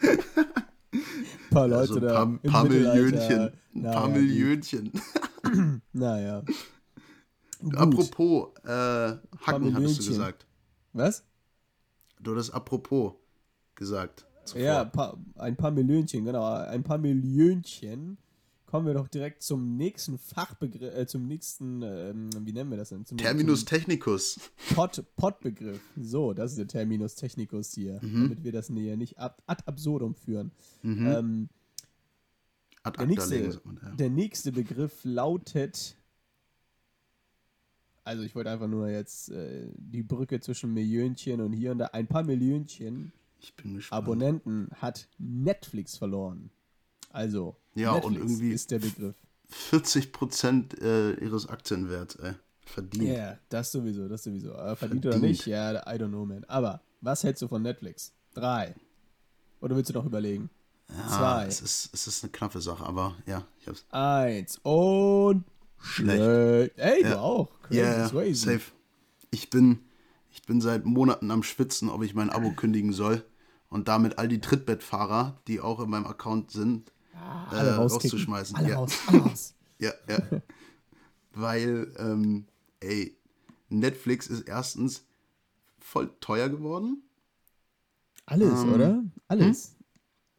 ein 0.00 0.18
paar 1.50 1.66
Leute 1.68 1.80
Also 1.80 1.94
ein 1.96 2.00
da 2.02 2.14
paar, 2.14 2.38
im 2.42 2.52
paar 2.52 2.62
Mittelalter. 2.64 3.00
Millionchen. 3.02 3.40
Ein 3.40 3.52
Naja, 3.82 3.92
paar 4.00 4.08
gut. 4.08 4.16
Millionchen. 4.16 4.92
Naja. 5.92 6.42
Gut. 7.60 7.76
Apropos 7.76 8.48
äh, 8.64 8.68
Hacken, 8.68 9.74
hattest 9.74 10.00
du 10.02 10.06
gesagt. 10.08 10.46
Was? 10.92 11.24
Du 12.20 12.32
hattest 12.32 12.54
apropos 12.54 13.14
gesagt. 13.76 14.26
Zuvor. 14.44 14.62
Ja, 14.62 14.84
paar, 14.84 15.18
ein 15.36 15.56
paar 15.56 15.70
Millionchen, 15.70 16.24
genau. 16.24 16.44
Ein 16.44 16.82
paar 16.82 16.98
Millionchen. 16.98 18.18
Kommen 18.66 18.86
wir 18.88 18.94
doch 18.94 19.06
direkt 19.08 19.42
zum 19.42 19.76
nächsten 19.76 20.18
Fachbegriff, 20.18 20.94
äh, 20.94 21.06
zum 21.06 21.26
nächsten, 21.28 21.80
ähm, 21.82 22.28
wie 22.40 22.52
nennen 22.52 22.70
wir 22.70 22.76
das 22.76 22.88
denn? 22.88 23.06
Zum, 23.06 23.16
Terminus 23.18 23.60
zum 23.60 23.68
technicus. 23.68 24.40
Pod, 24.74 25.04
Podbegriff. 25.16 25.80
So, 25.96 26.32
das 26.32 26.50
ist 26.52 26.58
der 26.58 26.66
Terminus 26.66 27.14
technicus 27.14 27.72
hier, 27.72 28.00
Mhm. 28.02 28.22
damit 28.24 28.42
wir 28.42 28.50
das 28.52 28.70
näher 28.70 28.96
nicht 28.96 29.18
ab, 29.18 29.40
ad 29.46 29.62
absurdum 29.66 30.14
führen. 30.16 30.50
Ähm, 30.82 31.48
Ad 32.82 32.98
der, 32.98 33.06
legen, 33.06 33.20
nächste, 33.22 33.60
man. 33.64 33.80
Ja. 33.82 33.90
der 33.94 34.10
nächste 34.10 34.52
Begriff 34.52 35.00
lautet. 35.04 35.96
Also, 38.02 38.22
ich 38.24 38.34
wollte 38.34 38.50
einfach 38.50 38.68
nur 38.68 38.88
jetzt 38.88 39.30
äh, 39.30 39.68
die 39.76 40.02
Brücke 40.02 40.40
zwischen 40.40 40.74
Millionchen 40.74 41.40
und 41.40 41.52
hier 41.52 41.70
und 41.72 41.78
da. 41.78 41.86
Ein 41.86 42.06
paar 42.08 42.24
Millionchen 42.24 43.12
Ich 43.44 43.54
bin 43.56 43.74
gespannt. 43.74 44.02
Abonnenten 44.04 44.68
hat 44.76 45.06
Netflix 45.18 45.98
verloren. 45.98 46.50
Also, 47.10 47.56
Ja, 47.74 47.92
und 47.92 48.12
Netflix 48.14 48.32
irgendwie- 48.32 48.52
ist 48.54 48.70
der 48.70 48.78
Begriff. 48.78 49.14
40% 49.70 50.80
äh, 50.80 51.12
ihres 51.22 51.46
Aktienwerts, 51.48 52.16
ey. 52.16 52.32
Verdient. 52.64 53.04
Ja, 53.18 53.38
das 53.50 53.70
sowieso, 53.70 54.08
das 54.08 54.24
sowieso. 54.24 54.52
Verdient 54.54 55.04
oder 55.04 55.12
Verdient. 55.12 55.22
nicht? 55.22 55.46
Ja, 55.46 55.72
I 55.82 55.98
don't 55.98 56.08
know, 56.08 56.24
man. 56.24 56.44
Aber, 56.44 56.80
was 57.02 57.22
hältst 57.22 57.42
du 57.42 57.48
von 57.48 57.60
Netflix? 57.60 58.14
Drei. 58.32 58.74
Oder 59.60 59.76
willst 59.76 59.90
du 59.90 59.94
noch 59.94 60.06
überlegen? 60.06 60.48
Ja, 60.88 61.06
Zwei. 61.08 61.46
Es 61.46 61.60
ist, 61.60 61.90
es 61.92 62.06
ist 62.06 62.24
eine 62.24 62.32
knappe 62.32 62.60
Sache, 62.62 62.84
aber 62.84 63.14
ja, 63.26 63.46
ich 63.60 63.68
hab's. 63.68 63.84
Eins 63.90 64.58
und 64.62 65.44
schlecht. 65.78 66.78
Ey, 66.78 67.02
Ja. 67.02 67.10
du 67.10 67.20
auch. 67.20 67.50
Crazy, 67.64 67.80
Ja, 67.80 68.08
crazy. 68.08 68.34
safe. 68.52 68.72
Ich 69.30 69.50
bin, 69.50 69.80
ich 70.30 70.42
bin 70.42 70.62
seit 70.62 70.86
Monaten 70.86 71.30
am 71.30 71.42
Schwitzen, 71.42 71.90
ob 71.90 72.02
ich 72.02 72.14
mein 72.14 72.30
Abo 72.30 72.50
kündigen 72.52 72.92
soll. 72.94 73.22
Und 73.74 73.88
damit 73.88 74.18
all 74.18 74.28
die 74.28 74.40
Trittbettfahrer, 74.40 75.36
die 75.48 75.60
auch 75.60 75.80
in 75.80 75.90
meinem 75.90 76.06
Account 76.06 76.52
sind, 76.52 76.92
Ah, 77.16 77.52
äh, 77.56 77.70
rauszuschmeißen. 77.72 78.54
Alle 78.56 78.68
ja. 78.70 78.76
raus, 78.76 78.92
alle 79.06 79.18
raus. 79.20 79.54
ja, 79.78 79.92
ja. 80.08 80.18
Weil, 81.32 81.92
ähm, 81.98 82.44
ey, 82.80 83.16
Netflix 83.68 84.26
ist 84.28 84.42
erstens 84.42 85.04
voll 85.80 86.10
teuer 86.20 86.48
geworden. 86.48 87.02
Alles, 88.26 88.62
Ähm, 88.62 88.72
oder? 88.72 89.04
Alles. 89.28 89.74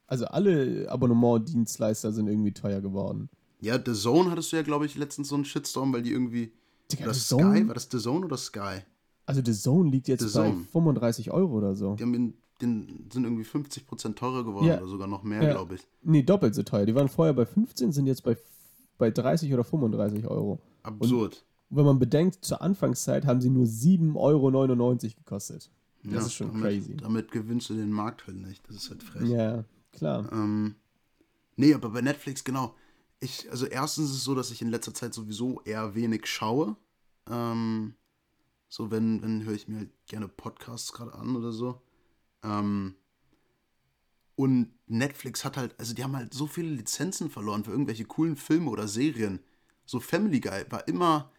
Also 0.08 0.26
alle 0.28 0.88
Abonnement-Dienstleister 0.90 2.12
sind 2.14 2.28
irgendwie 2.28 2.54
teuer 2.54 2.82
geworden. 2.82 3.30
Ja, 3.60 3.78
The 3.84 3.94
Zone 3.94 4.32
hattest 4.32 4.52
du 4.52 4.58
ja, 4.58 4.62
glaube 4.64 4.86
ich, 4.86 4.96
letztens 4.96 5.30
so 5.30 5.36
einen 5.36 5.46
Shitstorm, 5.46 5.92
weil 5.94 6.04
die 6.04 6.12
irgendwie. 6.12 6.54
Digga, 6.92 7.12
The 7.14 7.20
Sky? 7.20 7.68
War 7.68 7.74
das 7.74 7.88
The 7.92 7.98
Zone 8.00 8.26
oder 8.26 8.38
Sky? 8.38 8.80
Also 9.26 9.42
The 9.44 9.54
Zone 9.54 9.90
liegt 9.90 10.08
jetzt 10.08 10.22
The 10.22 10.38
bei 10.38 10.50
Zone. 10.52 10.66
35 10.72 11.32
Euro 11.32 11.54
oder 11.58 11.76
so. 11.76 11.96
Die 11.96 12.04
haben 12.04 12.14
den, 12.14 12.34
den 12.62 13.10
sind 13.12 13.24
irgendwie 13.26 13.44
50% 13.44 14.16
teurer 14.16 14.44
geworden 14.44 14.66
Ja. 14.68 14.78
oder 14.78 14.88
sogar 14.88 15.08
noch 15.08 15.24
mehr, 15.24 15.44
Ja. 15.44 15.52
glaube 15.52 15.76
ich. 15.76 15.82
Nee, 16.04 16.24
doppelt 16.24 16.56
so 16.56 16.64
teuer. 16.64 16.86
Die 16.86 16.96
waren 16.96 17.10
vorher 17.10 17.34
bei 17.34 17.46
15, 17.46 17.92
sind 17.92 18.08
jetzt 18.08 18.24
bei, 18.24 18.38
bei 18.98 19.12
30 19.12 19.54
oder 19.54 19.64
35 19.64 20.26
Euro. 20.28 20.60
Absurd. 20.84 21.44
Und 21.70 21.78
wenn 21.78 21.86
man 21.86 22.00
bedenkt, 22.00 22.46
zur 22.46 22.62
Anfangszeit 22.62 23.26
haben 23.26 23.42
sie 23.42 23.50
nur 23.50 23.66
7,99 23.66 24.16
Euro 24.16 24.96
gekostet. 25.18 25.70
Das 26.04 26.14
Ja, 26.14 26.20
ist 26.20 26.34
schon 26.34 26.48
damit, 26.48 26.62
crazy. 26.64 26.96
Damit 26.98 27.32
gewinnst 27.32 27.70
du 27.70 27.74
den 27.74 27.92
Markt 27.92 28.28
halt 28.28 28.38
nicht. 28.38 28.66
Das 28.68 28.76
ist 28.78 28.90
halt 28.90 29.02
frech. 29.04 29.28
Ja, 29.28 29.66
klar. 29.92 30.32
Ähm, 30.32 30.76
nee, 31.56 31.74
aber 31.74 31.90
bei 31.90 32.02
Netflix, 32.02 32.44
genau. 32.44 32.76
Ich, 33.20 33.50
also 33.50 33.66
erstens 33.66 34.12
ist 34.12 34.18
es 34.18 34.24
so, 34.24 34.36
dass 34.36 34.52
ich 34.52 34.62
in 34.62 34.70
letzter 34.70 34.94
Zeit 34.94 35.14
sowieso 35.14 35.62
eher 35.66 35.96
wenig 35.96 36.28
schaue. 36.28 36.76
Ähm, 37.30 37.96
so, 38.70 38.92
wenn, 38.92 39.22
wenn 39.24 39.44
höre 39.46 39.54
ich 39.56 39.68
mir 39.68 39.78
halt 39.78 39.90
gerne 40.06 40.28
Podcasts 40.28 40.94
gerade 40.94 41.14
an 41.16 41.36
oder 41.36 41.52
so. 41.52 41.82
Ähm, 42.46 42.96
und 44.36 44.74
Netflix 44.88 45.46
hat 45.46 45.58
halt, 45.58 45.80
also 45.80 45.94
die 45.94 46.04
haben 46.04 46.16
halt 46.16 46.34
so 46.34 46.46
viele 46.48 46.70
Lizenzen 46.70 47.30
verloren 47.30 47.64
für 47.64 47.72
irgendwelche 47.72 48.06
coolen 48.06 48.36
Filme 48.36 48.70
oder 48.70 48.88
Serien. 48.88 49.40
So 49.86 50.00
Family 50.00 50.40
Guy 50.40 50.66
war 50.70 50.88
immer, 50.88 51.32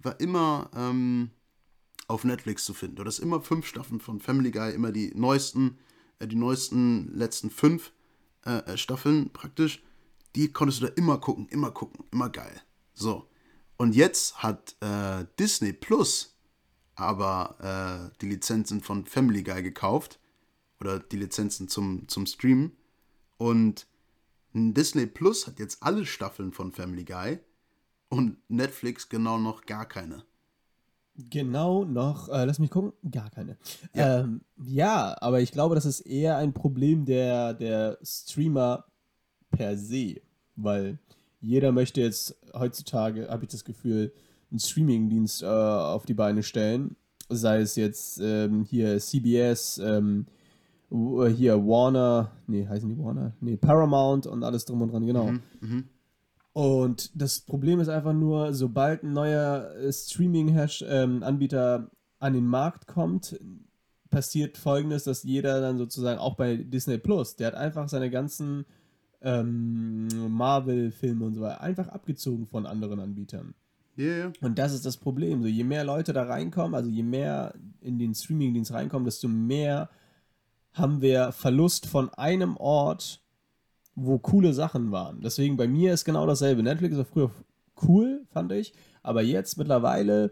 war 0.00 0.20
immer 0.20 0.70
ähm, 0.74 1.30
auf 2.08 2.24
Netflix 2.24 2.64
zu 2.64 2.74
finden. 2.74 2.96
Du 2.96 3.02
hattest 3.02 3.20
immer 3.20 3.40
fünf 3.40 3.66
Staffeln 3.66 4.00
von 4.00 4.20
Family 4.20 4.50
Guy, 4.50 4.74
immer 4.74 4.92
die 4.92 5.12
neuesten, 5.14 5.78
äh, 6.18 6.26
die 6.26 6.36
neuesten 6.36 7.16
letzten 7.16 7.50
fünf 7.50 7.92
äh, 8.44 8.58
äh, 8.58 8.76
Staffeln 8.76 9.30
praktisch. 9.32 9.82
Die 10.36 10.52
konntest 10.52 10.82
du 10.82 10.86
da 10.86 10.92
immer 10.94 11.18
gucken, 11.18 11.48
immer 11.48 11.70
gucken, 11.70 12.04
immer 12.10 12.28
geil. 12.28 12.60
So. 12.94 13.28
Und 13.78 13.94
jetzt 13.94 14.42
hat 14.42 14.76
äh, 14.80 15.24
Disney 15.38 15.72
Plus 15.72 16.32
aber 16.94 18.10
äh, 18.12 18.16
die 18.20 18.28
Lizenzen 18.28 18.80
von 18.80 19.06
Family 19.06 19.42
Guy 19.42 19.62
gekauft. 19.62 20.20
Oder 20.82 20.98
die 20.98 21.16
Lizenzen 21.16 21.68
zum, 21.68 22.08
zum 22.08 22.26
Streamen. 22.26 22.72
Und 23.36 23.86
Disney 24.52 25.06
Plus 25.06 25.46
hat 25.46 25.60
jetzt 25.60 25.80
alle 25.80 26.04
Staffeln 26.04 26.50
von 26.50 26.72
Family 26.72 27.04
Guy 27.04 27.38
und 28.08 28.38
Netflix 28.48 29.08
genau 29.08 29.38
noch 29.38 29.64
gar 29.64 29.86
keine. 29.86 30.24
Genau 31.14 31.84
noch, 31.84 32.28
äh, 32.30 32.44
lass 32.44 32.58
mich 32.58 32.70
gucken, 32.70 32.92
gar 33.08 33.30
keine. 33.30 33.56
Ja. 33.94 34.22
Ähm, 34.22 34.40
ja, 34.56 35.16
aber 35.20 35.40
ich 35.40 35.52
glaube, 35.52 35.76
das 35.76 35.86
ist 35.86 36.00
eher 36.00 36.36
ein 36.38 36.52
Problem 36.52 37.04
der, 37.04 37.54
der 37.54 37.98
Streamer 38.02 38.84
per 39.52 39.78
se, 39.78 40.20
weil 40.56 40.98
jeder 41.40 41.70
möchte 41.70 42.00
jetzt 42.00 42.34
heutzutage, 42.54 43.28
habe 43.28 43.44
ich 43.44 43.50
das 43.50 43.64
Gefühl, 43.64 44.12
einen 44.50 44.58
Streamingdienst 44.58 45.44
äh, 45.44 45.46
auf 45.46 46.06
die 46.06 46.14
Beine 46.14 46.42
stellen. 46.42 46.96
Sei 47.28 47.60
es 47.60 47.76
jetzt 47.76 48.18
ähm, 48.20 48.64
hier 48.64 48.98
CBS, 48.98 49.78
ähm, 49.78 50.26
äh, 50.26 50.41
hier 51.34 51.66
Warner, 51.66 52.32
nee, 52.46 52.66
heißen 52.66 52.88
die 52.88 52.98
Warner? 52.98 53.32
Nee, 53.40 53.56
Paramount 53.56 54.26
und 54.26 54.44
alles 54.44 54.66
drum 54.66 54.82
und 54.82 54.92
dran, 54.92 55.06
genau. 55.06 55.32
Und 56.52 57.10
das 57.20 57.40
Problem 57.40 57.80
ist 57.80 57.88
einfach 57.88 58.12
nur, 58.12 58.52
sobald 58.52 59.02
ein 59.02 59.14
neuer 59.14 59.74
äh, 59.76 59.90
Streaming-Anbieter 59.90 61.90
an 62.18 62.32
den 62.34 62.46
Markt 62.46 62.86
kommt, 62.86 63.40
passiert 64.10 64.58
folgendes, 64.58 65.04
dass 65.04 65.22
jeder 65.22 65.62
dann 65.62 65.78
sozusagen, 65.78 66.20
auch 66.20 66.36
bei 66.36 66.56
Disney 66.56 66.98
Plus, 66.98 67.36
der 67.36 67.48
hat 67.48 67.54
einfach 67.54 67.88
seine 67.88 68.10
ganzen 68.10 68.66
ähm, 69.22 70.08
Marvel-Filme 70.28 71.24
und 71.24 71.34
so 71.34 71.40
weiter 71.40 71.62
einfach 71.62 71.88
abgezogen 71.88 72.46
von 72.46 72.66
anderen 72.66 73.00
Anbietern. 73.00 73.54
Yeah. 73.96 74.32
Und 74.40 74.58
das 74.58 74.72
ist 74.72 74.86
das 74.86 74.96
Problem. 74.96 75.42
So, 75.42 75.48
je 75.48 75.64
mehr 75.64 75.84
Leute 75.84 76.12
da 76.12 76.24
reinkommen, 76.24 76.74
also 76.74 76.90
je 76.90 77.02
mehr 77.02 77.54
in 77.80 77.98
den 77.98 78.14
Streamingdienst 78.14 78.72
reinkommen, 78.72 79.04
desto 79.04 79.28
mehr 79.28 79.90
haben 80.74 81.00
wir 81.02 81.32
Verlust 81.32 81.86
von 81.86 82.08
einem 82.14 82.56
Ort, 82.56 83.20
wo 83.94 84.18
coole 84.18 84.54
Sachen 84.54 84.90
waren. 84.90 85.20
Deswegen 85.20 85.56
bei 85.56 85.68
mir 85.68 85.92
ist 85.92 86.04
genau 86.04 86.26
dasselbe. 86.26 86.62
Netflix 86.62 86.96
war 86.96 87.04
früher 87.04 87.30
cool, 87.86 88.24
fand 88.30 88.52
ich. 88.52 88.72
Aber 89.02 89.22
jetzt 89.22 89.58
mittlerweile, 89.58 90.30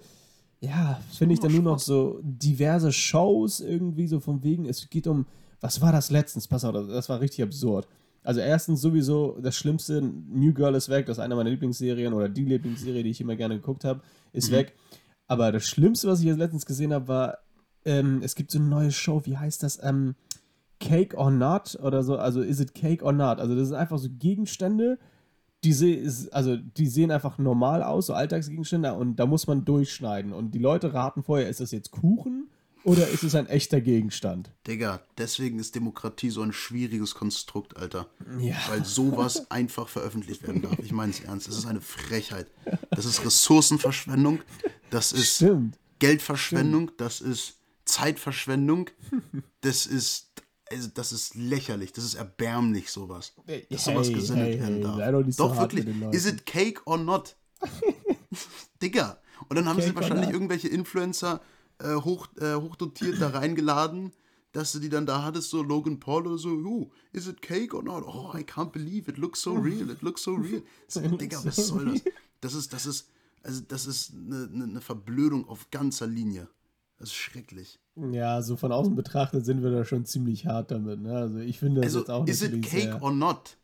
ja, 0.60 1.00
finde 1.12 1.34
ich 1.34 1.40
dann 1.40 1.52
nur 1.52 1.62
noch 1.62 1.78
so 1.78 2.20
diverse 2.22 2.92
Shows 2.92 3.60
irgendwie 3.60 4.06
so 4.06 4.20
von 4.20 4.42
wegen, 4.42 4.66
es 4.66 4.88
geht 4.88 5.06
um, 5.06 5.26
was 5.60 5.80
war 5.80 5.92
das 5.92 6.10
letztens? 6.10 6.48
Pass 6.48 6.64
auf, 6.64 6.72
das- 6.72 7.08
war 7.08 7.20
richtig 7.20 7.42
absurd. 7.42 7.86
Also 8.22 8.40
erstens 8.40 8.80
sowieso 8.82 9.38
das 9.40 9.56
Schlimmste, 9.56 10.00
New 10.02 10.52
Girl 10.52 10.74
ist 10.74 10.88
weg, 10.90 11.06
das 11.06 11.16
ist 11.18 11.22
eine 11.24 11.34
meiner 11.34 11.48
Lieblingsserien 11.50 12.12
oder 12.12 12.28
die 12.28 12.44
Lieblingsserie, 12.44 13.02
die 13.02 13.10
ich 13.10 13.20
immer 13.20 13.34
gerne 13.36 13.56
geguckt 13.56 13.84
habe, 13.84 14.02
ist 14.32 14.50
weg. 14.50 14.74
Aber 15.26 15.52
das 15.52 15.64
Schlimmste, 15.64 16.08
was 16.08 16.20
ich 16.20 16.26
jetzt 16.26 16.38
letztens 16.38 16.66
gesehen 16.66 16.92
habe, 16.92 17.08
war, 17.08 17.38
ähm, 17.86 18.20
es 18.22 18.34
gibt 18.34 18.50
so 18.50 18.58
eine 18.58 18.68
neue 18.68 18.92
Show, 18.92 19.22
wie 19.24 19.38
heißt 19.38 19.62
das? 19.62 19.82
Ähm, 19.82 20.16
Cake 20.80 21.16
or 21.16 21.30
Not 21.30 21.78
oder 21.82 22.02
so, 22.02 22.16
also 22.16 22.40
is 22.40 22.58
it 22.58 22.74
Cake 22.74 23.04
or 23.04 23.12
Not? 23.12 23.38
Also 23.38 23.54
das 23.54 23.68
sind 23.68 23.76
einfach 23.76 23.98
so 23.98 24.08
Gegenstände, 24.10 24.98
die, 25.62 25.72
se 25.72 26.28
also 26.32 26.56
die 26.56 26.86
sehen 26.86 27.10
einfach 27.10 27.38
normal 27.38 27.82
aus, 27.82 28.06
so 28.06 28.14
Alltagsgegenstände 28.14 28.94
und 28.94 29.16
da 29.16 29.26
muss 29.26 29.46
man 29.46 29.64
durchschneiden. 29.64 30.32
Und 30.32 30.52
die 30.52 30.58
Leute 30.58 30.94
raten 30.94 31.22
vorher, 31.22 31.48
ist 31.48 31.60
das 31.60 31.70
jetzt 31.70 31.90
Kuchen 31.90 32.50
oder 32.82 33.08
ist 33.08 33.22
es 33.24 33.34
ein 33.34 33.46
echter 33.46 33.80
Gegenstand? 33.80 34.50
Digga, 34.66 35.02
deswegen 35.18 35.58
ist 35.58 35.74
Demokratie 35.74 36.30
so 36.30 36.42
ein 36.42 36.52
schwieriges 36.52 37.14
Konstrukt, 37.14 37.76
Alter. 37.76 38.06
Ja. 38.38 38.56
Weil 38.68 38.84
sowas 38.84 39.50
einfach 39.50 39.88
veröffentlicht 39.88 40.46
werden 40.46 40.62
darf. 40.62 40.78
Ich 40.78 40.92
meine 40.92 41.12
es 41.12 41.20
ernst. 41.20 41.46
Das 41.46 41.58
ist 41.58 41.66
eine 41.66 41.82
Frechheit. 41.82 42.50
Das 42.90 43.04
ist 43.04 43.24
Ressourcenverschwendung. 43.24 44.40
Das 44.88 45.12
ist 45.12 45.36
Stimmt. 45.36 45.78
Geldverschwendung. 45.98 46.90
Das 46.96 47.20
ist 47.20 47.58
Zeitverschwendung. 47.84 48.88
Das 49.60 49.86
ist. 49.86 50.28
Also 50.70 50.88
das 50.94 51.12
ist 51.12 51.34
lächerlich, 51.34 51.92
das 51.92 52.04
ist 52.04 52.14
erbärmlich, 52.14 52.90
sowas. 52.90 53.34
Hey, 53.44 53.66
Dass 53.70 53.84
sowas 53.84 54.06
hey, 54.06 54.14
gesendet 54.14 54.48
hey, 54.48 54.60
werden 54.60 54.74
hey, 54.76 54.82
darf. 54.82 54.96
sei 54.96 55.10
doch 55.10 55.24
so 55.30 55.48
doch 55.48 55.56
hart 55.56 55.74
wirklich. 55.74 56.14
Is 56.14 56.26
it 56.26 56.46
cake 56.46 56.80
or 56.86 56.96
not? 56.96 57.36
Digga. 58.82 59.20
Und 59.48 59.56
dann 59.56 59.66
haben 59.68 59.78
Cake 59.78 59.88
sie 59.88 59.94
wahrscheinlich 59.96 60.30
irgendwelche 60.30 60.68
Influencer 60.68 61.40
äh, 61.78 61.94
hoch, 61.94 62.28
äh, 62.38 62.54
hochdotiert 62.54 63.20
da 63.20 63.30
reingeladen, 63.30 64.12
dass 64.52 64.72
du 64.72 64.78
die 64.78 64.88
dann 64.88 65.06
da 65.06 65.22
hattest, 65.22 65.50
so 65.50 65.62
Logan 65.62 65.98
Paul 65.98 66.26
oder 66.26 66.38
so, 66.38 66.50
oh, 66.50 66.90
is 67.12 67.26
it 67.26 67.42
cake 67.42 67.74
or 67.74 67.82
not? 67.82 68.04
Oh, 68.06 68.32
I 68.36 68.42
can't 68.42 68.70
believe 68.70 69.10
it 69.10 69.18
looks 69.18 69.40
so 69.40 69.54
real, 69.54 69.90
it 69.90 70.02
looks 70.02 70.22
so 70.22 70.34
real. 70.34 70.62
So, 70.88 71.00
Digga, 71.18 71.44
was 71.44 71.56
soll 71.56 71.86
das? 71.86 72.04
Das 72.40 72.54
ist, 72.54 72.72
das 72.72 72.86
ist, 72.86 73.08
also 73.42 73.60
das 73.66 73.86
ist 73.86 74.12
eine, 74.14 74.48
eine 74.52 74.80
Verblödung 74.80 75.48
auf 75.48 75.70
ganzer 75.70 76.06
Linie. 76.06 76.48
Das 77.00 77.08
ist 77.08 77.14
schrecklich. 77.14 77.80
Ja, 77.96 78.42
so 78.42 78.56
von 78.56 78.72
außen 78.72 78.94
betrachtet 78.94 79.46
sind 79.46 79.62
wir 79.62 79.70
da 79.70 79.84
schon 79.86 80.04
ziemlich 80.04 80.46
hart 80.46 80.70
damit. 80.70 81.00
Ne? 81.00 81.16
Also 81.16 81.38
ich 81.38 81.58
finde 81.58 81.80
das 81.80 81.86
Also, 81.88 81.98
jetzt 82.00 82.10
auch 82.10 82.26
is 82.26 82.42
it 82.42 82.52
natürlich 82.52 82.70
cake 82.70 82.82
sehr, 82.92 83.02
or 83.02 83.10
not? 83.12 83.56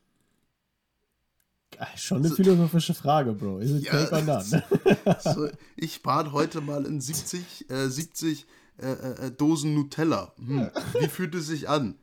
Ah, 1.79 1.87
schon 1.97 2.25
eine 2.25 2.31
philosophische 2.35 2.95
Frage, 2.95 3.35
Bro. 3.35 3.59
Is 3.59 3.73
it 3.73 3.85
Ja, 3.85 3.93
cake 3.93 4.13
or 4.13 4.23
not? 4.23 4.45
So, 5.35 5.49
ich 5.77 6.03
bat 6.03 6.33
heute 6.33 6.63
mal 6.63 6.87
in 6.87 7.01
70, 7.03 7.69
äh, 7.71 7.89
70 7.89 8.47
äh, 8.79 8.87
äh, 8.93 9.31
Dosen 9.33 9.75
Nutella. 9.75 10.33
Hm, 10.39 10.71
wie 11.01 11.09
fühlt 11.09 11.35
es 11.35 11.47
sich 11.47 11.69
an? 11.69 11.97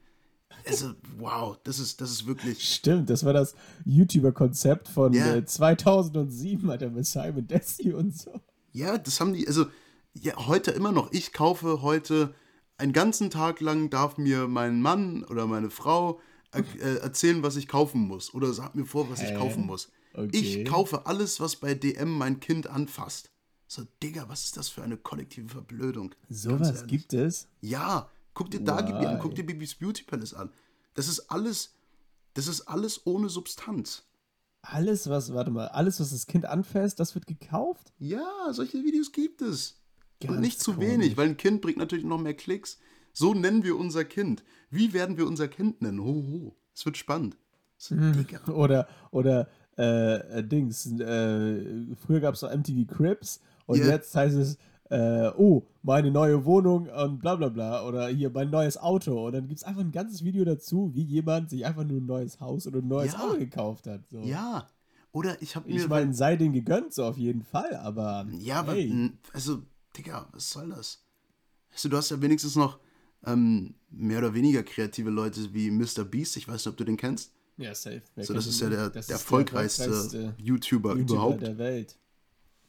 Also, 0.67 0.93
wow, 1.17 1.57
das 1.63 1.79
ist, 1.79 1.99
das 1.99 2.11
ist 2.11 2.27
wirklich. 2.27 2.63
Stimmt, 2.75 3.09
das 3.09 3.25
war 3.25 3.33
das 3.33 3.55
YouTuber-Konzept 3.85 4.87
von 4.87 5.13
Ja. 5.13 5.35
äh, 5.35 5.43
2007, 5.45 6.69
Alter, 6.69 6.91
mit 6.91 7.07
Simon 7.07 7.47
Desi 7.47 7.91
und 7.91 8.15
so. 8.15 8.39
Ja, 8.71 8.97
das 8.99 9.19
haben 9.19 9.33
die, 9.33 9.47
also, 9.47 9.65
ja, 10.13 10.47
heute 10.47 10.71
immer 10.71 10.91
noch. 10.91 11.11
Ich 11.11 11.33
kaufe 11.33 11.81
heute 11.81 12.33
einen 12.77 12.93
ganzen 12.93 13.29
Tag 13.29 13.61
lang, 13.61 13.89
darf 13.89 14.17
mir 14.17 14.47
mein 14.47 14.81
Mann 14.81 15.23
oder 15.23 15.47
meine 15.47 15.69
Frau 15.69 16.19
äh, 16.51 16.61
äh, 16.79 16.97
erzählen, 16.97 17.43
was 17.43 17.55
ich 17.55 17.67
kaufen 17.67 18.01
muss. 18.01 18.33
Oder 18.33 18.53
sagt 18.53 18.75
mir 18.75 18.85
vor, 18.85 19.09
was 19.09 19.21
ich 19.21 19.31
Hä? 19.31 19.37
kaufen 19.37 19.65
muss. 19.65 19.89
Okay. 20.13 20.29
Ich 20.31 20.65
kaufe 20.65 21.05
alles, 21.05 21.39
was 21.39 21.55
bei 21.55 21.73
DM 21.73 22.17
mein 22.17 22.39
Kind 22.39 22.67
anfasst. 22.67 23.31
So, 23.67 23.83
Digga, 24.03 24.29
was 24.29 24.43
ist 24.45 24.57
das 24.57 24.69
für 24.69 24.83
eine 24.83 24.97
kollektive 24.97 25.49
Verblödung? 25.49 26.13
Sowas 26.29 26.85
gibt 26.85 27.13
es? 27.13 27.47
Ja, 27.61 28.09
guck 28.35 28.51
dir 28.51 28.59
an, 28.71 28.87
Why? 28.87 29.19
guck 29.19 29.33
dir 29.33 29.43
Bibis 29.43 29.73
Beauty 29.73 30.03
Palace 30.03 30.35
an. 30.35 30.51
Das 30.93 31.07
ist 31.07 31.31
alles, 31.31 31.73
das 32.35 32.47
ist 32.47 32.61
alles 32.61 33.07
ohne 33.07 33.29
Substanz. 33.29 34.03
Alles, 34.61 35.09
was, 35.09 35.33
warte 35.33 35.49
mal, 35.49 35.67
alles, 35.69 35.99
was 35.99 36.11
das 36.11 36.27
Kind 36.27 36.45
anfasst, 36.45 36.99
das 36.99 37.15
wird 37.15 37.25
gekauft? 37.25 37.91
Ja, 37.97 38.51
solche 38.51 38.83
Videos 38.83 39.11
gibt 39.11 39.41
es. 39.41 39.81
Und 40.23 40.35
Ganz 40.35 40.45
nicht 40.45 40.59
zu 40.61 40.73
komisch. 40.73 40.89
wenig, 40.89 41.17
weil 41.17 41.29
ein 41.29 41.37
Kind 41.37 41.61
bringt 41.61 41.77
natürlich 41.77 42.05
noch 42.05 42.19
mehr 42.19 42.33
Klicks. 42.33 42.79
So 43.13 43.33
nennen 43.33 43.63
wir 43.63 43.77
unser 43.77 44.05
Kind. 44.05 44.43
Wie 44.69 44.93
werden 44.93 45.17
wir 45.17 45.27
unser 45.27 45.47
Kind 45.47 45.81
nennen? 45.81 46.01
Hoho. 46.01 46.55
Es 46.73 46.85
wird 46.85 46.97
spannend. 46.97 47.37
Oder, 48.47 48.87
oder 49.11 49.49
äh, 49.77 50.39
äh, 50.39 50.43
Dings, 50.43 50.85
äh, 50.99 51.95
früher 51.95 52.21
gab 52.21 52.35
es 52.35 52.41
noch 52.41 52.55
MTV 52.55 52.87
Crips 52.87 53.41
und 53.65 53.79
yeah. 53.79 53.89
jetzt 53.89 54.15
heißt 54.15 54.37
es, 54.37 54.57
äh, 54.89 55.31
oh, 55.37 55.63
meine 55.81 56.11
neue 56.11 56.45
Wohnung 56.45 56.87
und 56.87 57.19
bla 57.19 57.35
bla 57.35 57.49
bla. 57.49 57.85
Oder 57.85 58.07
hier 58.07 58.29
mein 58.29 58.49
neues 58.49 58.77
Auto. 58.77 59.25
Und 59.25 59.33
dann 59.33 59.47
gibt 59.47 59.59
es 59.59 59.63
einfach 59.63 59.81
ein 59.81 59.91
ganzes 59.91 60.23
Video 60.23 60.45
dazu, 60.45 60.91
wie 60.93 61.03
jemand 61.03 61.49
sich 61.49 61.65
einfach 61.65 61.83
nur 61.83 61.99
ein 61.99 62.05
neues 62.05 62.39
Haus 62.39 62.67
oder 62.67 62.79
ein 62.79 62.87
neues 62.87 63.13
ja. 63.13 63.19
Auto 63.19 63.37
gekauft 63.37 63.87
hat. 63.87 64.01
So. 64.09 64.19
Ja. 64.19 64.67
Oder 65.11 65.41
ich 65.41 65.55
habe 65.55 65.67
mir. 65.67 65.75
Ich 65.75 65.87
meine, 65.87 66.13
sei 66.13 66.35
denen 66.35 66.53
gegönnt, 66.53 66.93
so 66.93 67.05
auf 67.05 67.17
jeden 67.17 67.43
Fall, 67.43 67.75
aber. 67.75 68.27
Ja, 68.37 68.59
aber. 68.59 68.73
Hey. 68.73 69.11
Also, 69.33 69.63
Digga, 69.97 70.27
was 70.31 70.49
soll 70.49 70.69
das? 70.69 71.03
Weißt 71.71 71.85
du, 71.85 71.89
du 71.89 71.97
hast 71.97 72.11
ja 72.11 72.21
wenigstens 72.21 72.55
noch 72.55 72.79
ähm, 73.25 73.75
mehr 73.89 74.19
oder 74.19 74.33
weniger 74.33 74.63
kreative 74.63 75.09
Leute 75.09 75.53
wie 75.53 75.71
Mr. 75.71 76.03
Beast. 76.03 76.37
Ich 76.37 76.47
weiß 76.47 76.65
nicht, 76.65 76.67
ob 76.67 76.77
du 76.77 76.83
den 76.83 76.97
kennst. 76.97 77.31
Ja, 77.57 77.75
safe. 77.75 78.01
so, 78.17 78.33
das 78.33 78.47
ist 78.47 78.59
ja 78.61 78.69
der, 78.69 78.89
der 78.89 79.07
erfolgreichste, 79.09 79.83
der 79.83 79.91
erfolgreichste 79.91 80.35
YouTuber, 80.37 80.95
YouTuber 80.95 81.13
überhaupt. 81.13 81.41
der 81.41 81.57
Welt. 81.57 81.95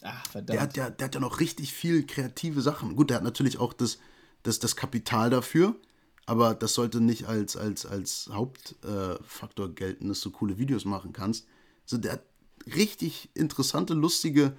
Ach, 0.03 0.27
verdammt. 0.27 0.51
Der 0.51 0.61
hat, 0.61 0.77
ja, 0.77 0.91
der 0.91 1.07
hat 1.07 1.15
ja 1.15 1.21
noch 1.21 1.41
richtig 1.41 1.73
viel 1.73 2.07
kreative 2.07 2.61
Sachen. 2.61 2.95
Gut, 2.95 3.09
der 3.09 3.17
hat 3.17 3.25
natürlich 3.25 3.59
auch 3.59 3.73
das, 3.73 3.99
das, 4.43 4.59
das 4.59 4.77
Kapital 4.77 5.31
dafür, 5.31 5.75
aber 6.27 6.55
das 6.55 6.75
sollte 6.75 7.01
nicht 7.01 7.27
als, 7.27 7.57
als, 7.57 7.87
als 7.87 8.29
Hauptfaktor 8.31 9.75
gelten, 9.75 10.09
dass 10.09 10.21
du 10.21 10.31
coole 10.31 10.59
Videos 10.59 10.85
machen 10.85 11.15
kannst. 11.15 11.47
Also 11.85 11.97
der 11.97 12.13
hat 12.13 12.25
richtig 12.67 13.31
interessante, 13.33 13.95
lustige, 13.95 14.57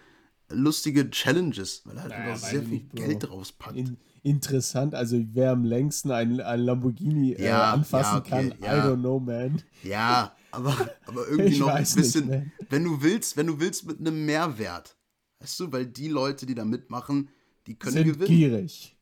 lustige 0.49 1.09
Challenges, 1.09 1.81
weil 1.85 1.97
er 1.97 2.03
halt 2.03 2.11
naja, 2.11 2.37
sehr 2.37 2.61
viel 2.61 2.69
nicht, 2.69 2.95
Geld 2.95 3.29
rauspackt. 3.29 3.75
In, 3.75 3.97
interessant, 4.23 4.95
also 4.95 5.23
wer 5.33 5.51
am 5.51 5.63
längsten 5.63 6.11
ein, 6.11 6.39
ein 6.41 6.59
Lamborghini 6.61 7.33
äh, 7.33 7.45
ja, 7.47 7.73
anfassen 7.73 8.15
ja, 8.15 8.19
okay, 8.19 8.49
kann, 8.49 8.59
ja. 8.61 8.77
I 8.77 8.89
don't 8.89 8.99
know, 8.99 9.19
man. 9.19 9.61
Ja, 9.83 10.35
aber, 10.51 10.89
aber 11.05 11.27
irgendwie 11.29 11.59
noch 11.59 11.69
ein 11.69 11.83
bisschen, 11.83 12.27
nicht, 12.27 12.51
wenn 12.69 12.83
du 12.83 13.01
willst, 13.01 13.37
wenn 13.37 13.47
du 13.47 13.59
willst 13.59 13.85
mit 13.87 13.99
einem 13.99 14.25
Mehrwert, 14.25 14.95
Weißt 15.39 15.59
du, 15.59 15.71
weil 15.71 15.85
die 15.85 16.07
Leute, 16.07 16.45
die 16.45 16.55
da 16.55 16.65
mitmachen, 16.65 17.29
die 17.67 17.75
können 17.75 17.93
Sind 17.93 18.13
gewinnen. 18.13 18.27
gierig. 18.27 18.95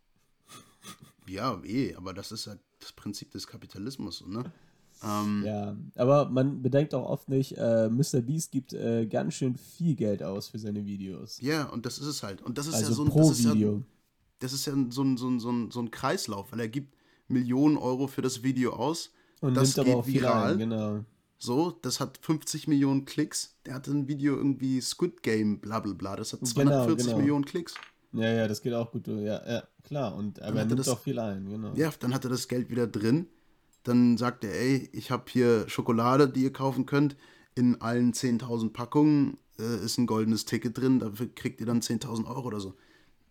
Ja, 1.28 1.62
eh, 1.64 1.96
aber 1.96 2.14
das 2.14 2.34
ist 2.34 2.48
ja 2.48 2.56
das 2.80 2.92
Prinzip 2.92 3.32
des 3.32 3.48
Kapitalismus, 3.48 4.26
ne? 4.28 4.44
Ähm, 5.04 5.44
ja, 5.46 5.76
aber 5.96 6.30
man 6.30 6.62
bedenkt 6.62 6.94
auch 6.94 7.08
oft 7.08 7.30
nicht, 7.30 7.58
äh, 7.58 7.90
Mr. 7.90 8.22
Beast 8.22 8.52
gibt 8.52 8.74
äh, 8.74 9.06
ganz 9.06 9.34
schön 9.34 9.56
viel 9.56 9.96
Geld 9.96 10.24
aus 10.24 10.48
für 10.48 10.60
seine 10.60 10.86
Videos. 10.86 11.40
Ja, 11.42 11.66
und 11.66 11.86
das 11.86 11.98
ist 12.00 12.08
es 12.08 12.24
halt. 12.24 12.42
Und 12.42 12.58
das 12.58 12.68
ist 12.68 12.76
also 12.76 12.90
ja 12.90 12.94
so 12.94 13.04
ein 13.04 13.10
pro 13.10 13.30
das 13.30 13.44
Video. 13.44 13.74
Ja, 13.74 13.82
das 14.40 14.54
ist 14.54 14.66
ja 14.66 14.74
so 14.90 15.04
ein, 15.04 15.18
so, 15.18 15.28
ein, 15.28 15.40
so, 15.40 15.52
ein, 15.52 15.72
so 15.72 15.80
ein 15.82 15.92
Kreislauf, 15.92 16.52
weil 16.52 16.60
er 16.62 16.70
gibt 16.70 16.96
Millionen 17.28 17.78
Euro 17.78 18.08
für 18.08 18.22
das 18.22 18.44
Video 18.44 18.74
aus. 18.74 19.12
Und 19.42 19.56
das 19.56 19.76
nimmt 19.76 19.88
geht 19.88 19.94
aber 19.94 20.04
auch 20.04 20.08
viral. 20.08 20.54
Ein, 20.54 20.60
genau. 20.60 21.06
So, 21.38 21.72
das 21.82 22.00
hat 22.00 22.20
50 22.22 22.70
Millionen 22.70 23.04
Klicks. 23.04 23.58
Der 23.66 23.74
hatte 23.74 23.92
ein 23.92 24.08
Video 24.08 24.38
irgendwie 24.38 24.80
Squid 24.80 25.24
Game, 25.24 25.60
bla 25.60 25.82
bla 25.82 25.94
bla. 25.94 26.16
Das 26.16 26.32
hat 26.32 26.46
240 26.46 26.86
genau, 26.86 26.96
genau. 26.96 27.18
Millionen 27.18 27.46
Klicks. 27.46 27.74
Ja, 28.14 28.32
ja, 28.32 28.48
das 28.48 28.62
geht 28.62 28.74
auch 28.74 28.92
gut. 28.92 29.08
Ja, 29.08 29.46
ja 29.46 29.64
klar. 29.84 30.16
Und 30.16 30.42
aber 30.42 30.60
er 30.60 30.66
nimmt 30.66 30.80
das, 30.80 30.88
auch 30.88 31.00
viel 31.00 31.20
ein, 31.20 31.50
genau. 31.50 31.74
Ja, 31.76 31.92
dann 32.00 32.14
hat 32.14 32.24
er 32.24 32.30
das 32.30 32.48
Geld 32.48 32.70
wieder 32.70 32.88
drin. 32.88 33.28
Dann 33.84 34.18
sagt 34.18 34.44
er, 34.44 34.54
ey, 34.54 34.90
ich 34.94 35.12
habe 35.12 35.26
hier 35.28 35.68
Schokolade, 35.68 36.30
die 36.30 36.44
ihr 36.44 36.54
kaufen 36.54 36.86
könnt. 36.86 37.16
In 37.56 37.82
allen 37.82 38.14
10.000 38.14 38.72
Packungen 38.72 39.38
äh, 39.60 39.84
ist 39.84 39.98
ein 39.98 40.08
goldenes 40.08 40.46
Ticket 40.46 40.78
drin. 40.78 41.00
Dafür 41.00 41.28
kriegt 41.34 41.60
ihr 41.60 41.68
dann 41.68 41.82
10.000 41.82 42.26
Euro 42.28 42.48
oder 42.48 42.60
so. 42.60 42.76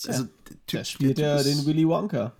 Also, 0.06 0.24
der 0.24 0.56
Typ, 0.66 0.80
da 0.80 0.84
spielt 0.84 1.18
er 1.18 1.42
den 1.42 1.64
Willy 1.64 1.86
Wonka. 1.86 2.34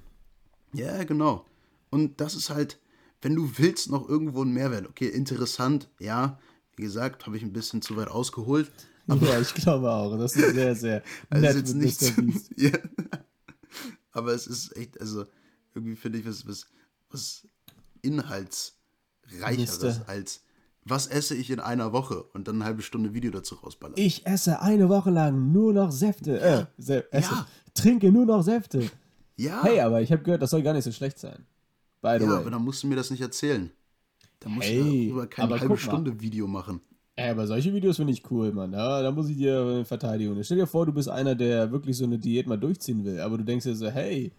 Ja, 0.74 1.04
genau. 1.04 1.46
Und 1.90 2.20
das 2.20 2.34
ist 2.34 2.50
halt, 2.50 2.78
wenn 3.20 3.34
du 3.34 3.50
willst, 3.56 3.90
noch 3.90 4.08
irgendwo 4.08 4.42
einen 4.42 4.52
Mehrwert. 4.52 4.88
Okay, 4.88 5.08
interessant, 5.08 5.88
ja. 5.98 6.38
Wie 6.76 6.82
gesagt, 6.82 7.26
habe 7.26 7.36
ich 7.36 7.42
ein 7.42 7.52
bisschen 7.52 7.82
zu 7.82 7.96
weit 7.96 8.08
ausgeholt. 8.08 8.70
Aber 9.08 9.26
ja, 9.26 9.40
ich 9.40 9.54
glaube 9.54 9.90
auch. 9.90 10.16
Das 10.16 10.36
ist 10.36 10.54
sehr, 10.54 10.74
sehr 10.74 11.02
also 11.30 11.46
nett 11.46 11.56
jetzt 11.56 11.76
nicht 12.18 12.50
ja. 12.56 12.78
Aber 14.12 14.32
es 14.32 14.46
ist 14.46 14.76
echt, 14.76 15.00
also 15.00 15.26
irgendwie 15.74 15.96
finde 15.96 16.18
ich 16.18 16.26
was, 16.26 16.46
was, 16.46 16.66
was 17.10 17.46
inhaltsreicheres 18.02 20.00
als 20.06 20.40
was 20.84 21.06
esse 21.06 21.36
ich 21.36 21.50
in 21.50 21.60
einer 21.60 21.92
Woche 21.92 22.24
und 22.34 22.48
dann 22.48 22.56
eine 22.56 22.64
halbe 22.64 22.82
Stunde 22.82 23.14
Video 23.14 23.30
dazu 23.30 23.54
rausballern. 23.54 23.94
Ich 23.96 24.26
esse 24.26 24.60
eine 24.60 24.88
Woche 24.88 25.10
lang 25.10 25.52
nur 25.52 25.72
noch 25.72 25.92
Säfte. 25.92 26.32
Ja. 26.32 26.60
Äh, 26.60 26.66
Sä 26.76 27.04
esse, 27.10 27.30
ja. 27.30 27.46
Trinke 27.74 28.10
nur 28.10 28.26
noch 28.26 28.42
Säfte. 28.42 28.90
Ja. 29.36 29.62
Hey, 29.62 29.80
aber 29.80 30.02
ich 30.02 30.10
habe 30.10 30.22
gehört, 30.22 30.42
das 30.42 30.50
soll 30.50 30.62
gar 30.62 30.72
nicht 30.72 30.84
so 30.84 30.92
schlecht 30.92 31.18
sein. 31.18 31.46
By 32.00 32.16
the 32.18 32.24
ja, 32.24 32.30
way. 32.30 32.36
aber 32.38 32.50
dann 32.50 32.64
musst 32.64 32.82
du 32.82 32.88
mir 32.88 32.96
das 32.96 33.10
nicht 33.10 33.20
erzählen. 33.20 33.70
Da 34.40 34.48
musst 34.48 34.68
hey, 34.68 34.78
du 34.78 34.84
darüber 34.84 35.26
keine 35.28 35.60
halbe 35.60 35.76
Stunde 35.76 36.20
Video 36.20 36.48
machen. 36.48 36.80
Ey, 37.14 37.30
aber 37.30 37.46
solche 37.46 37.72
Videos 37.72 37.96
finde 37.96 38.12
ich 38.12 38.28
cool, 38.30 38.52
Mann. 38.52 38.72
Ja, 38.72 39.02
da 39.02 39.10
muss 39.12 39.28
ich 39.28 39.36
dir 39.36 39.84
Verteidigung. 39.84 40.42
Stell 40.42 40.56
dir 40.56 40.66
vor, 40.66 40.86
du 40.86 40.92
bist 40.92 41.08
einer, 41.08 41.34
der 41.34 41.70
wirklich 41.70 41.96
so 41.96 42.04
eine 42.04 42.18
Diät 42.18 42.46
mal 42.46 42.56
durchziehen 42.56 43.04
will, 43.04 43.20
aber 43.20 43.38
du 43.38 43.44
denkst 43.44 43.64
dir 43.64 43.76
so, 43.76 43.88
hey, 43.88 44.32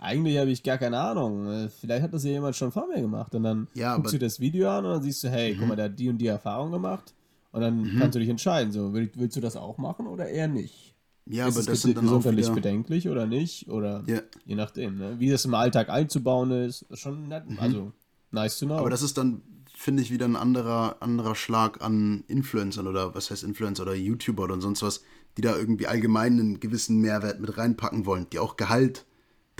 eigentlich 0.00 0.38
habe 0.38 0.50
ich 0.50 0.62
gar 0.62 0.78
keine 0.78 0.98
Ahnung. 0.98 1.68
Vielleicht 1.80 2.02
hat 2.02 2.14
das 2.14 2.24
ja 2.24 2.30
jemand 2.30 2.56
schon 2.56 2.72
vor 2.72 2.86
mir 2.86 3.00
gemacht. 3.00 3.34
Und 3.34 3.42
dann 3.42 3.68
ja, 3.74 3.96
guckst 3.96 4.14
du 4.14 4.18
das 4.18 4.40
Video 4.40 4.70
an 4.70 4.84
und 4.84 4.92
dann 4.92 5.02
siehst 5.02 5.24
du, 5.24 5.28
hey, 5.28 5.54
mhm. 5.54 5.58
guck 5.58 5.68
mal, 5.68 5.76
der 5.76 5.86
hat 5.86 5.98
die 5.98 6.08
und 6.08 6.18
die 6.18 6.26
Erfahrung 6.26 6.70
gemacht. 6.70 7.14
Und 7.50 7.60
dann 7.62 7.82
mhm. 7.82 7.98
kannst 7.98 8.14
du 8.14 8.20
dich 8.20 8.28
entscheiden, 8.28 8.72
so, 8.72 8.92
willst, 8.92 9.18
willst 9.18 9.36
du 9.36 9.40
das 9.40 9.56
auch 9.56 9.78
machen 9.78 10.06
oder 10.06 10.28
eher 10.28 10.48
nicht? 10.48 10.94
Ja, 11.26 11.48
ist 11.48 11.56
aber 11.56 11.66
das 11.66 11.82
sind 11.82 11.96
dann 11.96 12.04
gesundheitlich 12.04 12.46
auch 12.46 12.50
wieder... 12.50 12.62
bedenklich 12.62 13.08
oder 13.08 13.26
nicht? 13.26 13.68
Oder 13.68 14.02
ja. 14.06 14.20
je 14.44 14.54
nachdem, 14.54 14.96
ne? 14.96 15.16
Wie 15.18 15.30
das 15.30 15.44
im 15.44 15.54
Alltag 15.54 15.90
einzubauen 15.90 16.50
ist, 16.50 16.82
ist 16.82 17.00
schon 17.00 17.28
nett. 17.28 17.48
Mhm. 17.48 17.58
Also, 17.58 17.92
nice 18.30 18.58
to 18.58 18.66
know. 18.66 18.76
Aber 18.76 18.90
das 18.90 19.02
ist 19.02 19.18
dann, 19.18 19.42
finde 19.74 20.02
ich, 20.02 20.10
wieder 20.10 20.26
ein 20.26 20.36
anderer, 20.36 20.96
anderer 21.00 21.34
Schlag 21.34 21.82
an 21.82 22.24
Influencern 22.28 22.86
oder 22.86 23.14
was 23.14 23.30
heißt 23.30 23.44
Influencer 23.44 23.82
oder 23.82 23.94
YouTuber 23.94 24.44
oder 24.44 24.60
sonst 24.60 24.82
was, 24.82 25.02
die 25.36 25.42
da 25.42 25.56
irgendwie 25.56 25.86
allgemein 25.86 26.32
einen 26.32 26.60
gewissen 26.60 27.00
Mehrwert 27.00 27.40
mit 27.40 27.58
reinpacken 27.58 28.06
wollen, 28.06 28.26
die 28.32 28.38
auch 28.38 28.56
Gehalt 28.56 29.04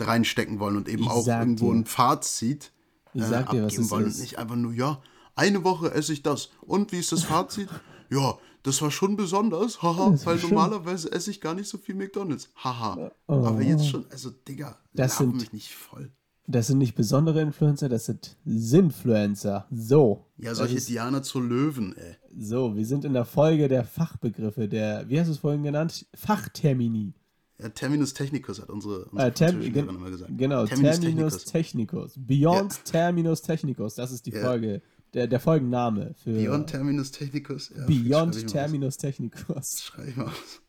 reinstecken 0.05 0.59
wollen 0.59 0.77
und 0.77 0.87
eben 0.89 1.03
ich 1.03 1.09
auch 1.09 1.27
irgendwo 1.27 1.71
dir. 1.71 1.79
ein 1.79 1.85
Fazit 1.85 2.71
äh, 3.13 3.21
abgeben 3.21 3.67
dir, 3.67 3.89
wollen. 3.89 4.05
Und 4.05 4.19
nicht 4.19 4.37
einfach 4.37 4.55
nur, 4.55 4.73
ja, 4.73 5.01
eine 5.35 5.63
Woche 5.63 5.91
esse 5.91 6.13
ich 6.13 6.23
das. 6.23 6.49
Und 6.61 6.91
wie 6.91 6.99
ist 6.99 7.11
das 7.11 7.23
Fazit? 7.23 7.69
ja, 8.09 8.37
das 8.63 8.81
war 8.81 8.91
schon 8.91 9.15
besonders, 9.15 9.81
haha, 9.81 10.13
weil 10.25 10.37
normalerweise 10.37 11.11
esse 11.11 11.31
ich 11.31 11.39
gar 11.39 11.53
nicht 11.53 11.69
so 11.69 11.77
viel 11.77 11.95
McDonalds, 11.95 12.49
haha. 12.55 13.11
Oh. 13.27 13.33
Aber 13.33 13.61
jetzt 13.61 13.87
schon, 13.87 14.05
also 14.11 14.29
Digga, 14.29 14.77
das 14.93 15.17
sind 15.17 15.35
mich 15.35 15.53
nicht 15.53 15.73
voll. 15.73 16.11
Das 16.45 16.65
sind 16.65 16.79
nicht 16.79 16.95
besondere 16.95 17.41
Influencer, 17.41 17.89
das 17.89 18.05
sind 18.05 18.35
Sinfluencer. 18.43 19.67
So. 19.69 20.25
Ja, 20.37 20.55
solche 20.55 20.77
ist, 20.77 20.89
Diana 20.89 21.21
zur 21.21 21.43
Löwen, 21.43 21.95
ey. 21.95 22.15
So, 22.37 22.75
wir 22.75 22.85
sind 22.87 23.05
in 23.05 23.13
der 23.13 23.25
Folge 23.25 23.67
der 23.67 23.85
Fachbegriffe, 23.85 24.67
der, 24.67 25.07
wie 25.07 25.19
hast 25.19 25.27
du 25.27 25.33
es 25.33 25.37
vorhin 25.37 25.61
genannt? 25.61 26.07
Fachtermini. 26.15 27.13
Ja, 27.61 27.69
Terminus 27.69 28.13
Technicus 28.13 28.61
hat 28.61 28.69
unsere, 28.69 29.05
unsere 29.05 29.27
äh, 29.27 29.31
Term 29.31 29.61
immer 29.61 30.09
gesagt. 30.09 30.31
Genau, 30.37 30.65
Terminus, 30.65 30.99
Terminus 30.99 31.43
Technicus. 31.45 32.13
Technicus. 32.13 32.13
Beyond 32.15 32.73
ja. 32.73 32.83
Terminus 32.85 33.41
Technicus, 33.41 33.95
das 33.95 34.11
ist 34.11 34.25
die 34.25 34.31
ja. 34.31 34.41
Folge 34.41 34.81
der, 35.13 35.27
der 35.27 35.39
Folgenname 35.39 36.13
für. 36.23 36.31
Beyond 36.31 36.69
Terminus 36.69 37.11
Technicus. 37.11 37.71
Ja, 37.75 37.85
Beyond 37.85 38.47
Terminus 38.47 38.97
Technicus. 38.97 39.81
Schreibe 39.83 40.09
ich 40.09 40.15
mal 40.15 40.25
aus. 40.25 40.61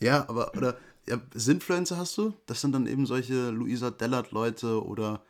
ja, 0.00 0.28
aber, 0.28 0.54
oder, 0.56 0.76
ja, 1.06 1.20
Sinfluencer 1.34 1.96
hast 1.96 2.16
du? 2.18 2.34
Das 2.46 2.60
sind 2.60 2.72
dann 2.72 2.86
eben 2.86 3.06
solche 3.06 3.50
Luisa 3.50 3.90
Dellert-Leute 3.90 4.84
oder 4.84 5.22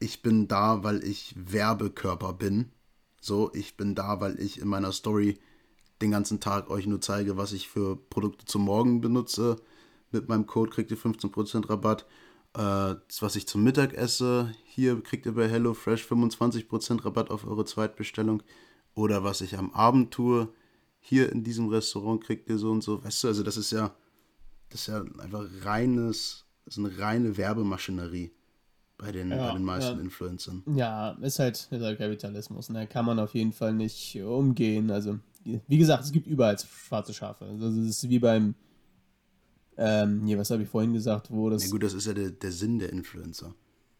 ich 0.00 0.22
bin 0.22 0.48
da, 0.48 0.82
weil 0.82 1.04
ich 1.04 1.34
Werbekörper 1.36 2.32
bin. 2.32 2.72
So, 3.20 3.52
ich 3.54 3.76
bin 3.76 3.94
da, 3.94 4.20
weil 4.20 4.40
ich 4.40 4.60
in 4.60 4.68
meiner 4.68 4.92
Story 4.92 5.38
den 6.00 6.10
ganzen 6.10 6.40
Tag 6.40 6.70
euch 6.70 6.86
nur 6.86 7.00
zeige, 7.00 7.36
was 7.36 7.52
ich 7.52 7.68
für 7.68 7.96
Produkte 7.96 8.44
zum 8.44 8.62
Morgen 8.62 9.00
benutze 9.00 9.56
mit 10.12 10.28
meinem 10.28 10.46
Code 10.46 10.70
kriegt 10.70 10.90
ihr 10.90 10.98
15% 10.98 11.68
Rabatt. 11.68 12.06
Äh, 12.54 12.94
was 13.20 13.36
ich 13.36 13.46
zum 13.46 13.62
Mittag 13.62 13.94
esse, 13.94 14.52
hier 14.64 15.00
kriegt 15.02 15.26
ihr 15.26 15.34
bei 15.34 15.48
HelloFresh 15.48 16.04
25% 16.04 17.04
Rabatt 17.04 17.30
auf 17.30 17.46
eure 17.46 17.64
Zweitbestellung. 17.64 18.42
Oder 18.94 19.22
was 19.22 19.40
ich 19.40 19.56
am 19.56 19.72
Abend 19.72 20.12
tue, 20.12 20.48
hier 21.00 21.30
in 21.30 21.44
diesem 21.44 21.68
Restaurant 21.68 22.24
kriegt 22.24 22.48
ihr 22.48 22.58
so 22.58 22.70
und 22.70 22.82
so. 22.82 23.04
Weißt 23.04 23.24
du, 23.24 23.28
also 23.28 23.42
das 23.42 23.56
ist 23.56 23.70
ja, 23.70 23.94
das 24.70 24.82
ist 24.82 24.86
ja 24.88 25.04
einfach 25.18 25.44
reines, 25.62 26.46
das 26.64 26.76
ist 26.76 26.84
eine 26.84 26.98
reine 26.98 27.36
Werbemaschinerie 27.36 28.32
bei 28.98 29.12
den, 29.12 29.30
ja, 29.30 29.46
bei 29.46 29.52
den 29.52 29.64
meisten 29.64 29.96
ja. 29.96 30.02
Influencern. 30.02 30.62
Ja, 30.74 31.10
ist 31.22 31.38
halt, 31.38 31.68
ist 31.70 31.82
halt 31.82 31.98
Kapitalismus. 31.98 32.66
Da 32.66 32.72
ne? 32.74 32.86
kann 32.86 33.04
man 33.04 33.18
auf 33.20 33.34
jeden 33.34 33.52
Fall 33.52 33.72
nicht 33.72 34.20
umgehen. 34.20 34.90
Also, 34.90 35.18
wie 35.44 35.78
gesagt, 35.78 36.04
es 36.04 36.12
gibt 36.12 36.26
überall 36.26 36.58
schwarze 36.58 37.14
Schafe. 37.14 37.44
Also, 37.44 37.68
es 37.68 38.02
ist 38.02 38.08
wie 38.08 38.18
beim 38.18 38.54
ähm, 39.78 40.26
hier, 40.26 40.38
was 40.38 40.50
habe 40.50 40.62
ich 40.64 40.68
vorhin 40.68 40.92
gesagt, 40.92 41.30
wo 41.30 41.48
das. 41.48 41.64
Ja, 41.64 41.70
gut, 41.70 41.82
das 41.82 41.94
ist 41.94 42.06
ja 42.06 42.12
der, 42.12 42.30
der 42.30 42.52
Sinn 42.52 42.78
der 42.78 42.92
Influencer. 42.92 43.54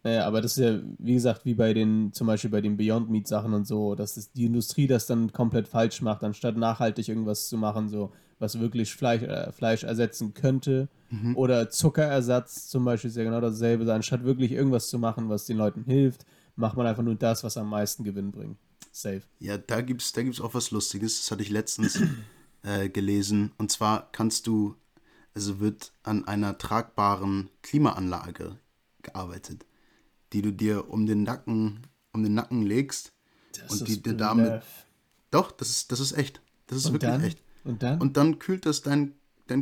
Naja, 0.04 0.26
aber 0.26 0.40
das 0.40 0.56
ist 0.56 0.64
ja, 0.64 0.80
wie 0.98 1.14
gesagt, 1.14 1.44
wie 1.44 1.54
bei 1.54 1.74
den, 1.74 2.12
zum 2.12 2.26
Beispiel 2.26 2.50
bei 2.50 2.60
den 2.60 2.76
Beyond 2.76 3.10
Meat 3.10 3.26
Sachen 3.26 3.52
und 3.52 3.66
so, 3.66 3.94
dass 3.94 4.16
es 4.16 4.32
die 4.32 4.44
Industrie 4.44 4.86
das 4.86 5.06
dann 5.06 5.32
komplett 5.32 5.66
falsch 5.66 6.02
macht, 6.02 6.22
anstatt 6.22 6.56
nachhaltig 6.56 7.08
irgendwas 7.08 7.48
zu 7.48 7.56
machen, 7.56 7.88
so 7.88 8.12
was 8.38 8.60
wirklich 8.60 8.94
Fleisch, 8.94 9.22
äh, 9.22 9.50
Fleisch 9.52 9.84
ersetzen 9.84 10.34
könnte. 10.34 10.88
Mhm. 11.10 11.36
Oder 11.36 11.70
Zuckerersatz 11.70 12.68
zum 12.68 12.84
Beispiel 12.84 13.10
ist 13.10 13.16
ja 13.16 13.24
genau 13.24 13.40
dasselbe. 13.40 13.92
Anstatt 13.92 14.24
wirklich 14.24 14.52
irgendwas 14.52 14.88
zu 14.88 14.98
machen, 14.98 15.28
was 15.28 15.46
den 15.46 15.56
Leuten 15.56 15.84
hilft, 15.84 16.24
macht 16.54 16.76
man 16.76 16.86
einfach 16.86 17.02
nur 17.02 17.16
das, 17.16 17.42
was 17.44 17.56
am 17.56 17.68
meisten 17.68 18.04
Gewinn 18.04 18.30
bringt. 18.30 18.58
Safe. 18.92 19.22
Ja, 19.38 19.58
da 19.58 19.80
gibt 19.80 20.02
es 20.02 20.12
da 20.12 20.22
gibt's 20.22 20.40
auch 20.40 20.54
was 20.54 20.70
Lustiges. 20.70 21.20
Das 21.20 21.30
hatte 21.30 21.42
ich 21.42 21.50
letztens 21.50 22.00
äh, 22.62 22.88
gelesen. 22.88 23.52
Und 23.58 23.72
zwar 23.72 24.08
kannst 24.12 24.46
du 24.46 24.76
also 25.38 25.60
wird 25.60 25.92
an 26.02 26.26
einer 26.26 26.58
tragbaren 26.58 27.48
Klimaanlage 27.62 28.58
gearbeitet, 29.02 29.64
die 30.32 30.42
du 30.42 30.52
dir 30.52 30.90
um 30.90 31.06
den 31.06 31.22
Nacken, 31.22 31.86
um 32.12 32.24
den 32.24 32.34
Nacken 32.34 32.62
legst 32.62 33.12
das 33.52 33.70
und 33.70 33.88
die 33.88 34.02
dir 34.02 34.14
damit. 34.14 34.64
Doch, 35.30 35.52
das 35.52 35.70
ist, 35.70 35.92
das 35.92 36.00
ist 36.00 36.10
echt. 36.10 36.40
Das 36.66 36.78
ist 36.78 36.86
und 36.86 36.94
wirklich 36.94 37.12
dann? 37.12 37.22
echt. 37.22 37.42
Und 37.62 37.84
dann? 37.84 38.00
Und 38.00 38.16
dann 38.16 38.40
kühlt 38.40 38.66
das 38.66 38.82
dein, 38.82 39.14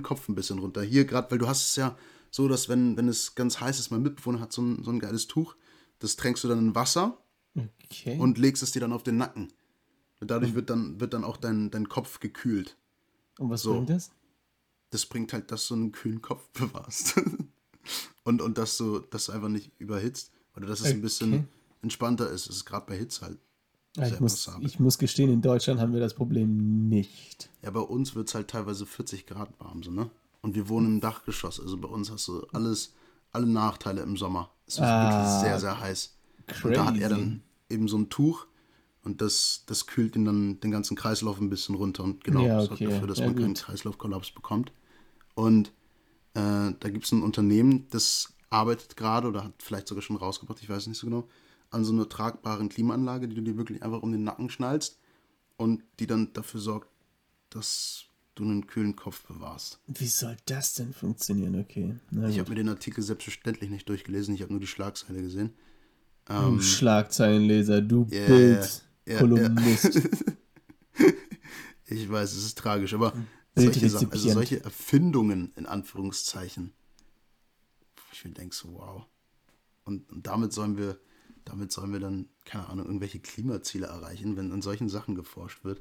Kopf 0.02 0.30
ein 0.30 0.34
bisschen 0.34 0.60
runter. 0.60 0.80
Hier 0.82 1.04
gerade, 1.04 1.30
weil 1.30 1.38
du 1.38 1.46
hast 1.46 1.68
es 1.68 1.76
ja 1.76 1.94
so, 2.30 2.48
dass 2.48 2.70
wenn, 2.70 2.96
wenn 2.96 3.08
es 3.08 3.34
ganz 3.34 3.60
heiß 3.60 3.78
ist, 3.78 3.90
mein 3.90 4.02
Mitbewohner 4.02 4.40
hat 4.40 4.54
so 4.54 4.62
ein, 4.62 4.82
so 4.82 4.90
ein 4.90 4.98
geiles 4.98 5.26
Tuch, 5.26 5.56
das 5.98 6.16
tränkst 6.16 6.42
du 6.42 6.48
dann 6.48 6.58
in 6.58 6.74
Wasser 6.74 7.22
okay. 7.84 8.18
und 8.18 8.38
legst 8.38 8.62
es 8.62 8.72
dir 8.72 8.80
dann 8.80 8.94
auf 8.94 9.02
den 9.02 9.18
Nacken. 9.18 9.52
Und 10.20 10.30
dadurch 10.30 10.52
mhm. 10.52 10.56
wird, 10.56 10.70
dann, 10.70 11.00
wird 11.00 11.12
dann 11.12 11.22
auch 11.22 11.36
dein, 11.36 11.70
dein 11.70 11.90
Kopf 11.90 12.18
gekühlt. 12.18 12.78
Und 13.38 13.50
was 13.50 13.60
so. 13.60 13.74
bringt 13.74 13.90
das? 13.90 14.10
Das 14.96 15.06
bringt 15.06 15.32
halt, 15.34 15.52
dass 15.52 15.68
du 15.68 15.74
einen 15.74 15.92
kühlen 15.92 16.22
Kopf 16.22 16.48
bewahrst. 16.52 17.20
und, 18.24 18.40
und 18.40 18.58
dass 18.58 18.78
du, 18.78 19.00
dass 19.00 19.26
du 19.26 19.32
einfach 19.32 19.48
nicht 19.48 19.70
überhitzt. 19.78 20.32
Oder 20.56 20.66
dass 20.66 20.80
es 20.80 20.86
okay. 20.86 20.94
ein 20.94 21.02
bisschen 21.02 21.48
entspannter 21.82 22.30
ist. 22.30 22.48
Es 22.48 22.56
ist 22.56 22.64
gerade 22.64 22.86
bei 22.86 22.96
Hitze 22.96 23.26
halt. 23.26 23.38
Ja, 23.96 24.06
ich, 24.08 24.20
muss, 24.20 24.50
ich 24.60 24.78
muss 24.78 24.98
gestehen, 24.98 25.30
in 25.30 25.40
Deutschland 25.40 25.80
haben 25.80 25.92
wir 25.94 26.00
das 26.00 26.14
Problem 26.14 26.88
nicht. 26.88 27.48
Ja, 27.62 27.70
bei 27.70 27.80
uns 27.80 28.14
wird 28.14 28.28
es 28.28 28.34
halt 28.34 28.48
teilweise 28.48 28.84
40 28.84 29.26
Grad 29.26 29.48
warm, 29.58 29.82
so, 29.82 29.90
ne? 29.90 30.10
Und 30.42 30.54
wir 30.54 30.68
wohnen 30.68 30.86
im 30.86 31.00
Dachgeschoss. 31.00 31.60
Also 31.60 31.78
bei 31.78 31.88
uns 31.88 32.10
hast 32.10 32.28
du 32.28 32.46
alles, 32.52 32.92
alle 33.32 33.46
Nachteile 33.46 34.02
im 34.02 34.16
Sommer. 34.16 34.50
Es 34.66 34.78
wird 34.78 34.88
ah, 34.88 35.10
wirklich 35.10 35.40
sehr, 35.40 35.60
sehr 35.60 35.80
heiß. 35.80 36.14
Crazy. 36.46 36.66
Und 36.66 36.76
da 36.76 36.84
hat 36.86 36.98
er 36.98 37.08
dann 37.08 37.42
eben 37.70 37.88
so 37.88 37.96
ein 37.96 38.10
Tuch 38.10 38.46
und 39.02 39.22
das, 39.22 39.62
das 39.66 39.86
kühlt 39.86 40.16
ihn 40.16 40.24
dann 40.24 40.60
den 40.60 40.70
ganzen 40.70 40.96
Kreislauf 40.96 41.40
ein 41.40 41.48
bisschen 41.48 41.74
runter 41.74 42.04
und 42.04 42.24
genau, 42.24 42.44
ja, 42.44 42.58
okay. 42.58 42.66
sorgt 42.66 42.82
dafür, 42.82 43.06
dass 43.06 43.18
ja, 43.18 43.26
man 43.26 43.34
gut. 43.34 43.42
keinen 43.42 43.54
Kreislaufkollaps 43.54 44.32
bekommt. 44.32 44.72
Und 45.36 45.68
äh, 46.34 46.72
da 46.80 46.88
gibt 46.90 47.04
es 47.04 47.12
ein 47.12 47.22
Unternehmen, 47.22 47.86
das 47.90 48.34
arbeitet 48.48 48.96
gerade 48.96 49.28
oder 49.28 49.44
hat 49.44 49.52
vielleicht 49.62 49.86
sogar 49.86 50.02
schon 50.02 50.16
rausgebracht, 50.16 50.62
ich 50.62 50.68
weiß 50.68 50.86
nicht 50.86 50.98
so 50.98 51.06
genau, 51.06 51.28
an 51.70 51.84
so 51.84 51.92
einer 51.92 52.08
tragbaren 52.08 52.70
Klimaanlage, 52.70 53.28
die 53.28 53.34
du 53.34 53.42
dir 53.42 53.56
wirklich 53.56 53.82
einfach 53.82 54.02
um 54.02 54.12
den 54.12 54.24
Nacken 54.24 54.48
schnallst 54.48 54.98
und 55.58 55.82
die 56.00 56.06
dann 56.06 56.32
dafür 56.32 56.60
sorgt, 56.60 56.88
dass 57.50 58.04
du 58.34 58.44
einen 58.44 58.66
kühlen 58.66 58.96
Kopf 58.96 59.26
bewahrst. 59.26 59.78
Wie 59.86 60.06
soll 60.06 60.36
das 60.46 60.74
denn 60.74 60.94
funktionieren? 60.94 61.60
Okay. 61.60 61.96
ich 62.28 62.38
habe 62.38 62.50
mir 62.50 62.56
den 62.56 62.70
Artikel 62.70 63.02
selbstverständlich 63.02 63.70
nicht 63.70 63.88
durchgelesen, 63.88 64.34
ich 64.34 64.42
habe 64.42 64.52
nur 64.52 64.60
die 64.60 64.66
Schlagzeile 64.66 65.20
gesehen. 65.20 65.50
Ähm, 66.30 66.56
du 66.56 66.62
Schlagzeilenleser, 66.62 67.82
du 67.82 68.06
yeah, 68.10 68.26
Bild-Kolumnist. 68.26 69.96
Yeah, 69.96 70.04
yeah. 70.98 71.12
ich 71.86 72.10
weiß, 72.10 72.32
es 72.32 72.46
ist 72.46 72.58
tragisch, 72.58 72.94
aber 72.94 73.12
solche, 73.56 73.88
Sachen, 73.88 74.12
also 74.12 74.30
solche 74.30 74.62
Erfindungen 74.62 75.52
in 75.56 75.66
Anführungszeichen. 75.66 76.72
Ich 78.12 78.24
mir 78.24 78.32
denke 78.32 78.54
so, 78.54 78.74
wow. 78.74 79.06
Und, 79.84 80.10
und, 80.10 80.26
damit 80.26 80.52
sollen 80.52 80.76
wir, 80.76 80.98
damit 81.44 81.72
sollen 81.72 81.92
wir 81.92 82.00
dann, 82.00 82.28
keine 82.44 82.68
Ahnung, 82.68 82.86
irgendwelche 82.86 83.20
Klimaziele 83.20 83.86
erreichen, 83.86 84.36
wenn 84.36 84.52
an 84.52 84.62
solchen 84.62 84.88
Sachen 84.88 85.14
geforscht 85.14 85.64
wird. 85.64 85.80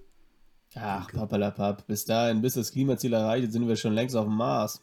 Ach, 0.75 1.11
papalapap, 1.11 1.87
bis 1.87 2.05
dahin, 2.05 2.41
bis 2.41 2.55
das 2.55 2.71
Klimaziel 2.71 3.13
erreicht 3.13 3.47
ist, 3.47 3.53
sind 3.53 3.67
wir 3.67 3.75
schon 3.75 3.93
längst 3.93 4.15
auf 4.15 4.25
dem 4.25 4.35
Mars. 4.35 4.81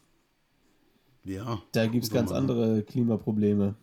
Ja. 1.23 1.61
Da 1.71 1.87
gibt 1.87 2.03
es 2.03 2.09
ganz 2.09 2.31
mal. 2.31 2.37
andere 2.37 2.83
Klimaprobleme. 2.83 3.75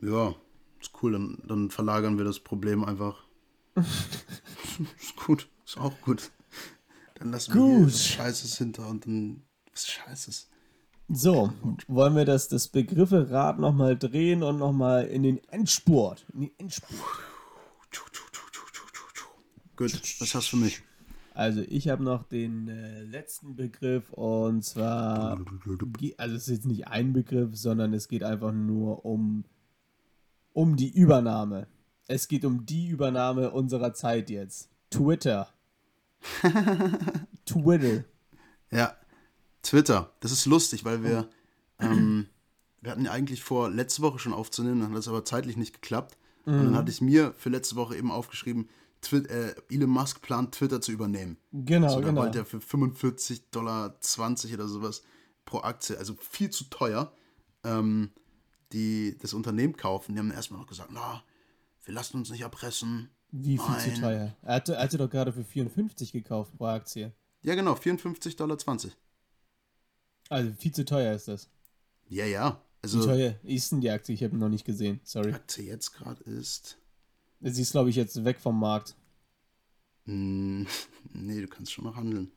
Ja, 0.00 0.34
ist 0.80 0.92
cool, 1.02 1.12
dann, 1.12 1.42
dann 1.46 1.70
verlagern 1.70 2.18
wir 2.18 2.24
das 2.24 2.40
Problem 2.40 2.84
einfach. 2.84 3.24
ist 5.00 5.16
gut, 5.16 5.48
ist 5.64 5.78
auch 5.78 6.00
gut. 6.02 6.30
Dann 7.18 7.32
lassen 7.32 7.54
wir 7.54 7.60
Gut. 7.60 7.86
was 7.86 8.06
Scheißes 8.06 8.58
hinter 8.58 8.88
und 8.88 9.06
dann 9.06 9.42
was 9.72 9.86
Scheißes. 9.86 10.48
So, 11.10 11.52
wollen 11.86 12.16
wir 12.16 12.26
das, 12.26 12.48
das 12.48 12.68
Begriffe-Rad 12.68 13.58
nochmal 13.58 13.96
drehen 13.96 14.42
und 14.42 14.58
nochmal 14.58 15.06
in 15.06 15.22
den 15.22 15.42
Endspurt. 15.48 16.26
In 16.34 16.40
den 16.40 16.50
Endspurt. 16.58 17.00
Gut, 19.74 19.92
was 20.20 20.34
hast 20.34 20.52
du 20.52 20.56
für 20.56 20.64
mich? 20.64 20.82
Also 21.32 21.60
ich 21.60 21.88
habe 21.88 22.02
noch 22.02 22.24
den 22.24 22.68
äh, 22.68 23.04
letzten 23.04 23.54
Begriff 23.54 24.12
und 24.12 24.64
zwar, 24.64 25.38
also 26.16 26.34
es 26.34 26.48
ist 26.48 26.48
jetzt 26.48 26.66
nicht 26.66 26.88
ein 26.88 27.12
Begriff, 27.12 27.56
sondern 27.56 27.94
es 27.94 28.08
geht 28.08 28.24
einfach 28.24 28.52
nur 28.52 29.04
um, 29.04 29.44
um 30.52 30.74
die 30.74 30.90
Übernahme. 30.90 31.68
Es 32.08 32.26
geht 32.26 32.44
um 32.44 32.66
die 32.66 32.88
Übernahme 32.88 33.52
unserer 33.52 33.94
Zeit 33.94 34.30
jetzt. 34.30 34.68
Twitter. 34.90 35.48
Twitter. 37.46 38.04
Ja, 38.70 38.96
Twitter. 39.62 40.12
Das 40.20 40.32
ist 40.32 40.46
lustig, 40.46 40.84
weil 40.84 41.02
wir, 41.02 41.28
ähm, 41.78 42.26
wir 42.80 42.92
hatten 42.92 43.04
ja 43.04 43.12
eigentlich 43.12 43.42
vor, 43.42 43.70
letzte 43.70 44.02
Woche 44.02 44.18
schon 44.18 44.32
aufzunehmen, 44.32 44.80
dann 44.80 44.90
hat 44.90 44.98
das 44.98 45.08
aber 45.08 45.24
zeitlich 45.24 45.56
nicht 45.56 45.74
geklappt. 45.74 46.16
Mhm. 46.44 46.52
Und 46.52 46.58
dann 46.58 46.70
mhm. 46.70 46.76
hatte 46.76 46.90
ich 46.90 47.00
mir 47.00 47.34
für 47.36 47.50
letzte 47.50 47.76
Woche 47.76 47.96
eben 47.96 48.10
aufgeschrieben, 48.10 48.68
Twi 49.00 49.18
äh, 49.18 49.54
Elon 49.70 49.90
Musk 49.90 50.22
plant 50.22 50.54
Twitter 50.54 50.80
zu 50.80 50.90
übernehmen. 50.90 51.36
Genau, 51.52 51.86
also, 51.86 52.00
da 52.00 52.06
genau. 52.06 52.22
wollte 52.22 52.38
er 52.38 52.44
für 52.44 52.60
45 52.60 53.50
Dollar 53.50 54.00
20 54.00 54.54
oder 54.54 54.66
sowas 54.66 55.02
pro 55.44 55.60
Aktie, 55.60 55.96
also 55.96 56.14
viel 56.18 56.50
zu 56.50 56.64
teuer, 56.64 57.12
ähm, 57.64 58.10
die 58.72 59.16
das 59.18 59.34
Unternehmen 59.34 59.76
kaufen. 59.76 60.14
Die 60.14 60.18
haben 60.18 60.30
erstmal 60.30 60.60
noch 60.60 60.66
gesagt, 60.66 60.90
na, 60.92 61.22
wir 61.84 61.94
lassen 61.94 62.16
uns 62.16 62.30
nicht 62.30 62.40
erpressen. 62.40 63.10
Wie 63.30 63.58
viel 63.58 63.68
Nein. 63.68 63.94
zu 63.94 64.00
teuer? 64.00 64.36
Er 64.42 64.54
hatte, 64.54 64.74
er 64.74 64.82
hatte 64.82 64.98
doch 64.98 65.10
gerade 65.10 65.32
für 65.32 65.44
54 65.44 66.12
gekauft 66.12 66.56
pro 66.56 66.66
Aktie. 66.66 67.12
Ja, 67.42 67.54
genau, 67.54 67.74
54,20 67.74 68.36
Dollar. 68.36 68.58
Also 70.30 70.52
viel 70.52 70.72
zu 70.72 70.84
teuer 70.84 71.14
ist 71.14 71.28
das. 71.28 71.48
Ja, 72.08 72.24
ja. 72.24 72.60
Also, 72.82 73.00
Wie 73.00 73.06
teuer 73.06 73.34
ist 73.42 73.72
denn 73.72 73.80
die 73.80 73.90
Aktie? 73.90 74.14
Ich 74.14 74.22
habe 74.22 74.36
noch 74.36 74.48
nicht 74.48 74.64
gesehen. 74.64 75.00
Sorry. 75.04 75.32
Aktie 75.32 75.64
jetzt 75.64 75.92
gerade 75.92 76.22
ist. 76.24 76.78
Sie 77.40 77.62
ist, 77.62 77.72
glaube 77.72 77.90
ich, 77.90 77.96
jetzt 77.96 78.24
weg 78.24 78.40
vom 78.40 78.58
Markt. 78.58 78.96
Mh, 80.06 80.66
nee, 81.12 81.40
du 81.40 81.48
kannst 81.48 81.72
schon 81.72 81.84
noch 81.84 81.96
handeln. 81.96 82.32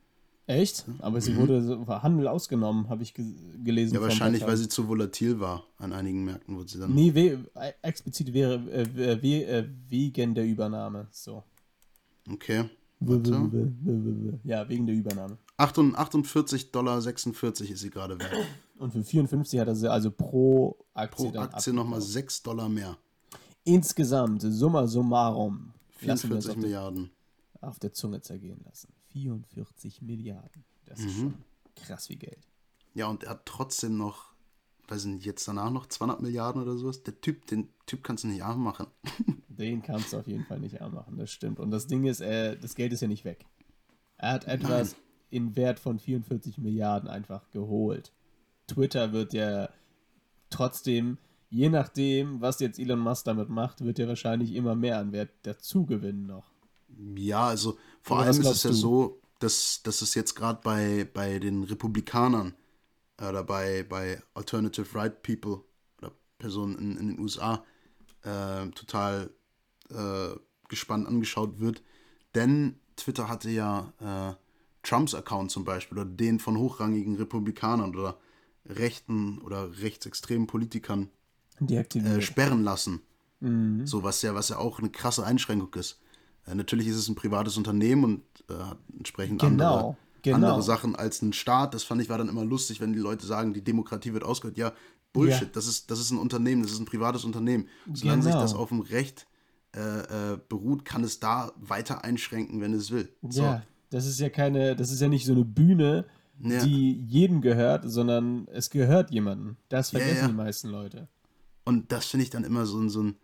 Echt? 0.46 0.84
Aber 0.98 1.20
sie 1.20 1.36
wurde 1.36 1.62
so- 1.62 1.86
war 1.86 2.02
Handel 2.02 2.26
ausgenommen, 2.26 2.88
habe 2.88 3.02
ich 3.04 3.14
ge 3.14 3.24
gelesen. 3.62 3.90
Mhm. 3.92 3.94
Ja, 3.96 4.02
wahrscheinlich, 4.02 4.44
weil 4.46 4.56
sie 4.56 4.68
zu 4.68 4.88
volatil 4.88 5.38
war. 5.38 5.62
An 5.78 5.92
einigen 5.92 6.24
Märkten 6.24 6.56
wurde 6.56 6.68
sie 6.68 6.78
dann. 6.80 6.92
Nee, 6.94 7.14
we 7.14 7.38
äh, 7.54 7.72
explizit 7.82 8.32
wäre 8.32 8.54
äh, 8.70 9.22
we 9.22 9.44
äh, 9.46 9.68
wegen 9.88 10.34
der 10.34 10.44
Übernahme. 10.44 11.06
So. 11.10 11.44
Okay. 12.30 12.68
Warte. 13.00 13.50
Ja, 14.44 14.68
wegen 14.68 14.86
der 14.86 14.94
Übernahme. 14.96 15.36
48,46 15.58 16.70
Dollar 16.72 16.98
ist 16.98 17.78
sie 17.80 17.90
gerade 17.90 18.18
wert. 18.18 18.32
Und 18.78 18.92
für 18.92 19.02
54 19.02 19.60
hat 19.60 19.68
er 19.68 19.74
sie 19.76 19.90
also 19.90 20.10
pro 20.10 20.76
Aktie 20.94 21.30
Pro 21.30 21.38
Aktie 21.38 21.72
nochmal 21.72 22.00
6 22.00 22.42
Dollar 22.42 22.68
mehr. 22.68 22.96
Insgesamt, 23.64 24.42
summa 24.42 24.86
summarum, 24.86 25.72
lassen 26.00 26.30
wir 26.30 26.36
uns 26.36 26.46
44 26.46 26.48
auf, 26.50 26.54
der- 26.54 26.62
Milliarden. 26.62 27.10
auf 27.60 27.78
der 27.78 27.92
Zunge 27.92 28.20
zergehen 28.20 28.60
lassen. 28.64 28.91
44 29.12 30.02
Milliarden. 30.02 30.64
Das 30.86 31.00
ist 31.00 31.16
Mhm. 31.16 31.20
schon 31.20 31.34
krass 31.76 32.08
wie 32.08 32.16
Geld. 32.16 32.48
Ja, 32.94 33.06
und 33.06 33.24
er 33.24 33.30
hat 33.30 33.46
trotzdem 33.46 33.96
noch, 33.96 34.32
weiß 34.88 35.04
nicht, 35.06 35.24
jetzt 35.24 35.46
danach 35.48 35.70
noch 35.70 35.86
200 35.86 36.20
Milliarden 36.20 36.60
oder 36.62 36.76
sowas. 36.76 37.02
Der 37.02 37.20
Typ, 37.20 37.46
den 37.46 37.68
Typ 37.86 38.04
kannst 38.04 38.24
du 38.24 38.28
nicht 38.28 38.42
arm 38.42 38.62
machen. 38.62 38.86
Den 39.48 39.82
kannst 39.82 40.12
du 40.12 40.18
auf 40.18 40.26
jeden 40.26 40.44
Fall 40.46 40.58
nicht 40.60 40.80
anmachen, 40.80 41.18
das 41.18 41.30
stimmt. 41.30 41.60
Und 41.60 41.70
das 41.70 41.86
Ding 41.86 42.04
ist, 42.06 42.20
äh, 42.20 42.58
das 42.58 42.74
Geld 42.74 42.92
ist 42.92 43.02
ja 43.02 43.08
nicht 43.08 43.24
weg. 43.24 43.44
Er 44.16 44.32
hat 44.32 44.46
etwas 44.46 44.96
in 45.30 45.54
Wert 45.56 45.78
von 45.78 45.98
44 45.98 46.58
Milliarden 46.58 47.08
einfach 47.08 47.50
geholt. 47.50 48.12
Twitter 48.66 49.12
wird 49.12 49.32
ja 49.34 49.68
trotzdem, 50.50 51.18
je 51.50 51.68
nachdem, 51.68 52.40
was 52.40 52.60
jetzt 52.60 52.78
Elon 52.78 52.98
Musk 53.00 53.24
damit 53.26 53.48
macht, 53.50 53.84
wird 53.84 53.98
er 53.98 54.08
wahrscheinlich 54.08 54.54
immer 54.54 54.74
mehr 54.74 54.98
an 54.98 55.12
Wert 55.12 55.30
dazu 55.42 55.84
gewinnen 55.86 56.26
noch. 56.26 56.51
Ja, 57.16 57.48
also 57.48 57.78
vor 58.02 58.18
Oder 58.18 58.26
allem 58.26 58.40
ist 58.40 58.50
es 58.50 58.62
ja 58.64 58.70
du? 58.70 58.74
so, 58.74 59.20
dass, 59.38 59.82
dass 59.82 60.02
es 60.02 60.14
jetzt 60.14 60.34
gerade 60.34 60.60
bei, 60.62 61.08
bei 61.12 61.38
den 61.38 61.64
Republikanern 61.64 62.54
oder 63.20 63.44
bei, 63.44 63.84
bei 63.84 64.22
Alternative 64.34 64.94
Right 64.94 65.22
People 65.22 65.62
oder 65.98 66.12
Personen 66.38 66.78
in, 66.78 66.96
in 66.98 67.08
den 67.08 67.20
USA 67.20 67.64
äh, 68.24 68.68
total 68.70 69.30
äh, 69.90 70.30
gespannt 70.68 71.08
angeschaut 71.08 71.60
wird. 71.60 71.82
Denn 72.34 72.80
Twitter 72.96 73.28
hatte 73.28 73.50
ja 73.50 73.92
äh, 74.00 74.36
Trumps 74.86 75.14
Account 75.14 75.50
zum 75.52 75.64
Beispiel 75.64 75.98
oder 75.98 76.10
den 76.10 76.40
von 76.40 76.58
hochrangigen 76.58 77.16
Republikanern 77.16 77.96
oder 77.96 78.18
rechten 78.66 79.38
oder 79.40 79.78
rechtsextremen 79.80 80.46
Politikern 80.46 81.10
äh, 82.04 82.20
sperren 82.20 82.62
lassen. 82.64 83.00
Mhm. 83.40 83.86
So, 83.86 84.02
was 84.02 84.22
ja, 84.22 84.34
was 84.34 84.50
ja 84.50 84.58
auch 84.58 84.80
eine 84.80 84.90
krasse 84.90 85.26
Einschränkung 85.26 85.74
ist. 85.74 86.00
Äh, 86.46 86.54
natürlich 86.54 86.86
ist 86.88 86.96
es 86.96 87.08
ein 87.08 87.14
privates 87.14 87.56
Unternehmen 87.56 88.04
und 88.04 88.22
äh, 88.50 88.54
hat 88.62 88.78
entsprechend 88.96 89.40
Genau, 89.40 89.74
andere, 89.76 89.96
genau. 90.22 90.36
andere 90.36 90.62
Sachen 90.62 90.96
als 90.96 91.22
ein 91.22 91.32
Staat. 91.32 91.74
Das 91.74 91.82
fand 91.84 92.02
ich 92.02 92.08
war 92.08 92.18
dann 92.18 92.28
immer 92.28 92.44
lustig, 92.44 92.80
wenn 92.80 92.92
die 92.92 92.98
Leute 92.98 93.26
sagen, 93.26 93.52
die 93.54 93.62
Demokratie 93.62 94.12
wird 94.12 94.24
ausgehört. 94.24 94.56
Ja, 94.58 94.72
Bullshit, 95.12 95.42
Ja. 95.42 95.48
Das, 95.52 95.66
ist, 95.66 95.90
das 95.90 96.00
ist 96.00 96.10
ein 96.10 96.18
Unternehmen, 96.18 96.62
das 96.62 96.72
ist 96.72 96.78
ein 96.80 96.86
privates 96.86 97.24
Unternehmen. 97.24 97.68
Solange 97.92 98.22
sich 98.22 98.32
Genau. 98.32 98.42
das 98.42 98.54
auf 98.54 98.70
dem 98.70 98.80
Recht 98.80 99.26
äh, 99.74 99.80
äh, 100.34 100.38
beruht, 100.48 100.84
kann 100.84 101.02
es 101.04 101.20
da 101.20 101.52
weiter 101.56 102.04
einschränken, 102.04 102.60
wenn 102.60 102.72
es 102.74 102.90
will. 102.90 103.08
So. 103.28 103.42
Ja, 103.42 103.62
das 103.90 104.06
ist 104.06 104.20
ja 104.20 104.28
keine, 104.30 104.74
das 104.76 104.90
ist 104.90 105.00
ja 105.00 105.08
nicht 105.08 105.24
so 105.26 105.32
eine 105.32 105.44
Bühne, 105.44 106.06
Ja. 106.42 106.64
die 106.64 106.92
jedem 107.04 107.40
gehört, 107.40 107.84
sondern 107.90 108.48
es 108.48 108.68
gehört 108.70 109.10
jemandem. 109.10 109.56
Das 109.68 109.90
vergessen 109.90 110.16
ja. 110.22 110.26
die 110.28 110.34
meisten 110.34 110.68
Leute. 110.68 111.08
Und 111.64 111.92
das 111.92 112.06
finde 112.06 112.24
ich 112.24 112.30
dann 112.30 112.44
immer 112.44 112.66
so 112.66 112.78
ein, 112.80 112.88
so 112.88 113.02
ein, 113.02 113.16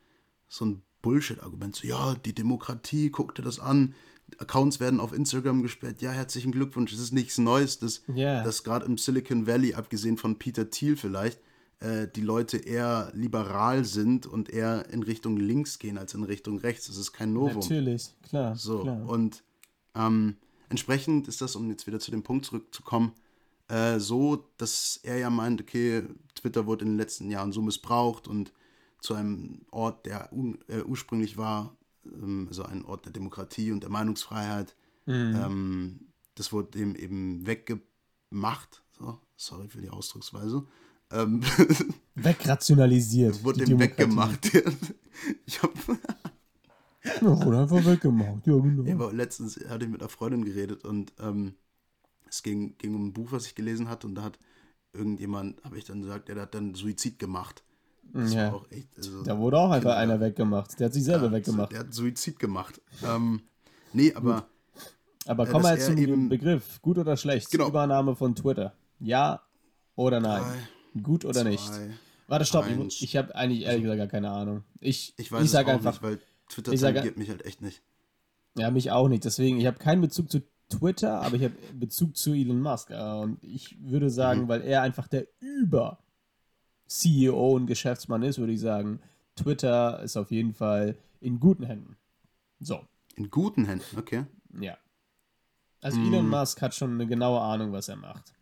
so 0.46 0.64
ein 0.66 0.82
Bullshit-Argument. 1.02 1.76
So, 1.76 1.86
ja, 1.86 2.14
die 2.14 2.34
Demokratie, 2.34 3.10
guck 3.10 3.34
dir 3.34 3.42
das 3.42 3.58
an. 3.60 3.94
Accounts 4.38 4.78
werden 4.78 5.00
auf 5.00 5.12
Instagram 5.12 5.62
gesperrt. 5.62 6.02
Ja, 6.02 6.10
herzlichen 6.10 6.52
Glückwunsch. 6.52 6.90
Das 6.92 7.00
ist 7.00 7.12
nichts 7.12 7.38
Neues. 7.38 7.78
Das, 7.78 8.02
Ja. 8.14 8.42
dass 8.44 8.62
gerade 8.64 8.84
im 8.86 8.98
Silicon 8.98 9.46
Valley, 9.46 9.74
abgesehen 9.74 10.18
von 10.18 10.38
Peter 10.38 10.68
Thiel 10.68 10.96
vielleicht, 10.96 11.40
äh, 11.80 12.08
die 12.08 12.20
Leute 12.20 12.58
eher 12.58 13.10
liberal 13.14 13.84
sind 13.84 14.26
und 14.26 14.50
eher 14.50 14.90
in 14.90 15.02
Richtung 15.02 15.36
links 15.36 15.78
gehen 15.78 15.96
als 15.96 16.12
in 16.14 16.24
Richtung 16.24 16.58
rechts. 16.58 16.88
Das 16.88 16.96
ist 16.96 17.12
kein 17.12 17.32
Novum. 17.32 17.60
Natürlich, 17.60 18.10
klar. 18.28 18.54
So, 18.56 18.80
klar. 18.80 19.08
und 19.08 19.42
ähm, 19.94 20.36
entsprechend 20.68 21.28
ist 21.28 21.40
das, 21.40 21.56
um 21.56 21.70
jetzt 21.70 21.86
wieder 21.86 22.00
zu 22.00 22.10
dem 22.10 22.22
Punkt 22.22 22.44
zurückzukommen, 22.46 23.12
äh, 23.68 23.98
so, 23.98 24.44
dass 24.58 25.00
er 25.02 25.18
ja 25.18 25.30
meint, 25.30 25.60
okay, 25.60 26.02
Twitter 26.34 26.66
wurde 26.66 26.84
in 26.84 26.92
den 26.92 26.98
letzten 26.98 27.30
Jahren 27.30 27.52
so 27.52 27.62
missbraucht 27.62 28.26
und 28.28 28.52
zu 29.00 29.14
einem 29.14 29.62
Ort, 29.70 30.06
der 30.06 30.30
äh, 30.68 30.82
ursprünglich 30.82 31.36
war, 31.36 31.76
ähm, 32.04 32.46
also 32.48 32.64
ein 32.64 32.84
Ort 32.84 33.04
der 33.06 33.12
Demokratie 33.12 33.70
und 33.72 33.82
der 33.82 33.90
Meinungsfreiheit, 33.90 34.74
Mhm. 35.06 35.34
ähm, 35.42 36.00
das 36.34 36.52
wurde 36.52 36.70
dem 36.78 36.94
eben 36.94 37.46
weggemacht. 37.46 38.82
So, 38.98 39.18
sorry 39.36 39.68
für 39.68 39.80
die 39.80 39.88
Ausdrucksweise. 39.88 40.66
Ähm, 41.10 41.40
Wegrationalisiert. 42.14 43.42
wurde 43.42 43.64
dem 43.64 43.78
weggemacht. 43.78 44.52
ich 45.46 45.62
habe 45.62 45.72
Ja, 47.04 47.44
wurde 47.44 47.58
einfach 47.60 47.84
weggemacht. 47.84 48.46
Ja, 48.46 48.58
genau. 48.58 48.82
Ja, 48.82 48.94
aber 48.94 49.12
letztens 49.12 49.58
hatte 49.68 49.84
ich 49.86 49.90
mit 49.90 50.00
einer 50.02 50.10
Freundin 50.10 50.44
geredet 50.44 50.84
und 50.84 51.12
ähm, 51.18 51.54
es 52.28 52.42
ging, 52.42 52.76
ging 52.78 52.94
um 52.94 53.06
ein 53.06 53.12
Buch, 53.12 53.32
was 53.32 53.46
ich 53.46 53.54
gelesen 53.54 53.88
hatte 53.88 54.06
und 54.06 54.14
da 54.16 54.22
hat 54.24 54.38
irgendjemand, 54.92 55.62
habe 55.64 55.78
ich 55.78 55.84
dann 55.84 56.02
gesagt, 56.02 56.28
der 56.28 56.36
hat 56.40 56.54
dann 56.54 56.74
Suizid 56.74 57.18
gemacht. 57.18 57.62
Das 58.12 58.32
Ja. 58.34 58.54
echt. 58.70 58.88
Also, 58.96 59.22
Da 59.22 59.38
wurde 59.38 59.58
auch 59.58 59.70
einfach 59.70 59.96
einer 59.96 60.18
weggemacht. 60.20 60.78
Der 60.80 60.86
hat 60.86 60.94
sich 60.94 61.04
selber 61.04 61.26
ja, 61.26 61.32
weggemacht. 61.32 61.72
Der 61.72 61.80
hat 61.80 61.92
Suizid 61.94 62.38
gemacht. 62.38 62.80
Ähm, 63.04 63.42
nee, 63.92 64.12
aber 64.14 64.46
Aber 65.26 65.46
äh, 65.46 65.50
kommen 65.50 65.64
wir 65.64 65.74
jetzt 65.74 65.86
zum 65.86 65.98
eben- 65.98 66.28
Begriff. 66.28 66.80
Gut 66.80 66.98
oder 66.98 67.16
schlecht? 67.16 67.50
Genau. 67.50 67.68
Übernahme 67.68 68.16
von 68.16 68.34
Twitter. 68.34 68.72
Ja 68.98 69.42
oder 69.94 70.20
nein? 70.20 70.42
Gut 71.02 71.24
oder 71.24 71.44
nicht? 71.44 71.64
zwei, 71.66 71.90
Warte, 72.28 72.44
stopp. 72.44 72.64
eins. 72.64 72.94
Ich, 72.96 73.02
ich 73.04 73.16
habe 73.16 73.34
eigentlich 73.34 73.62
ehrlich 73.64 73.82
gesagt 73.82 73.98
gar 73.98 74.06
keine 74.08 74.30
Ahnung. 74.30 74.64
Ich, 74.80 75.14
ich 75.16 75.30
weiß 75.30 75.44
ich 75.44 75.56
auch 75.58 75.66
einfach, 75.66 75.92
nicht, 75.92 76.02
weil 76.02 76.20
Twitter 76.48 76.72
ich 77.04 77.16
mich 77.16 77.28
halt 77.30 77.44
echt 77.44 77.60
nicht. 77.62 77.82
ja, 78.56 78.70
mich 78.70 78.90
auch 78.90 79.08
nicht. 79.08 79.24
Deswegen, 79.24 79.58
ich 79.60 79.66
habe 79.66 79.78
keinen 79.78 80.00
Bezug 80.00 80.30
zu 80.30 80.42
Twitter, 80.70 81.20
aber 81.22 81.36
ich 81.36 81.44
habe 81.44 81.54
Bezug 81.74 82.16
zu 82.16 82.32
Elon 82.32 82.60
Musk. 82.60 82.90
Äh, 82.90 82.96
Und 83.20 83.42
ich 83.44 83.76
würde 83.82 84.10
sagen, 84.10 84.42
Mhm. 84.42 84.48
weil 84.48 84.62
er 84.62 84.82
einfach 84.82 85.08
der 85.08 85.26
Über 85.40 85.98
CEO 86.88 87.52
und 87.54 87.66
Geschäftsmann 87.66 88.22
ist, 88.22 88.38
würde 88.38 88.52
ich 88.54 88.60
sagen, 88.60 89.00
Twitter 89.36 90.02
ist 90.02 90.16
auf 90.16 90.30
jeden 90.32 90.54
Fall 90.54 90.96
in 91.20 91.38
guten 91.40 91.64
Händen. 91.64 91.96
So, 92.60 92.80
In 93.16 93.30
guten 93.30 93.66
Händen, 93.66 93.98
okay. 93.98 94.24
ja. 94.60 94.76
Also 95.80 96.00
Mhm. 96.00 96.06
Elon 96.14 96.28
Musk 96.28 96.60
hat 96.62 96.74
schon 96.74 96.92
eine 96.94 97.06
genaue 97.06 97.40
Ahnung, 97.40 97.72
was 97.72 97.88
er 97.88 97.96
macht. 97.96 98.34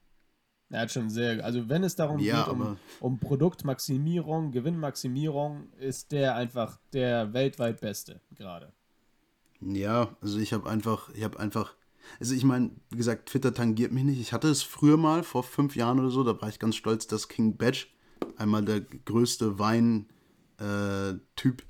Er 0.71 0.81
hat 0.83 0.91
schon 0.93 1.11
sehr, 1.11 1.45
also 1.45 1.69
wenn 1.69 1.85
es 1.85 1.97
darum 1.97 2.19
Ja, 2.21 2.45
geht, 2.45 2.53
um, 2.53 2.79
um 3.01 3.19
Produktmaximierung, 3.21 4.53
Gewinnmaximierung, 4.53 5.73
ist 5.79 6.13
der 6.13 6.35
einfach 6.37 6.79
der 6.93 7.33
weltweit 7.35 7.81
Beste 7.81 8.21
gerade. 8.35 8.73
Ja, 9.61 10.17
also 10.21 10.39
ich 10.39 10.53
habe 10.53 10.69
einfach, 10.69 11.09
ich 11.15 11.25
habe 11.25 11.39
einfach, 11.39 11.75
also 12.21 12.35
ich 12.35 12.45
meine, 12.45 12.71
wie 12.91 12.97
gesagt, 12.97 13.29
Twitter 13.29 13.55
tangiert 13.55 13.93
mich 13.93 14.05
nicht. 14.05 14.21
Ich 14.21 14.33
hatte 14.33 14.49
es 14.49 14.63
früher 14.63 14.97
mal, 14.97 15.23
vor 15.23 15.43
fünf 15.43 15.77
Jahren 15.77 15.99
oder 15.99 16.11
so, 16.11 16.25
da 16.25 16.41
war 16.41 16.49
ich 16.49 16.59
ganz 16.59 16.77
stolz, 16.77 17.07
dass 17.07 17.29
King 17.29 17.57
Badge, 17.57 17.87
einmal 18.37 18.65
der 18.65 18.81
größte 18.81 19.59
Wein-Typ, 19.59 21.63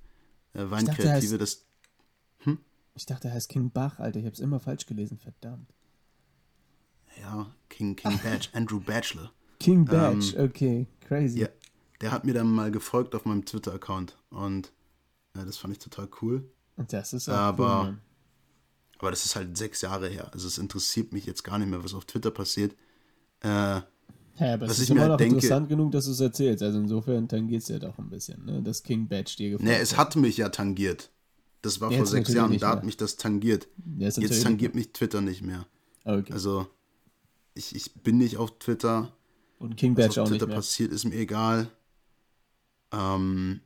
äh, 0.55 0.63
äh, 0.63 0.71
Weinkreative, 0.71 1.39
das, 1.39 1.65
Ich 2.95 3.05
dachte, 3.07 3.29
er 3.29 3.35
heißt 3.35 3.49
King 3.51 3.71
Bach, 3.71 3.99
Alter. 3.99 4.19
Ich 4.21 4.25
habe 4.25 4.33
es 4.35 4.41
immer 4.41 4.59
falsch 4.61 4.87
gelesen, 4.87 5.19
verdammt. 5.19 5.75
ja, 7.21 7.53
King, 7.69 7.97
King 7.97 8.19
Badge, 8.23 8.49
Andrew 8.53 8.81
Batchelor, 8.81 9.33
King 9.61 9.85
Badge, 9.85 10.35
okay, 10.43 10.87
crazy. 11.01 11.41
Ähm, 11.41 11.43
ja, 11.43 11.49
der 12.01 12.13
hat 12.13 12.25
mir 12.25 12.35
dann 12.35 12.51
mal 12.51 12.71
gefolgt 12.71 13.15
auf 13.15 13.25
meinem 13.25 13.45
Twitter-Account 13.45 14.17
und 14.31 14.73
äh, 15.35 15.45
das 15.45 15.57
fand 15.59 15.73
ich 15.73 15.79
total 15.79 16.09
cool. 16.23 16.49
Und 16.77 16.93
das 16.93 17.13
ist 17.13 17.29
auch 17.29 17.35
Aber- 17.35 17.85
cool. 17.89 17.99
Aber 18.99 19.11
das 19.11 19.27
ist 19.27 19.37
halt 19.37 19.59
sechs 19.59 19.83
Jahre 19.83 20.09
her, 20.09 20.33
also 20.33 20.49
es 20.49 20.57
interessiert 20.57 21.13
mich 21.13 21.27
jetzt 21.27 21.45
gar 21.45 21.59
nicht 21.59 21.69
mehr, 21.69 21.85
was 21.85 21.93
auf 21.93 22.07
Twitter 22.07 22.31
passiert. 22.31 22.75
Äh, 23.41 23.83
Ja, 24.39 24.55
aber 24.55 24.67
es 24.67 24.73
was 24.73 24.79
ist 24.81 24.91
immer 24.91 25.01
halt 25.03 25.11
noch 25.13 25.17
denke- 25.17 25.35
interessant 25.37 25.69
genug, 25.69 25.93
dass 25.93 26.05
du 26.07 26.11
es 26.11 26.21
erzählst. 26.21 26.63
Also 26.63 26.79
insofern 26.79 27.29
tangiert 27.29 27.63
es 27.63 27.69
ja 27.69 27.79
doch 27.79 27.99
ein 27.99 28.11
bisschen, 28.11 28.45
ne? 28.45 28.63
dass 28.63 28.83
King 28.83 29.09
Badge 29.09 29.35
dir 29.39 29.51
gefällt. 29.51 29.69
Ne, 29.69 29.79
es 29.79 29.97
hat 29.97 30.17
mich 30.17 30.37
ja 30.37 30.49
tangiert. 30.51 31.11
Das 31.63 31.81
war 31.81 31.91
vor 31.91 31.99
Jetzt 31.99 32.11
sechs 32.11 32.33
Jahren, 32.33 32.57
da 32.59 32.69
hat 32.71 32.85
mich 32.85 32.97
das 32.97 33.17
tangiert. 33.17 33.67
Ja, 33.99 34.09
Jetzt 34.09 34.43
tangiert 34.43 34.75
mich 34.75 34.93
Twitter 34.93 35.21
nicht 35.21 35.43
mehr. 35.43 35.67
Okay. 36.05 36.33
Also, 36.33 36.67
ich, 37.55 37.75
ich 37.75 37.95
bin 37.95 38.19
nicht 38.19 38.37
auf 38.37 38.59
Twitter. 38.59 39.13
Und 39.59 39.77
King 39.77 39.97
Was 39.97 40.07
Badge 40.09 40.23
auf 40.23 40.27
auch 40.27 40.31
nicht 40.31 40.39
Twitter 40.41 40.47
mehr. 40.49 40.57
passiert, 40.57 40.93
ist 40.93 41.05
mir 41.07 41.17
egal. 41.17 41.69
Ähm, 42.93 43.61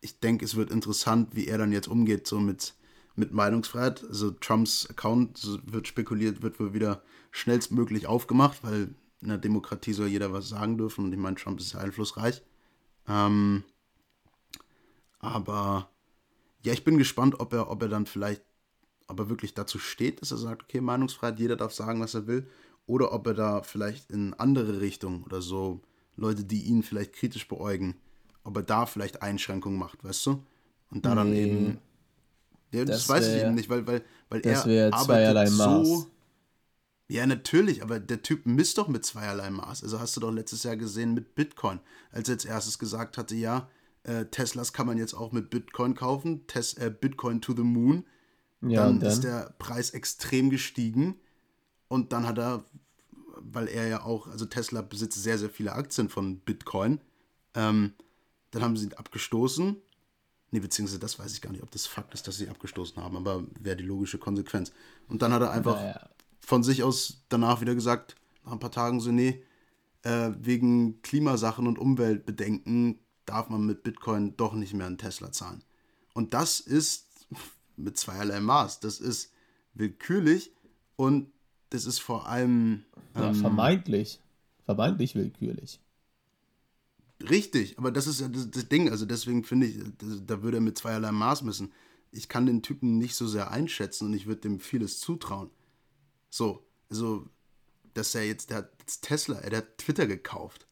ich 0.00 0.18
denke, 0.20 0.44
es 0.44 0.54
wird 0.56 0.70
interessant, 0.70 1.34
wie 1.36 1.46
er 1.48 1.58
dann 1.58 1.72
jetzt 1.72 1.88
umgeht, 1.88 2.26
so 2.26 2.40
mit, 2.40 2.74
mit 3.14 3.32
Meinungsfreiheit. 3.32 4.04
Also, 4.04 4.30
Trumps 4.30 4.88
Account 4.88 5.60
wird 5.66 5.88
spekuliert, 5.88 6.42
wird 6.42 6.58
wohl 6.60 6.72
wieder 6.72 7.02
schnellstmöglich 7.30 8.06
aufgemacht, 8.06 8.62
weil 8.62 8.94
in 9.22 9.28
der 9.28 9.38
Demokratie 9.38 9.92
soll 9.92 10.08
jeder 10.08 10.32
was 10.32 10.48
sagen 10.48 10.76
dürfen 10.76 11.04
und 11.04 11.12
ich 11.12 11.18
meine, 11.18 11.36
Trump 11.36 11.60
ist 11.60 11.72
ja 11.72 11.80
einflussreich. 11.80 12.42
Ähm, 13.08 13.62
aber 15.20 15.88
ja, 16.64 16.72
ich 16.72 16.84
bin 16.84 16.98
gespannt, 16.98 17.38
ob 17.40 17.52
er, 17.52 17.70
ob 17.70 17.82
er 17.82 17.88
dann 17.88 18.06
vielleicht, 18.06 18.42
ob 19.06 19.20
er 19.20 19.28
wirklich 19.28 19.54
dazu 19.54 19.78
steht, 19.78 20.20
dass 20.20 20.32
er 20.32 20.38
sagt, 20.38 20.64
okay, 20.64 20.80
Meinungsfreiheit, 20.80 21.38
jeder 21.38 21.56
darf 21.56 21.72
sagen, 21.72 22.00
was 22.00 22.14
er 22.14 22.26
will, 22.26 22.48
oder 22.86 23.12
ob 23.12 23.26
er 23.28 23.34
da 23.34 23.62
vielleicht 23.62 24.10
in 24.10 24.34
andere 24.34 24.80
Richtungen 24.80 25.22
oder 25.22 25.40
so 25.40 25.80
Leute, 26.16 26.44
die 26.44 26.64
ihn 26.64 26.82
vielleicht 26.82 27.14
kritisch 27.14 27.48
beäugen, 27.48 27.94
ob 28.44 28.56
er 28.56 28.62
da 28.64 28.86
vielleicht 28.86 29.22
Einschränkungen 29.22 29.78
macht, 29.78 30.02
weißt 30.04 30.26
du? 30.26 30.42
Und 30.90 31.06
da 31.06 31.10
nee. 31.10 31.16
dann 31.16 31.32
eben. 31.32 31.78
Ja, 32.72 32.84
das, 32.84 33.06
das 33.06 33.08
weiß 33.08 33.26
wär, 33.26 33.36
ich 33.36 33.42
eben 33.44 33.54
nicht, 33.54 33.68
weil, 33.68 33.86
weil, 33.86 34.02
weil 34.28 34.40
er 34.40 34.92
arbeitet 34.92 35.48
so. 35.48 36.06
Ja, 37.12 37.26
natürlich, 37.26 37.82
aber 37.82 38.00
der 38.00 38.22
Typ 38.22 38.46
misst 38.46 38.78
doch 38.78 38.88
mit 38.88 39.04
zweierlei 39.04 39.50
Maß. 39.50 39.82
Also 39.82 40.00
hast 40.00 40.16
du 40.16 40.20
doch 40.20 40.32
letztes 40.32 40.62
Jahr 40.62 40.78
gesehen 40.78 41.12
mit 41.12 41.34
Bitcoin, 41.34 41.78
als 42.10 42.30
er 42.30 42.36
als 42.36 42.46
erstes 42.46 42.78
gesagt 42.78 43.18
hatte, 43.18 43.34
ja, 43.34 43.68
äh, 44.04 44.24
Teslas 44.24 44.72
kann 44.72 44.86
man 44.86 44.96
jetzt 44.96 45.12
auch 45.12 45.30
mit 45.30 45.50
Bitcoin 45.50 45.94
kaufen, 45.94 46.46
Tes 46.46 46.72
äh, 46.74 46.90
Bitcoin 46.90 47.42
to 47.42 47.54
the 47.54 47.62
Moon. 47.62 48.06
Ja, 48.62 48.86
dann, 48.86 48.98
dann 48.98 49.10
ist 49.10 49.24
der 49.24 49.54
Preis 49.58 49.90
extrem 49.90 50.48
gestiegen 50.48 51.16
und 51.88 52.14
dann 52.14 52.26
hat 52.26 52.38
er, 52.38 52.64
weil 53.36 53.68
er 53.68 53.88
ja 53.88 54.02
auch, 54.04 54.26
also 54.28 54.46
Tesla 54.46 54.80
besitzt 54.80 55.22
sehr, 55.22 55.36
sehr 55.36 55.50
viele 55.50 55.72
Aktien 55.74 56.08
von 56.08 56.38
Bitcoin, 56.38 56.98
ähm, 57.52 57.92
dann 58.52 58.62
haben 58.62 58.76
sie 58.78 58.86
ihn 58.86 58.94
abgestoßen. 58.94 59.76
Nee, 60.50 60.60
beziehungsweise 60.60 60.98
das 60.98 61.18
weiß 61.18 61.34
ich 61.34 61.42
gar 61.42 61.50
nicht, 61.50 61.62
ob 61.62 61.70
das 61.72 61.86
Fakt 61.86 62.14
ist, 62.14 62.26
dass 62.26 62.36
sie 62.36 62.48
abgestoßen 62.48 63.02
haben, 63.02 63.16
aber 63.18 63.44
wäre 63.60 63.76
die 63.76 63.84
logische 63.84 64.18
Konsequenz. 64.18 64.72
Und 65.08 65.20
dann 65.20 65.32
hat 65.32 65.42
er 65.42 65.50
einfach 65.50 65.76
naja. 65.76 66.08
Von 66.44 66.62
sich 66.62 66.82
aus 66.82 67.24
danach 67.28 67.60
wieder 67.60 67.74
gesagt, 67.74 68.16
nach 68.44 68.52
ein 68.52 68.58
paar 68.58 68.70
Tagen 68.70 69.00
so, 69.00 69.10
nee, 69.12 69.42
äh, 70.02 70.30
wegen 70.38 71.00
Klimasachen 71.02 71.66
und 71.66 71.78
Umweltbedenken 71.78 72.98
darf 73.24 73.48
man 73.48 73.64
mit 73.64 73.82
Bitcoin 73.82 74.36
doch 74.36 74.54
nicht 74.54 74.74
mehr 74.74 74.86
einen 74.86 74.98
Tesla 74.98 75.32
zahlen. 75.32 75.62
Und 76.12 76.34
das 76.34 76.60
ist 76.60 77.26
mit 77.76 77.96
zweierlei 77.96 78.40
Maß. 78.40 78.80
Das 78.80 79.00
ist 79.00 79.32
willkürlich 79.74 80.52
und 80.96 81.30
das 81.70 81.86
ist 81.86 82.00
vor 82.00 82.28
allem. 82.28 82.84
Ähm, 83.14 83.22
ja, 83.22 83.34
vermeintlich. 83.34 84.20
Vermeintlich 84.64 85.14
willkürlich. 85.14 85.80
Richtig, 87.30 87.78
aber 87.78 87.92
das 87.92 88.06
ist 88.06 88.20
ja 88.20 88.28
das, 88.28 88.50
das 88.50 88.68
Ding. 88.68 88.90
Also 88.90 89.06
deswegen 89.06 89.44
finde 89.44 89.68
ich, 89.68 89.78
das, 89.98 90.26
da 90.26 90.42
würde 90.42 90.58
er 90.58 90.60
mit 90.60 90.76
zweierlei 90.76 91.12
Maß 91.12 91.42
messen. 91.42 91.72
Ich 92.10 92.28
kann 92.28 92.46
den 92.46 92.62
Typen 92.62 92.98
nicht 92.98 93.14
so 93.14 93.26
sehr 93.26 93.50
einschätzen 93.50 94.06
und 94.06 94.14
ich 94.14 94.26
würde 94.26 94.42
dem 94.42 94.60
vieles 94.60 94.98
zutrauen. 95.00 95.50
So, 96.32 96.64
also, 96.88 97.26
dass 97.92 98.14
er 98.14 98.26
jetzt, 98.26 98.48
der 98.48 98.58
hat 98.58 98.70
jetzt 98.78 99.02
Tesla, 99.02 99.38
er 99.40 99.58
hat 99.58 99.76
Twitter 99.76 100.06
gekauft. 100.06 100.66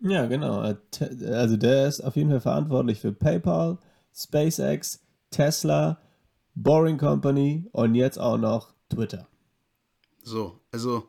Ja, 0.00 0.26
genau. 0.26 0.58
Also 0.60 1.56
der 1.56 1.86
ist 1.86 2.00
auf 2.00 2.16
jeden 2.16 2.30
Fall 2.30 2.40
verantwortlich 2.40 2.98
für 2.98 3.12
PayPal, 3.12 3.78
SpaceX, 4.12 5.00
Tesla, 5.30 6.00
Boring 6.56 6.98
Company 6.98 7.68
und 7.70 7.94
jetzt 7.94 8.18
auch 8.18 8.36
noch 8.36 8.74
Twitter. 8.88 9.28
So, 10.24 10.58
also 10.72 11.04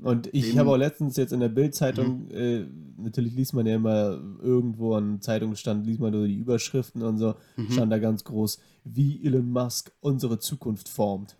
und 0.00 0.32
ich 0.32 0.56
habe 0.56 0.70
auch 0.70 0.76
letztens 0.76 1.16
jetzt 1.18 1.32
in 1.32 1.40
der 1.40 1.50
Bild-Zeitung, 1.50 2.26
mhm. 2.26 2.30
äh, 2.30 2.66
natürlich 2.96 3.34
liest 3.34 3.52
man 3.52 3.66
ja 3.66 3.74
immer 3.74 4.18
irgendwo 4.40 4.94
an 4.94 5.20
Zeitungsstand, 5.20 5.86
liest 5.86 6.00
man 6.00 6.12
nur 6.12 6.26
die 6.26 6.36
Überschriften 6.36 7.02
und 7.02 7.18
so, 7.18 7.34
mhm. 7.56 7.70
stand 7.70 7.92
da 7.92 7.98
ganz 7.98 8.24
groß, 8.24 8.60
wie 8.84 9.22
Elon 9.26 9.50
Musk 9.50 9.92
unsere 10.00 10.38
Zukunft 10.38 10.88
formt. 10.88 11.36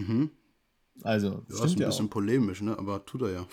Mhm. 0.00 0.30
Also, 1.02 1.44
ja, 1.48 1.64
ist 1.64 1.72
ein 1.72 1.76
bisschen 1.76 2.06
auch. 2.06 2.10
polemisch, 2.10 2.60
ne? 2.60 2.78
aber 2.78 3.04
tut 3.06 3.22
er 3.22 3.30
ja. 3.32 3.46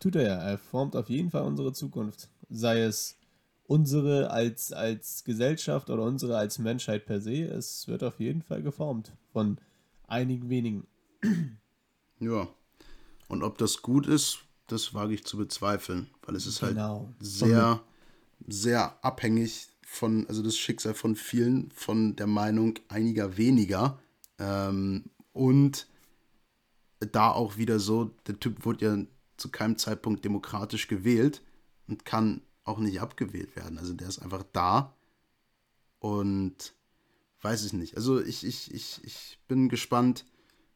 Tut 0.00 0.16
er 0.16 0.22
ja. 0.22 0.34
Er 0.36 0.58
formt 0.58 0.96
auf 0.96 1.08
jeden 1.08 1.30
Fall 1.30 1.42
unsere 1.42 1.72
Zukunft. 1.72 2.28
Sei 2.48 2.80
es 2.80 3.16
unsere 3.64 4.30
als, 4.30 4.72
als 4.72 5.24
Gesellschaft 5.24 5.90
oder 5.90 6.04
unsere 6.04 6.36
als 6.36 6.58
Menschheit 6.58 7.06
per 7.06 7.20
se. 7.20 7.44
Es 7.44 7.88
wird 7.88 8.02
auf 8.02 8.20
jeden 8.20 8.42
Fall 8.42 8.62
geformt 8.62 9.12
von 9.32 9.58
einigen 10.06 10.48
wenigen. 10.48 10.86
Ja, 12.18 12.48
und 13.28 13.42
ob 13.42 13.58
das 13.58 13.82
gut 13.82 14.06
ist, 14.06 14.38
das 14.68 14.94
wage 14.94 15.12
ich 15.12 15.26
zu 15.26 15.36
bezweifeln, 15.36 16.08
weil 16.22 16.34
es 16.34 16.46
ist 16.46 16.62
halt 16.62 16.72
genau. 16.72 17.12
sehr, 17.20 17.82
sehr 18.46 19.04
abhängig 19.04 19.68
von, 19.86 20.26
also 20.26 20.42
das 20.42 20.56
Schicksal 20.56 20.94
von 20.94 21.14
vielen, 21.14 21.70
von 21.72 22.16
der 22.16 22.26
Meinung 22.26 22.78
einiger 22.88 23.36
weniger. 23.36 23.98
Ähm, 24.38 25.10
und 25.36 25.86
da 26.98 27.30
auch 27.30 27.58
wieder 27.58 27.78
so, 27.78 28.10
der 28.26 28.40
Typ 28.40 28.64
wurde 28.64 28.86
ja 28.86 28.98
zu 29.36 29.50
keinem 29.50 29.76
Zeitpunkt 29.76 30.24
demokratisch 30.24 30.88
gewählt 30.88 31.42
und 31.86 32.04
kann 32.04 32.40
auch 32.64 32.78
nicht 32.78 33.00
abgewählt 33.00 33.54
werden. 33.54 33.78
Also 33.78 33.92
der 33.92 34.08
ist 34.08 34.18
einfach 34.18 34.44
da 34.52 34.94
und 35.98 36.74
weiß 37.42 37.66
ich 37.66 37.74
nicht. 37.74 37.96
Also 37.96 38.20
ich, 38.20 38.46
ich, 38.46 38.72
ich, 38.74 39.00
ich 39.04 39.38
bin 39.46 39.68
gespannt, 39.68 40.24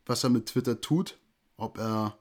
was 0.04 0.22
er 0.24 0.30
mit 0.30 0.46
Twitter 0.46 0.80
tut, 0.80 1.18
ob 1.56 1.78
er 1.78 2.16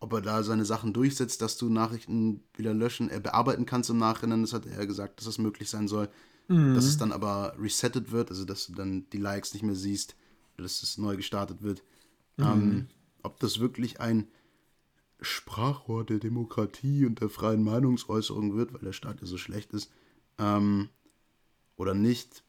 ob 0.00 0.12
er 0.12 0.20
da 0.20 0.42
seine 0.42 0.66
Sachen 0.66 0.92
durchsetzt, 0.92 1.40
dass 1.40 1.56
du 1.56 1.70
Nachrichten 1.70 2.42
wieder 2.54 2.74
löschen, 2.74 3.08
er 3.08 3.20
bearbeiten 3.20 3.64
kannst 3.64 3.88
im 3.88 3.96
Nachhinein. 3.96 4.42
Das 4.42 4.52
hat 4.52 4.66
er 4.66 4.86
gesagt, 4.86 5.18
dass 5.18 5.24
das 5.24 5.38
möglich 5.38 5.70
sein 5.70 5.88
soll. 5.88 6.10
Mhm. 6.48 6.74
Dass 6.74 6.84
es 6.84 6.98
dann 6.98 7.10
aber 7.10 7.54
resettet 7.58 8.12
wird, 8.12 8.28
also 8.30 8.44
dass 8.44 8.66
du 8.66 8.74
dann 8.74 9.08
die 9.14 9.18
Likes 9.18 9.54
nicht 9.54 9.62
mehr 9.62 9.74
siehst, 9.74 10.14
dass 10.56 10.82
es 10.82 10.98
neu 10.98 11.16
gestartet 11.16 11.62
wird. 11.62 11.82
Mhm. 12.36 12.44
Ähm, 12.44 12.88
ob 13.22 13.40
das 13.40 13.58
wirklich 13.58 14.00
ein 14.00 14.28
Sprachrohr 15.20 16.04
der 16.04 16.18
Demokratie 16.18 17.06
und 17.06 17.20
der 17.20 17.28
freien 17.28 17.62
Meinungsäußerung 17.62 18.54
wird, 18.54 18.74
weil 18.74 18.82
der 18.82 18.92
Staat 18.92 19.20
ja 19.20 19.26
so 19.26 19.38
schlecht 19.38 19.72
ist, 19.72 19.90
ähm, 20.38 20.88
oder 21.76 21.94
nicht, 21.94 22.44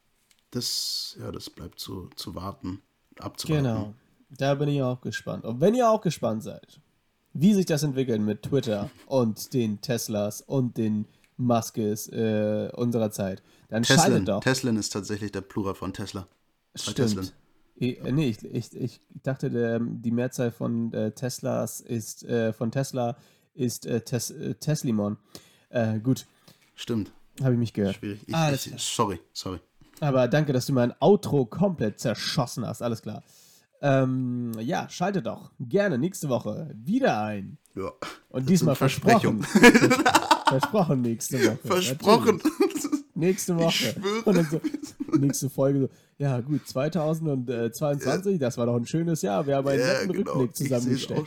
das, 0.51 1.15
ja, 1.19 1.31
das 1.31 1.49
bleibt 1.49 1.79
zu, 1.79 2.09
zu 2.15 2.35
warten, 2.35 2.81
abzuwarten. 3.19 3.63
Genau, 3.63 3.93
da 4.29 4.55
bin 4.55 4.69
ich 4.69 4.81
auch 4.81 5.01
gespannt. 5.01 5.45
Und 5.45 5.61
wenn 5.61 5.75
ihr 5.75 5.89
auch 5.89 6.01
gespannt 6.01 6.43
seid, 6.43 6.79
wie 7.33 7.53
sich 7.53 7.65
das 7.65 7.83
entwickelt 7.83 8.21
mit 8.21 8.43
Twitter 8.43 8.89
und 9.07 9.53
den 9.53 9.81
Teslas 9.81 10.41
und 10.41 10.77
den 10.77 11.05
Muskes 11.37 12.07
äh, 12.07 12.69
unserer 12.73 13.11
Zeit, 13.11 13.43
dann 13.69 13.83
Teslin. 13.83 13.99
schaltet 13.99 14.27
doch. 14.27 14.39
Teslin 14.41 14.77
ist 14.77 14.93
tatsächlich 14.93 15.31
der 15.31 15.41
Plural 15.41 15.75
von 15.75 15.93
Tesla. 15.93 16.27
Stimmt. 16.75 17.33
Ich, 17.76 18.03
äh, 18.03 18.11
nee, 18.11 18.30
ich, 18.30 18.43
ich, 18.43 18.76
ich 18.76 19.01
dachte, 19.23 19.49
der, 19.49 19.80
die 19.80 20.11
Mehrzahl 20.11 20.51
von 20.51 20.93
äh, 20.93 21.11
Teslas 21.11 21.82
ist, 21.82 22.23
äh, 22.23 22.53
von 22.53 22.71
Tesla 22.71 23.17
ist 23.53 23.86
äh, 23.86 24.01
Tes, 24.01 24.32
äh, 24.32 24.55
Teslimon. 24.55 25.17
Äh, 25.69 25.99
gut. 25.99 26.26
Stimmt. 26.76 27.11
Habe 27.41 27.53
ich 27.53 27.59
mich 27.59 27.73
gehört. 27.73 27.95
Schwierig. 27.95 28.21
Ich, 28.26 28.36
ah, 28.36 28.51
ich, 28.51 28.73
sorry, 28.78 29.19
sorry. 29.34 29.59
Aber 29.99 30.28
danke, 30.28 30.53
dass 30.53 30.65
du 30.65 30.73
mein 30.73 30.93
Outro 30.99 31.45
komplett 31.45 31.99
zerschossen 31.99 32.65
hast. 32.65 32.82
Alles 32.82 33.01
klar. 33.01 33.23
Ähm, 33.82 34.51
ja, 34.59 34.88
schalte 34.89 35.21
doch 35.21 35.51
gerne 35.59 35.97
nächste 35.97 36.30
Woche 36.30 36.71
wieder 36.73 37.21
ein. 37.21 37.57
Ja. 37.76 37.91
Und 38.30 38.49
diesmal 38.49 38.76
versprochen. 38.76 39.43
versprochen 40.47 41.01
nächste 41.01 41.39
Woche. 41.39 41.59
Versprochen. 41.63 42.41
Nächste 43.16 43.55
Woche. 43.57 43.95
Und 44.26 44.36
dann 44.36 44.45
so, 44.45 44.61
nächste 45.18 45.49
Folge 45.49 45.80
so, 45.80 45.89
ja 46.18 46.41
gut, 46.41 46.68
2022, 46.68 48.34
ja. 48.34 48.38
das 48.38 48.57
war 48.57 48.66
doch 48.66 48.76
ein 48.76 48.86
schönes 48.86 49.22
Jahr. 49.22 49.47
Wir 49.47 49.55
haben 49.55 49.68
einen 49.68 49.80
ja, 49.80 49.88
netten 49.88 50.13
genau. 50.13 50.34
Rückblick 50.34 50.55
zusammengestellt. 50.55 51.26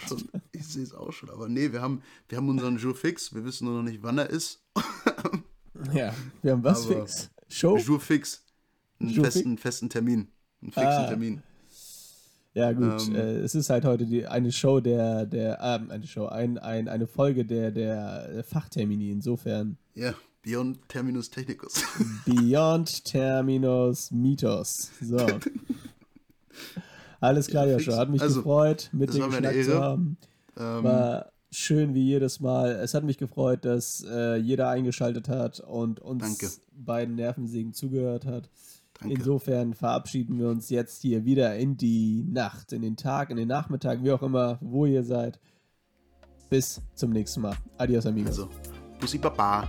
Ich 0.53 0.67
sehe 0.67 0.83
es 0.83 0.95
auch 0.95 1.13
schon. 1.13 1.31
Aber 1.31 1.49
nee, 1.49 1.73
wir 1.73 1.81
haben, 1.81 2.03
wir 2.29 2.37
haben 2.37 2.49
unseren 2.51 2.77
Jour 2.77 2.95
fix. 2.95 3.35
Wir 3.35 3.43
wissen 3.45 3.65
nur 3.65 3.77
noch 3.77 3.83
nicht, 3.83 4.03
wann 4.03 4.19
er 4.19 4.29
ist. 4.29 4.63
ja, 5.95 6.13
wir 6.43 6.53
haben 6.53 6.63
was 6.63 6.85
Aber 6.85 7.07
fix? 7.07 7.31
Show? 7.49 7.79
Jour 7.79 8.01
fix. 8.01 8.45
Einen 9.01 9.11
Jour 9.11 9.25
festen, 9.25 9.51
fix? 9.53 9.63
festen 9.63 9.89
Termin. 9.89 10.29
Einen 10.61 10.73
fixen 10.73 10.91
ah. 10.91 11.09
Termin. 11.09 11.43
Ja, 12.53 12.73
gut. 12.73 13.09
Ähm, 13.09 13.15
äh, 13.15 13.37
es 13.39 13.55
ist 13.55 13.71
halt 13.71 13.87
heute 13.87 14.05
die, 14.05 14.27
eine 14.27 14.53
Show 14.53 14.81
der, 14.81 15.25
der 15.25 15.59
ähm, 15.63 15.91
eine 15.91 16.07
Show, 16.07 16.27
ein, 16.27 16.59
ein, 16.59 16.89
eine 16.89 17.07
Folge 17.07 17.47
der, 17.47 17.71
der 17.71 18.45
Fachtermini, 18.47 19.11
insofern. 19.11 19.79
Ja, 19.95 20.15
Beyond 20.43 20.89
Terminus 20.89 21.31
Technicus. 21.31 21.85
Beyond 22.27 23.05
Terminus 23.05 24.11
Mythos. 24.11 24.91
So. 25.01 25.27
Alles 27.21 27.49
klar, 27.49 27.67
ja, 27.67 27.79
Joshua. 27.79 27.97
Hat 27.97 28.11
mich 28.11 28.23
also, 28.23 28.37
gefreut, 28.37 28.91
mit 28.93 29.13
dir 29.13 29.27
geschnackt 29.27 29.65
zu 29.65 29.81
haben. 29.81 30.17
Ähm, 30.57 30.85
war 30.85 31.33
schön 31.51 31.95
wie 31.95 32.05
jedes 32.05 32.41
Mal. 32.41 32.71
Es 32.71 32.95
hat 32.95 33.05
mich 33.05 33.19
gefreut, 33.19 33.65
dass 33.65 34.05
äh, 34.09 34.37
jeder 34.37 34.69
eingeschaltet 34.69 35.29
hat 35.29 35.61
und 35.61 36.01
uns 36.01 36.23
danke. 36.23 36.55
beiden 36.73 37.15
Nervensägen 37.17 37.73
zugehört 37.73 38.25
hat. 38.25 38.51
Danke. 39.01 39.15
Insofern 39.15 39.75
verabschieden 39.75 40.39
wir 40.39 40.49
uns 40.49 40.71
jetzt 40.71 41.03
hier 41.03 41.25
wieder 41.25 41.57
in 41.57 41.77
die 41.77 42.25
Nacht, 42.29 42.73
in 42.73 42.83
den 42.83 42.97
Tag, 42.97 43.31
in 43.31 43.37
den 43.37 43.49
Nachmittag, 43.49 44.03
wie 44.03 44.13
auch 44.13 44.23
immer, 44.23 44.59
wo 44.61 44.87
ihr 44.87 45.05
seid. 45.05 45.41
Bis 46.51 46.81
zum 46.95 47.11
nächsten 47.11 47.43
Mal. 47.43 47.57
Adios, 47.77 48.07
amigos. 48.07 48.31
Also, 48.31 48.49
Bussi 49.01 49.19
Baba. 49.19 49.69